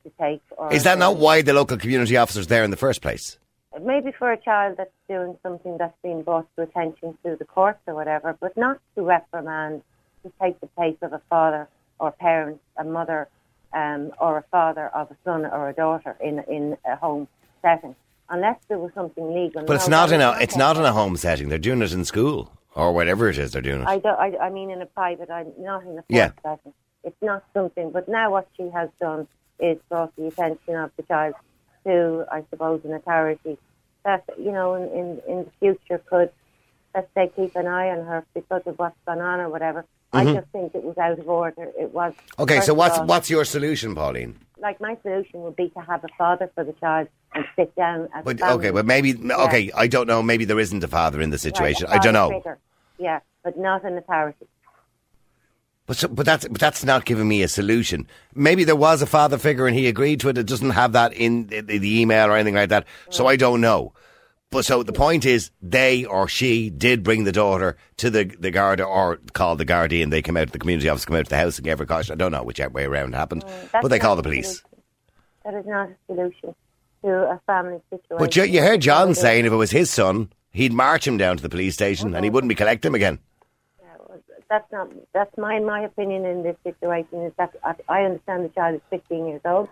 to 0.04 0.12
take. 0.20 0.42
Or 0.50 0.72
Is 0.72 0.84
that 0.84 0.98
not 0.98 1.16
why 1.16 1.40
the 1.40 1.54
local 1.54 1.78
community 1.78 2.18
officer's 2.18 2.48
there 2.48 2.62
in 2.62 2.70
the 2.70 2.76
first 2.76 3.00
place? 3.00 3.38
maybe 3.82 4.12
for 4.18 4.32
a 4.32 4.36
child 4.38 4.76
that's 4.78 4.90
doing 5.08 5.36
something 5.42 5.76
that's 5.78 5.96
been 6.02 6.22
brought 6.22 6.46
to 6.56 6.62
attention 6.62 7.16
through 7.22 7.36
the 7.36 7.44
courts 7.44 7.80
or 7.86 7.94
whatever, 7.94 8.36
but 8.40 8.56
not 8.56 8.78
to 8.94 9.02
reprimand, 9.02 9.82
to 10.26 10.32
take 10.42 10.60
the 10.60 10.66
place 10.68 10.96
of 11.02 11.12
a 11.12 11.20
father 11.30 11.68
or 11.98 12.10
parent, 12.12 12.60
a 12.76 12.84
mother, 12.84 13.28
um, 13.72 14.12
or 14.20 14.38
a 14.38 14.42
father 14.50 14.88
of 14.88 15.10
a 15.10 15.16
son 15.24 15.46
or 15.46 15.68
a 15.68 15.72
daughter 15.72 16.16
in 16.20 16.40
in 16.48 16.76
a 16.84 16.96
home 16.96 17.28
setting, 17.62 17.94
unless 18.28 18.58
there 18.68 18.78
was 18.78 18.92
something 18.94 19.34
legal. 19.34 19.64
But 19.64 19.76
it's 19.76 19.88
not 19.88 20.12
in 20.12 20.20
a 20.20 20.36
it's 20.40 20.56
not 20.56 20.76
in 20.76 20.84
a 20.84 20.92
home 20.92 21.16
setting. 21.16 21.48
They're 21.48 21.58
doing 21.58 21.82
it 21.82 21.92
in 21.92 22.04
school 22.04 22.50
or 22.74 22.92
whatever 22.92 23.28
it 23.28 23.38
is 23.38 23.52
they're 23.52 23.62
doing 23.62 23.82
it. 23.82 23.88
I, 23.88 23.98
don't, 23.98 24.18
I, 24.18 24.36
I 24.36 24.50
mean 24.50 24.70
in 24.70 24.82
a 24.82 24.86
private, 24.86 25.30
I'm 25.30 25.52
not 25.58 25.82
in 25.84 25.98
a 25.98 26.04
Yeah. 26.08 26.32
setting. 26.42 26.74
It's 27.04 27.22
not 27.22 27.44
something. 27.54 27.90
But 27.90 28.08
now 28.08 28.30
what 28.30 28.48
she 28.56 28.68
has 28.70 28.90
done 29.00 29.26
is 29.58 29.78
brought 29.88 30.14
the 30.16 30.26
attention 30.26 30.74
of 30.76 30.90
the 30.96 31.02
child 31.04 31.34
to, 31.86 32.26
I 32.30 32.44
suppose, 32.50 32.80
an 32.84 32.92
authority 32.92 33.58
that 34.04 34.24
you 34.38 34.52
know 34.52 34.74
in 34.74 34.84
in, 35.00 35.22
in 35.28 35.38
the 35.44 35.50
future 35.60 35.98
could, 36.10 36.30
let's 36.94 37.08
say, 37.14 37.30
keep 37.34 37.56
an 37.56 37.66
eye 37.66 37.88
on 37.90 38.04
her 38.06 38.24
because 38.34 38.62
of 38.66 38.78
what's 38.78 38.96
gone 39.06 39.20
on 39.20 39.40
or 39.40 39.48
whatever. 39.48 39.84
I 40.16 40.24
just 40.34 40.48
think 40.48 40.74
it 40.74 40.82
was 40.82 40.96
out 40.98 41.18
of 41.18 41.28
order. 41.28 41.70
It 41.78 41.92
was. 41.92 42.12
Mm-hmm. 42.12 42.42
Okay, 42.42 42.60
so 42.60 42.74
what's 42.74 42.98
all, 42.98 43.06
what's 43.06 43.30
your 43.30 43.44
solution, 43.44 43.94
Pauline? 43.94 44.38
like 44.58 44.80
my 44.80 44.96
solution 45.02 45.42
would 45.42 45.56
be 45.56 45.68
to 45.70 45.80
have 45.80 46.02
a 46.04 46.08
father 46.16 46.50
for 46.54 46.64
the 46.64 46.72
child 46.74 47.08
and 47.34 47.44
sit 47.56 47.74
down 47.76 48.08
as 48.14 48.24
But 48.24 48.42
okay, 48.42 48.70
but 48.70 48.86
maybe 48.86 49.14
okay, 49.30 49.70
I 49.74 49.86
don't 49.86 50.06
know. 50.06 50.22
Maybe 50.22 50.44
there 50.44 50.58
isn't 50.58 50.82
a 50.82 50.88
father 50.88 51.20
in 51.20 51.30
the 51.30 51.34
Right, 51.34 51.40
situation. 51.40 51.86
a 51.88 51.92
I 51.92 51.98
don't 51.98 52.14
know. 52.14 52.30
figure. 52.30 52.58
Yeah, 52.98 53.20
but 53.44 53.58
not 53.58 53.84
an 53.84 53.98
authority. 53.98 54.46
But 55.86 55.98
so, 55.98 56.08
but 56.08 56.26
that's 56.26 56.48
but 56.48 56.60
that's 56.60 56.84
not 56.84 57.04
giving 57.04 57.28
me 57.28 57.42
a 57.42 57.48
solution. 57.48 58.08
Maybe 58.34 58.64
there 58.64 58.74
was 58.74 59.02
a 59.02 59.06
father 59.06 59.38
figure 59.38 59.66
and 59.66 59.76
he 59.76 59.86
agreed 59.86 60.20
to 60.20 60.28
it. 60.30 60.38
It 60.38 60.46
doesn't 60.46 60.70
have 60.70 60.92
that 60.92 61.12
in 61.12 61.46
the, 61.46 61.60
the 61.60 62.00
email 62.00 62.26
or 62.28 62.34
anything 62.34 62.54
like 62.54 62.70
that. 62.70 62.86
So 63.10 63.26
I 63.28 63.36
don't 63.36 63.60
know. 63.60 63.92
But 64.50 64.64
so 64.64 64.82
the 64.82 64.92
point 64.92 65.24
is, 65.24 65.50
they 65.60 66.04
or 66.04 66.28
she 66.28 66.70
did 66.70 67.02
bring 67.02 67.24
the 67.24 67.32
daughter 67.32 67.76
to 67.98 68.10
the 68.10 68.24
the 68.24 68.50
guard 68.50 68.80
or 68.80 69.18
called 69.32 69.58
the 69.58 69.64
guardian. 69.64 70.10
They 70.10 70.22
came 70.22 70.36
out, 70.36 70.52
the 70.52 70.58
community 70.58 70.88
officer 70.88 71.06
came 71.08 71.16
out 71.16 71.24
to 71.24 71.30
the 71.30 71.36
house 71.36 71.58
and 71.58 71.64
gave 71.64 71.78
her 71.78 71.86
caution. 71.86 72.12
I 72.12 72.16
don't 72.16 72.32
know 72.32 72.44
which 72.44 72.60
way 72.60 72.84
around 72.84 73.14
it 73.14 73.16
happened, 73.16 73.42
That's 73.42 73.82
but 73.82 73.88
they 73.88 73.98
called 73.98 74.18
the 74.18 74.22
police. 74.22 74.62
solution. 74.62 74.82
That 75.44 75.54
is 75.54 75.66
not 75.66 75.88
a 75.90 75.96
solution 76.06 76.54
to 77.04 77.10
a 77.10 77.40
family 77.46 77.80
situation. 77.90 78.16
But 78.18 78.36
you, 78.36 78.44
you 78.44 78.62
heard 78.62 78.80
John 78.80 79.14
saying 79.14 79.46
if 79.46 79.52
it 79.52 79.56
was 79.56 79.70
his 79.72 79.90
son, 79.90 80.32
he'd 80.52 80.72
march 80.72 81.06
him 81.06 81.16
down 81.16 81.36
to 81.36 81.42
the 81.42 81.48
police 81.48 81.74
station 81.74 82.14
and 82.14 82.24
he 82.24 82.30
wouldn't 82.30 82.48
be 82.48 82.54
collecting 82.54 82.90
him 82.90 82.94
again. 82.94 83.18
that's 84.48 84.70
not 84.70 84.88
that's 85.12 85.36
my 85.36 85.58
my 85.58 85.80
opinion 85.80 86.24
in 86.24 86.44
this 86.44 86.56
situation 86.62 87.22
is 87.22 87.32
that 87.36 87.52
I, 87.64 87.74
I 87.88 88.02
understand 88.02 88.44
the 88.44 88.48
child 88.50 88.76
is 88.76 88.80
15 88.90 89.26
years 89.26 89.40
old. 89.44 89.68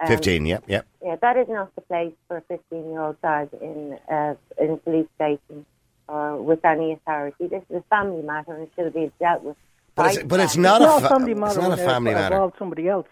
Um, 0.00 0.08
15, 0.08 0.44
yep, 0.46 0.64
yep. 0.66 0.86
Yeah, 1.02 1.16
that 1.22 1.36
is 1.36 1.48
not 1.48 1.74
the 1.74 1.80
place 1.82 2.12
for 2.28 2.36
a 2.38 2.40
15 2.42 2.90
year 2.90 3.00
old 3.00 3.20
child 3.22 3.48
in 3.62 3.98
uh, 4.10 4.34
in 4.60 4.70
a 4.72 4.76
police 4.76 5.06
station 5.14 5.64
or 6.08 6.36
with 6.42 6.64
any 6.64 6.92
authority. 6.92 7.46
This 7.48 7.62
is 7.70 7.76
a 7.78 7.82
family 7.88 8.22
matter 8.22 8.52
and 8.54 8.64
it 8.64 8.70
should 8.76 8.92
be 8.92 9.10
dealt 9.18 9.42
with. 9.42 9.56
But 9.94 10.06
it's, 10.06 10.16
by 10.18 10.22
but 10.24 10.40
it's 10.40 10.54
family. 10.54 10.68
not 10.68 10.82
It's 10.82 10.84
a 10.84 10.88
not 10.90 10.98
a 10.98 11.00
fa- 11.02 11.08
family 11.08 11.32
it's 11.32 11.40
matter 11.40 11.60
not 11.60 11.66
a 11.66 11.70
when 11.70 11.78
it 11.78 11.84
family 11.86 12.14
matter. 12.14 12.34
involves 12.34 12.58
somebody 12.58 12.88
else. 12.88 13.06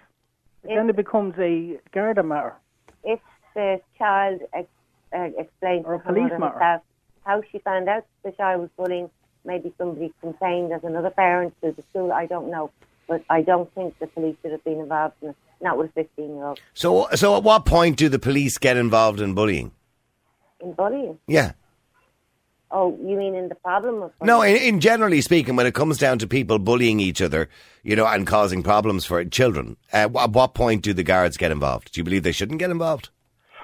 Then 0.62 0.88
it 0.90 0.96
becomes 0.96 1.34
a 1.38 1.78
Garda 1.92 2.22
matter. 2.22 2.54
if 3.02 3.20
the 3.54 3.80
child 3.98 4.40
ex- 4.52 4.68
uh, 5.14 5.28
explains 5.38 5.86
Or 5.86 5.94
a 5.94 5.98
to 5.98 6.04
her 6.04 6.12
police 6.12 6.22
mother 6.32 6.38
matter. 6.38 6.54
herself 6.54 6.82
how 7.24 7.42
she 7.50 7.58
found 7.60 7.88
out 7.88 8.04
the 8.22 8.32
child 8.32 8.60
was 8.60 8.70
bullying, 8.76 9.08
maybe 9.46 9.72
somebody 9.78 10.12
complained 10.20 10.72
as 10.74 10.84
another 10.84 11.08
parent 11.10 11.54
to 11.62 11.72
the 11.72 11.82
school, 11.90 12.12
I 12.12 12.26
don't 12.26 12.50
know. 12.50 12.70
But 13.08 13.24
I 13.30 13.42
don't 13.42 13.72
think 13.74 13.98
the 13.98 14.06
police 14.06 14.36
should 14.42 14.52
have 14.52 14.64
been 14.64 14.80
involved 14.80 15.14
in 15.22 15.30
it, 15.30 15.36
not 15.60 15.78
with 15.78 15.90
a 15.90 16.04
15 16.04 16.34
year 16.34 16.46
old. 16.46 16.60
So, 16.72 17.08
so 17.14 17.36
at 17.36 17.42
what 17.42 17.64
point 17.64 17.96
do 17.96 18.08
the 18.08 18.18
police 18.18 18.58
get 18.58 18.76
involved 18.76 19.20
in 19.20 19.34
bullying? 19.34 19.72
In 20.60 20.72
bullying. 20.72 21.18
Yeah. 21.26 21.52
Oh, 22.70 22.98
you 23.04 23.16
mean 23.16 23.36
in 23.36 23.48
the 23.48 23.54
problem 23.54 24.02
of 24.02 24.12
No, 24.20 24.42
in, 24.42 24.56
in 24.56 24.80
generally 24.80 25.20
speaking, 25.20 25.54
when 25.54 25.66
it 25.66 25.74
comes 25.74 25.96
down 25.96 26.18
to 26.18 26.26
people 26.26 26.58
bullying 26.58 26.98
each 26.98 27.22
other, 27.22 27.48
you 27.84 27.94
know, 27.94 28.06
and 28.06 28.26
causing 28.26 28.64
problems 28.64 29.04
for 29.04 29.24
children, 29.26 29.76
uh, 29.92 30.08
at 30.18 30.30
what 30.30 30.54
point 30.54 30.82
do 30.82 30.92
the 30.92 31.04
guards 31.04 31.36
get 31.36 31.52
involved? 31.52 31.92
Do 31.92 32.00
you 32.00 32.04
believe 32.04 32.24
they 32.24 32.32
shouldn't 32.32 32.58
get 32.58 32.70
involved? 32.70 33.10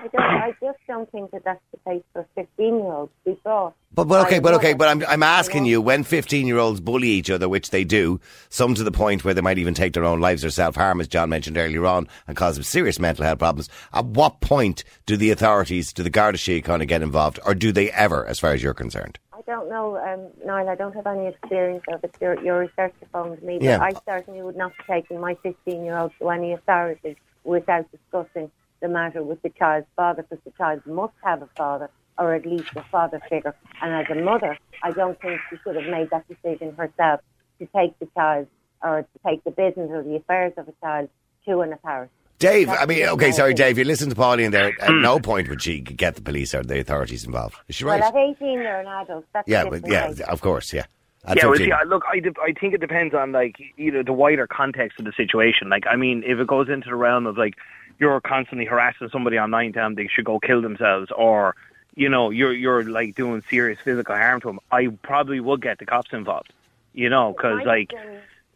I, 0.00 0.06
don't, 0.08 0.20
I 0.22 0.50
just 0.60 0.78
don't 0.86 1.10
think 1.12 1.30
that 1.32 1.44
that's 1.44 1.60
the 1.72 1.90
case 1.90 2.02
for 2.12 2.26
15 2.34 2.74
year 2.74 2.92
olds. 2.92 3.12
We 3.24 3.38
saw. 3.42 3.72
But, 3.92 4.04
but 4.04 4.26
okay, 4.26 4.38
but 4.38 4.54
okay, 4.54 4.72
but 4.72 4.86
I'm 4.88 5.04
I'm 5.06 5.22
asking 5.22 5.64
you 5.64 5.80
when 5.80 6.04
15 6.04 6.46
year 6.46 6.58
olds 6.58 6.80
bully 6.80 7.08
each 7.08 7.28
other, 7.30 7.48
which 7.48 7.70
they 7.70 7.84
do, 7.84 8.20
some 8.48 8.74
to 8.76 8.84
the 8.84 8.92
point 8.92 9.24
where 9.24 9.34
they 9.34 9.40
might 9.40 9.58
even 9.58 9.74
take 9.74 9.92
their 9.94 10.04
own 10.04 10.20
lives 10.20 10.44
or 10.44 10.50
self 10.50 10.76
harm, 10.76 11.00
as 11.00 11.08
John 11.08 11.28
mentioned 11.28 11.58
earlier 11.58 11.84
on, 11.86 12.08
and 12.28 12.36
cause 12.36 12.54
them 12.54 12.62
serious 12.62 12.98
mental 12.98 13.24
health 13.24 13.40
problems. 13.40 13.68
At 13.92 14.06
what 14.06 14.40
point 14.40 14.84
do 15.06 15.16
the 15.16 15.30
authorities, 15.30 15.92
do 15.92 16.02
the 16.02 16.10
Garda 16.10 16.38
Síochána 16.38 16.86
get 16.86 17.02
involved, 17.02 17.40
or 17.44 17.54
do 17.54 17.72
they 17.72 17.90
ever, 17.90 18.24
as 18.26 18.38
far 18.38 18.52
as 18.52 18.62
you're 18.62 18.74
concerned? 18.74 19.18
I 19.32 19.42
don't 19.42 19.68
know, 19.68 19.96
um, 19.96 20.28
Niall. 20.46 20.68
I 20.68 20.76
don't 20.76 20.94
have 20.94 21.06
any 21.08 21.26
experience 21.26 21.82
of 21.92 22.04
it. 22.04 22.14
Your, 22.20 22.40
your 22.44 22.58
researcher 22.60 22.94
phoned 23.12 23.42
me, 23.42 23.58
but 23.58 23.64
Yeah. 23.64 23.80
I 23.80 23.92
certainly 24.06 24.42
would 24.42 24.56
not 24.56 24.72
be 24.78 24.84
taking 24.94 25.18
my 25.18 25.34
15 25.42 25.84
year 25.84 25.98
old 25.98 26.12
to 26.20 26.28
any 26.30 26.52
authority 26.52 27.16
without 27.42 27.86
discussing 27.90 28.50
the 28.80 28.88
matter 28.88 29.22
with 29.22 29.42
the 29.42 29.50
child's 29.50 29.86
father, 29.96 30.22
because 30.22 30.42
the 30.44 30.52
child 30.52 30.84
must 30.86 31.14
have 31.22 31.42
a 31.42 31.48
father, 31.56 31.90
or 32.18 32.34
at 32.34 32.46
least 32.46 32.70
a 32.76 32.82
father 32.84 33.20
figure. 33.28 33.54
And 33.82 33.94
as 33.94 34.06
a 34.10 34.20
mother, 34.20 34.58
I 34.82 34.90
don't 34.90 35.20
think 35.20 35.40
she 35.48 35.56
should 35.64 35.76
have 35.76 35.90
made 35.90 36.10
that 36.10 36.26
decision 36.28 36.74
herself 36.74 37.20
to 37.58 37.66
take 37.74 37.98
the 37.98 38.08
child 38.16 38.46
or 38.82 39.02
to 39.02 39.18
take 39.26 39.44
the 39.44 39.50
business 39.50 39.90
or 39.90 40.02
the 40.02 40.16
affairs 40.16 40.52
of 40.56 40.68
a 40.68 40.72
child 40.80 41.08
to 41.46 41.60
an 41.60 41.72
authority. 41.72 42.12
Dave, 42.38 42.68
That's 42.68 42.82
I 42.82 42.86
mean, 42.86 43.04
okay, 43.04 43.32
sorry. 43.32 43.52
Dave, 43.52 43.76
you 43.76 43.84
listen 43.84 44.08
to 44.08 44.16
Pauline 44.16 44.50
there. 44.50 44.68
At 44.68 44.90
mm. 44.90 45.02
no 45.02 45.20
point 45.20 45.50
would 45.50 45.60
she 45.60 45.80
get 45.80 46.14
the 46.14 46.22
police 46.22 46.54
or 46.54 46.62
the 46.62 46.80
authorities 46.80 47.24
involved. 47.26 47.56
Is 47.68 47.76
she 47.76 47.84
right? 47.84 48.00
Well, 48.00 48.08
at 48.08 48.36
18, 48.36 48.58
they're 48.58 48.80
an 48.80 48.86
adult. 48.86 49.26
That's 49.34 49.46
a 49.46 49.50
yeah, 49.50 49.68
but 49.68 49.86
yeah, 49.86 50.06
case. 50.08 50.20
of 50.20 50.40
course, 50.40 50.72
yeah. 50.72 50.86
At 51.26 51.36
yeah, 51.36 51.46
well, 51.46 51.56
see, 51.56 51.70
I- 51.70 51.82
look, 51.82 52.02
I, 52.10 52.20
de- 52.20 52.40
I 52.40 52.54
think 52.58 52.72
it 52.72 52.80
depends 52.80 53.14
on 53.14 53.32
like 53.32 53.56
you 53.76 53.92
know 53.92 54.02
the 54.02 54.14
wider 54.14 54.46
context 54.46 54.98
of 54.98 55.04
the 55.04 55.12
situation. 55.12 55.68
Like, 55.68 55.84
I 55.86 55.96
mean, 55.96 56.22
if 56.24 56.38
it 56.38 56.46
goes 56.46 56.70
into 56.70 56.88
the 56.88 56.96
realm 56.96 57.26
of 57.26 57.36
like 57.36 57.56
you're 58.00 58.20
constantly 58.20 58.64
harassing 58.64 59.10
somebody 59.10 59.38
online, 59.38 59.72
telling 59.72 59.94
them 59.94 60.02
they 60.02 60.08
should 60.12 60.24
go 60.24 60.40
kill 60.40 60.62
themselves, 60.62 61.12
or 61.16 61.54
you 61.94 62.08
know 62.08 62.30
you're 62.30 62.52
you're 62.52 62.84
like 62.84 63.14
doing 63.14 63.42
serious 63.48 63.78
physical 63.84 64.16
harm 64.16 64.40
to 64.40 64.48
them, 64.48 64.60
I 64.72 64.88
probably 65.02 65.38
would 65.38 65.60
get 65.60 65.78
the 65.78 65.86
cops 65.86 66.12
involved. 66.12 66.52
You 66.94 67.10
know, 67.10 67.32
because 67.32 67.64
like, 67.64 67.92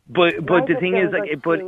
but 0.09 0.45
but 0.45 0.67
the 0.67 0.75
thing 0.81 0.97
is 0.97 1.13
like, 1.13 1.31
it, 1.31 1.43
but 1.43 1.61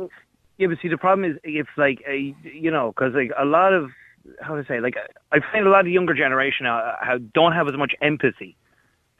yeah, 0.57 0.67
but 0.67 0.79
see, 0.81 0.89
the 0.89 0.97
problem 0.97 1.31
is 1.31 1.37
if 1.43 1.67
like 1.77 2.03
a 2.07 2.35
you 2.43 2.71
know, 2.71 2.91
because 2.91 3.13
like 3.13 3.31
a 3.37 3.45
lot 3.45 3.73
of 3.73 3.91
how 4.41 4.55
to 4.55 4.65
say 4.65 4.81
like 4.81 4.97
I 5.31 5.39
find 5.39 5.65
a 5.65 5.69
lot 5.69 5.81
of 5.81 5.87
younger 5.87 6.15
generation 6.15 6.65
now 6.65 6.79
uh, 6.79 7.19
don't 7.33 7.53
have 7.53 7.69
as 7.69 7.77
much 7.77 7.93
empathy 8.01 8.57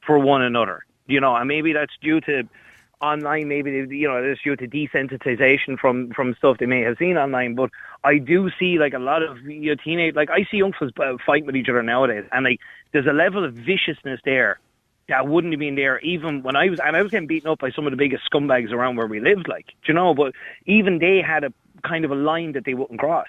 for 0.06 0.18
one 0.18 0.42
another. 0.42 0.84
You 1.06 1.22
know, 1.22 1.36
and 1.36 1.48
maybe 1.48 1.72
that's 1.72 1.94
due 2.02 2.20
to 2.22 2.44
online. 3.02 3.48
Maybe 3.48 3.72
you 3.72 4.08
know, 4.08 4.18
it's 4.18 4.42
due 4.42 4.56
to 4.56 4.68
desensitization 4.68 5.78
from 5.80 6.12
from 6.12 6.36
stuff 6.36 6.58
they 6.60 6.66
may 6.66 6.82
have 6.82 6.98
seen 6.98 7.18
online. 7.18 7.56
But 7.56 7.70
I 8.04 8.18
do 8.18 8.50
see 8.60 8.78
like 8.78 8.94
a 8.94 9.00
lot 9.00 9.24
of 9.24 9.40
you 9.44 9.76
know, 9.76 9.82
teenage 9.84 10.16
like 10.16 10.30
I 10.30 10.46
see 10.50 10.58
young 10.58 10.74
fellas 10.74 10.94
uh, 11.00 11.18
fighting 11.26 11.46
with 11.46 11.56
each 11.56 11.70
other 11.70 11.84
nowadays, 11.84 12.26
and 12.32 12.44
like 12.44 12.60
there's 12.92 13.08
a 13.08 13.14
level 13.14 13.44
of 13.44 13.54
viciousness 13.54 14.20
there 14.26 14.60
that 15.10 15.28
wouldn't 15.28 15.54
have 15.54 15.60
been 15.60 15.76
there 15.76 16.00
even 16.00 16.44
when 16.44 16.56
I 16.56 16.70
was 16.70 16.80
and 16.80 16.96
I 16.96 17.02
was 17.02 17.12
getting 17.12 17.28
beaten 17.28 17.50
up 17.50 17.60
by 17.60 17.72
some 17.72 17.88
of 17.88 17.92
the 17.92 17.98
biggest 17.98 18.24
scumbags 18.32 18.72
around 18.72 18.98
where 18.98 19.08
we 19.08 19.20
lived, 19.20 19.48
like 19.48 19.68
do 19.68 19.74
you 19.88 19.94
know. 19.94 20.14
But 20.14 20.34
even 20.66 21.00
they 21.00 21.22
had 21.22 21.44
a 21.44 21.54
kind 21.84 22.06
of 22.06 22.12
a 22.12 22.16
line 22.16 22.54
that 22.54 22.66
they 22.66 22.74
wouldn't 22.74 23.00
cross. 23.00 23.28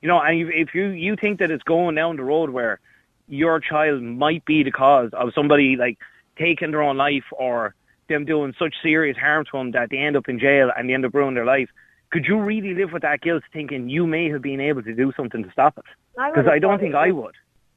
You 0.00 0.08
know, 0.08 0.20
and 0.20 0.50
if 0.52 0.74
you 0.74 0.88
you 0.88 1.16
think 1.16 1.38
that 1.38 1.50
it's 1.50 1.62
going 1.62 1.94
down 1.94 2.16
the 2.16 2.24
road 2.24 2.50
where 2.50 2.80
your 3.28 3.60
child 3.60 4.02
might 4.02 4.44
be 4.44 4.62
the 4.62 4.70
cause 4.70 5.10
of 5.12 5.32
somebody 5.34 5.76
like 5.76 5.98
taking 6.36 6.72
their 6.72 6.82
own 6.82 6.96
life 6.96 7.24
or 7.32 7.74
them 8.08 8.24
doing 8.24 8.54
such 8.58 8.74
serious 8.82 9.16
harm 9.16 9.44
to 9.46 9.58
them 9.58 9.70
that 9.72 9.88
they 9.90 9.98
end 9.98 10.16
up 10.16 10.28
in 10.28 10.38
jail 10.38 10.70
and 10.76 10.88
they 10.88 10.94
end 10.94 11.04
up 11.04 11.14
ruining 11.14 11.34
their 11.34 11.44
life. 11.44 11.68
Could 12.10 12.26
you 12.26 12.40
really 12.40 12.74
live 12.74 12.92
with 12.92 13.02
that 13.02 13.20
guilt, 13.22 13.42
thinking 13.52 13.88
you 13.88 14.06
may 14.06 14.30
have 14.30 14.42
been 14.42 14.60
able 14.60 14.82
to 14.82 14.94
do 14.94 15.12
something 15.16 15.42
to 15.42 15.50
stop 15.50 15.78
it? 15.78 15.84
I 16.18 16.30
Because 16.30 16.46
have 16.46 16.54
I 16.54 16.58
don't 16.58 16.78
think 16.78 16.94
I 16.94 17.10
would. 17.10 17.34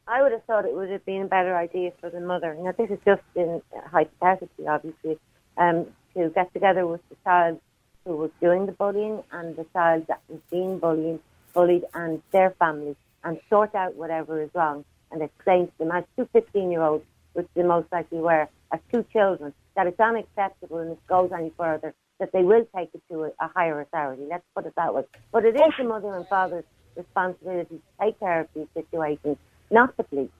I 0.07 0.21
would 0.21 0.31
have 0.31 0.43
thought 0.45 0.65
it 0.65 0.73
would 0.73 0.89
have 0.89 1.05
been 1.05 1.23
a 1.23 1.27
better 1.27 1.55
idea 1.55 1.91
for 1.99 2.09
the 2.09 2.21
mother. 2.21 2.55
Now, 2.59 2.71
this 2.71 2.89
is 2.89 2.99
just 3.05 3.21
in 3.35 3.61
hypothetically, 3.91 4.67
obviously, 4.67 5.19
um, 5.57 5.87
to 6.13 6.29
get 6.29 6.53
together 6.53 6.87
with 6.87 7.01
the 7.09 7.15
child 7.23 7.59
who 8.05 8.15
was 8.15 8.31
doing 8.39 8.65
the 8.65 8.71
bullying 8.71 9.21
and 9.31 9.55
the 9.55 9.65
child 9.73 10.05
that 10.07 10.21
was 10.29 10.39
being 10.49 10.79
bullied, 10.79 11.19
bullied 11.53 11.83
and 11.93 12.21
their 12.31 12.51
family 12.51 12.95
and 13.23 13.39
sort 13.49 13.75
out 13.75 13.95
whatever 13.95 14.41
is 14.41 14.49
wrong 14.53 14.85
and 15.11 15.21
explain 15.21 15.67
to 15.67 15.73
them 15.79 15.91
as 15.91 16.03
two 16.15 16.27
15-year-olds, 16.33 17.03
which 17.37 17.47
they 17.53 17.61
most 17.61 17.87
likely 17.91 18.17
were, 18.17 18.49
as 18.71 18.79
two 18.91 19.05
children, 19.13 19.53
that 19.75 19.85
it's 19.85 19.99
unacceptable 19.99 20.79
and 20.79 20.91
if 20.93 20.97
it 20.97 21.07
goes 21.07 21.29
any 21.31 21.51
further, 21.55 21.93
that 22.19 22.31
they 22.33 22.41
will 22.41 22.67
take 22.75 22.89
it 22.95 23.01
to 23.11 23.25
a, 23.25 23.27
a 23.39 23.47
higher 23.55 23.79
authority. 23.79 24.23
Let's 24.27 24.43
put 24.55 24.65
it 24.65 24.73
that 24.75 24.95
way. 24.95 25.03
But 25.31 25.45
it 25.45 25.55
is 25.55 25.61
the 25.77 25.83
oh. 25.83 25.87
mother 25.87 26.15
and 26.15 26.27
father's 26.27 26.65
responsibility 26.95 27.75
to 27.75 27.81
take 28.01 28.19
care 28.19 28.41
of 28.41 28.47
these 28.55 28.65
situations, 28.73 29.37
not 29.69 29.95
the 29.97 30.03
police. 30.03 30.31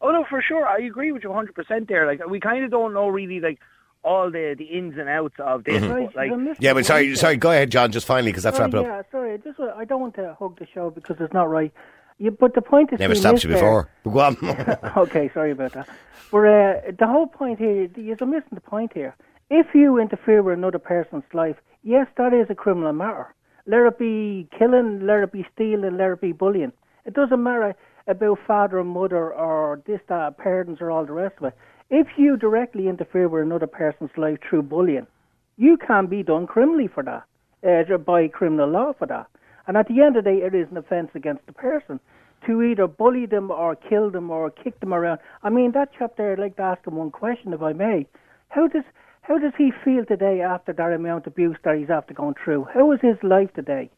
Oh 0.00 0.10
no, 0.10 0.24
for 0.28 0.42
sure. 0.42 0.66
I 0.66 0.78
agree 0.78 1.12
with 1.12 1.22
you 1.22 1.30
100% 1.30 1.86
there. 1.86 2.04
Like 2.04 2.26
we 2.26 2.40
kind 2.40 2.64
of 2.64 2.70
don't 2.72 2.92
know 2.94 3.08
really 3.08 3.38
like 3.38 3.60
all 4.02 4.30
the 4.30 4.56
the 4.58 4.64
ins 4.64 4.98
and 4.98 5.08
outs 5.08 5.36
of 5.38 5.62
this. 5.62 5.82
Right, 5.84 6.10
But, 6.12 6.16
like 6.16 6.56
Yeah, 6.58 6.74
but 6.74 6.84
sorry, 6.84 7.14
sorry, 7.14 7.36
go 7.36 7.52
ahead, 7.52 7.70
John, 7.70 7.92
just 7.92 8.06
finally, 8.06 8.32
because 8.32 8.42
that's 8.42 8.56
Sorry, 8.56 8.72
wrapped 8.72 8.86
up. 8.86 8.86
yeah, 8.86 9.02
sorry. 9.12 9.38
Just 9.38 9.58
wa- 9.60 9.74
I 9.76 9.84
don't 9.84 10.00
want 10.00 10.14
to 10.16 10.36
hug 10.38 10.58
the 10.58 10.66
show 10.74 10.90
because 10.90 11.16
it's 11.20 11.32
not 11.32 11.48
right. 11.48 11.72
You, 12.20 12.30
but 12.30 12.54
the 12.54 12.60
point 12.60 12.92
is 12.92 13.00
Never 13.00 13.14
stopped 13.14 13.42
you 13.44 13.48
before. 13.48 13.88
But 14.04 14.10
go 14.10 14.20
on. 14.20 14.36
okay, 14.98 15.30
sorry 15.32 15.52
about 15.52 15.72
that. 15.72 15.88
But 16.30 16.38
uh, 16.38 16.74
the 16.98 17.06
whole 17.06 17.26
point 17.26 17.58
here, 17.58 17.88
you're 17.96 18.26
missing 18.26 18.52
the 18.52 18.60
point 18.60 18.92
here. 18.92 19.16
If 19.48 19.68
you 19.74 19.98
interfere 19.98 20.42
with 20.42 20.58
another 20.58 20.78
person's 20.78 21.24
life, 21.32 21.56
yes, 21.82 22.06
that 22.18 22.34
is 22.34 22.48
a 22.50 22.54
criminal 22.54 22.92
matter. 22.92 23.34
Let 23.66 23.86
it 23.86 23.98
be 23.98 24.46
killing, 24.56 25.06
let 25.06 25.22
it 25.22 25.32
be 25.32 25.46
stealing, 25.54 25.96
let 25.96 26.10
it 26.10 26.20
be 26.20 26.32
bullying. 26.32 26.72
It 27.06 27.14
doesn't 27.14 27.42
matter 27.42 27.74
about 28.06 28.38
father 28.46 28.78
and 28.78 28.90
mother 28.90 29.32
or 29.32 29.80
this, 29.86 30.00
that, 30.08 30.36
parents 30.36 30.82
or 30.82 30.90
all 30.90 31.06
the 31.06 31.12
rest 31.12 31.36
of 31.38 31.44
it. 31.44 31.54
If 31.88 32.06
you 32.18 32.36
directly 32.36 32.86
interfere 32.86 33.28
with 33.28 33.42
another 33.42 33.66
person's 33.66 34.10
life 34.18 34.38
through 34.48 34.64
bullying, 34.64 35.06
you 35.56 35.78
can 35.78 36.06
be 36.06 36.22
done 36.22 36.46
criminally 36.46 36.86
for 36.86 37.02
that, 37.02 37.24
uh, 37.90 37.96
by 37.96 38.28
criminal 38.28 38.68
law 38.68 38.92
for 38.92 39.06
that. 39.06 39.26
And 39.66 39.76
at 39.76 39.88
the 39.88 40.00
end 40.02 40.16
of 40.16 40.24
the 40.24 40.30
day, 40.30 40.38
it 40.38 40.54
is 40.54 40.68
an 40.70 40.76
offence 40.76 41.10
against 41.14 41.46
the 41.46 41.52
person 41.52 42.00
to 42.46 42.62
either 42.62 42.86
bully 42.86 43.26
them 43.26 43.50
or 43.50 43.76
kill 43.76 44.10
them 44.10 44.30
or 44.30 44.50
kick 44.50 44.80
them 44.80 44.94
around. 44.94 45.20
I 45.42 45.50
mean, 45.50 45.72
that 45.72 45.92
chap 45.96 46.16
there, 46.16 46.32
I'd 46.32 46.38
like 46.38 46.56
to 46.56 46.62
ask 46.62 46.86
him 46.86 46.96
one 46.96 47.10
question, 47.10 47.52
if 47.52 47.62
I 47.62 47.72
may. 47.72 48.06
How 48.48 48.66
does 48.66 48.84
how 49.22 49.38
does 49.38 49.52
he 49.56 49.70
feel 49.84 50.04
today 50.04 50.40
after 50.40 50.72
that 50.72 50.92
amount 50.92 51.26
of 51.26 51.34
abuse 51.34 51.56
that 51.62 51.76
he's 51.76 51.90
after 51.90 52.14
going 52.14 52.34
through? 52.42 52.66
How 52.72 52.90
is 52.92 53.00
his 53.00 53.16
life 53.22 53.52
today? 53.54 53.90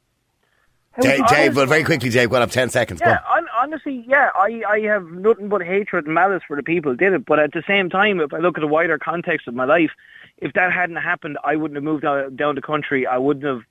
How 0.93 1.03
Dave, 1.03 1.25
is- 1.25 1.31
Dave, 1.31 1.57
well, 1.57 1.67
very 1.67 1.85
quickly, 1.85 2.11
Dave, 2.11 2.29
go 2.29 2.37
on, 2.37 2.43
have 2.43 2.51
10 2.51 2.69
seconds. 2.69 3.01
Yeah, 3.01 3.19
on. 3.31 3.47
honestly, 3.59 4.05
yeah, 4.07 4.29
I, 4.35 4.63
I 4.69 4.81
have 4.81 5.07
nothing 5.07 5.49
but 5.49 5.63
hatred 5.63 6.05
and 6.05 6.15
malice 6.15 6.43
for 6.47 6.55
the 6.57 6.63
people 6.63 6.93
who 6.93 6.97
did 6.99 7.15
it. 7.15 7.25
But 7.25 7.39
at 7.39 7.53
the 7.53 7.63
same 7.67 7.89
time, 7.89 8.21
if 8.21 8.35
I 8.35 8.39
look 8.39 8.59
at 8.59 8.61
the 8.61 8.67
wider 8.67 8.99
context 8.99 9.49
of 9.49 9.55
my 9.55 9.65
life, 9.65 9.91
if 10.37 10.53
that 10.53 10.71
hadn't 10.71 10.97
happened, 10.97 11.39
I 11.45 11.57
wouldn't 11.57 11.77
have 11.77 11.85
moved 11.85 12.03
down, 12.03 12.37
down 12.37 12.57
the 12.57 12.61
country. 12.61 13.07
I 13.07 13.17
wouldn't 13.17 13.47
have 13.47 13.63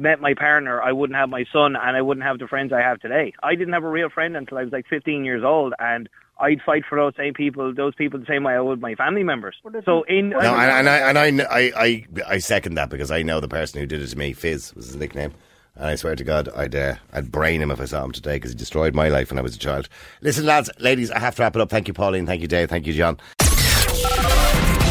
met 0.00 0.20
my 0.20 0.34
partner. 0.34 0.80
I 0.82 0.92
wouldn't 0.92 1.16
have 1.18 1.28
my 1.28 1.44
son, 1.52 1.76
and 1.76 1.96
I 1.96 2.02
wouldn't 2.02 2.26
have 2.26 2.38
the 2.38 2.48
friends 2.48 2.72
I 2.72 2.80
have 2.80 3.00
today. 3.00 3.32
I 3.42 3.54
didn't 3.54 3.74
have 3.74 3.84
a 3.84 3.88
real 3.90 4.08
friend 4.08 4.36
until 4.36 4.58
I 4.58 4.64
was 4.64 4.72
like 4.72 4.86
15 4.88 5.24
years 5.24 5.42
old, 5.44 5.74
and 5.78 6.08
I'd 6.40 6.62
fight 6.64 6.84
for 6.88 6.98
those 6.98 7.12
same 7.16 7.34
people, 7.34 7.72
those 7.74 7.94
people 7.94 8.18
the 8.18 8.26
same 8.26 8.44
way 8.44 8.54
I 8.54 8.60
would 8.60 8.80
my 8.80 8.94
family 8.94 9.22
members. 9.22 9.56
So 9.84 10.02
in 10.04 10.30
No, 10.30 10.38
and, 10.38 10.70
and 10.70 10.88
I 10.88 10.96
and 10.96 11.18
I, 11.18 11.30
kn- 11.30 11.48
I 11.50 11.72
I 11.76 12.06
I 12.34 12.38
second 12.38 12.74
that 12.74 12.88
because 12.88 13.10
I 13.10 13.22
know 13.22 13.40
the 13.40 13.48
person 13.48 13.78
who 13.78 13.86
did 13.86 14.00
it 14.00 14.06
to 14.08 14.18
me. 14.18 14.32
Fizz 14.32 14.74
was 14.74 14.86
his 14.86 14.96
nickname, 14.96 15.34
and 15.76 15.86
I 15.86 15.96
swear 15.96 16.16
to 16.16 16.24
God, 16.24 16.48
I'd 16.56 16.74
uh, 16.74 16.94
I'd 17.12 17.30
brain 17.30 17.60
him 17.60 17.70
if 17.70 17.80
I 17.80 17.84
saw 17.84 18.02
him 18.04 18.12
today 18.12 18.36
because 18.36 18.52
he 18.52 18.56
destroyed 18.56 18.94
my 18.94 19.08
life 19.08 19.30
when 19.30 19.38
I 19.38 19.42
was 19.42 19.54
a 19.54 19.58
child. 19.58 19.88
Listen, 20.22 20.46
lads, 20.46 20.70
ladies, 20.78 21.10
I 21.10 21.18
have 21.18 21.36
to 21.36 21.42
wrap 21.42 21.54
it 21.56 21.60
up. 21.60 21.68
Thank 21.68 21.88
you, 21.88 21.94
Pauline. 21.94 22.24
Thank 22.26 22.40
you, 22.40 22.48
Dave. 22.48 22.70
Thank 22.70 22.86
you, 22.86 22.94
John. 22.94 23.18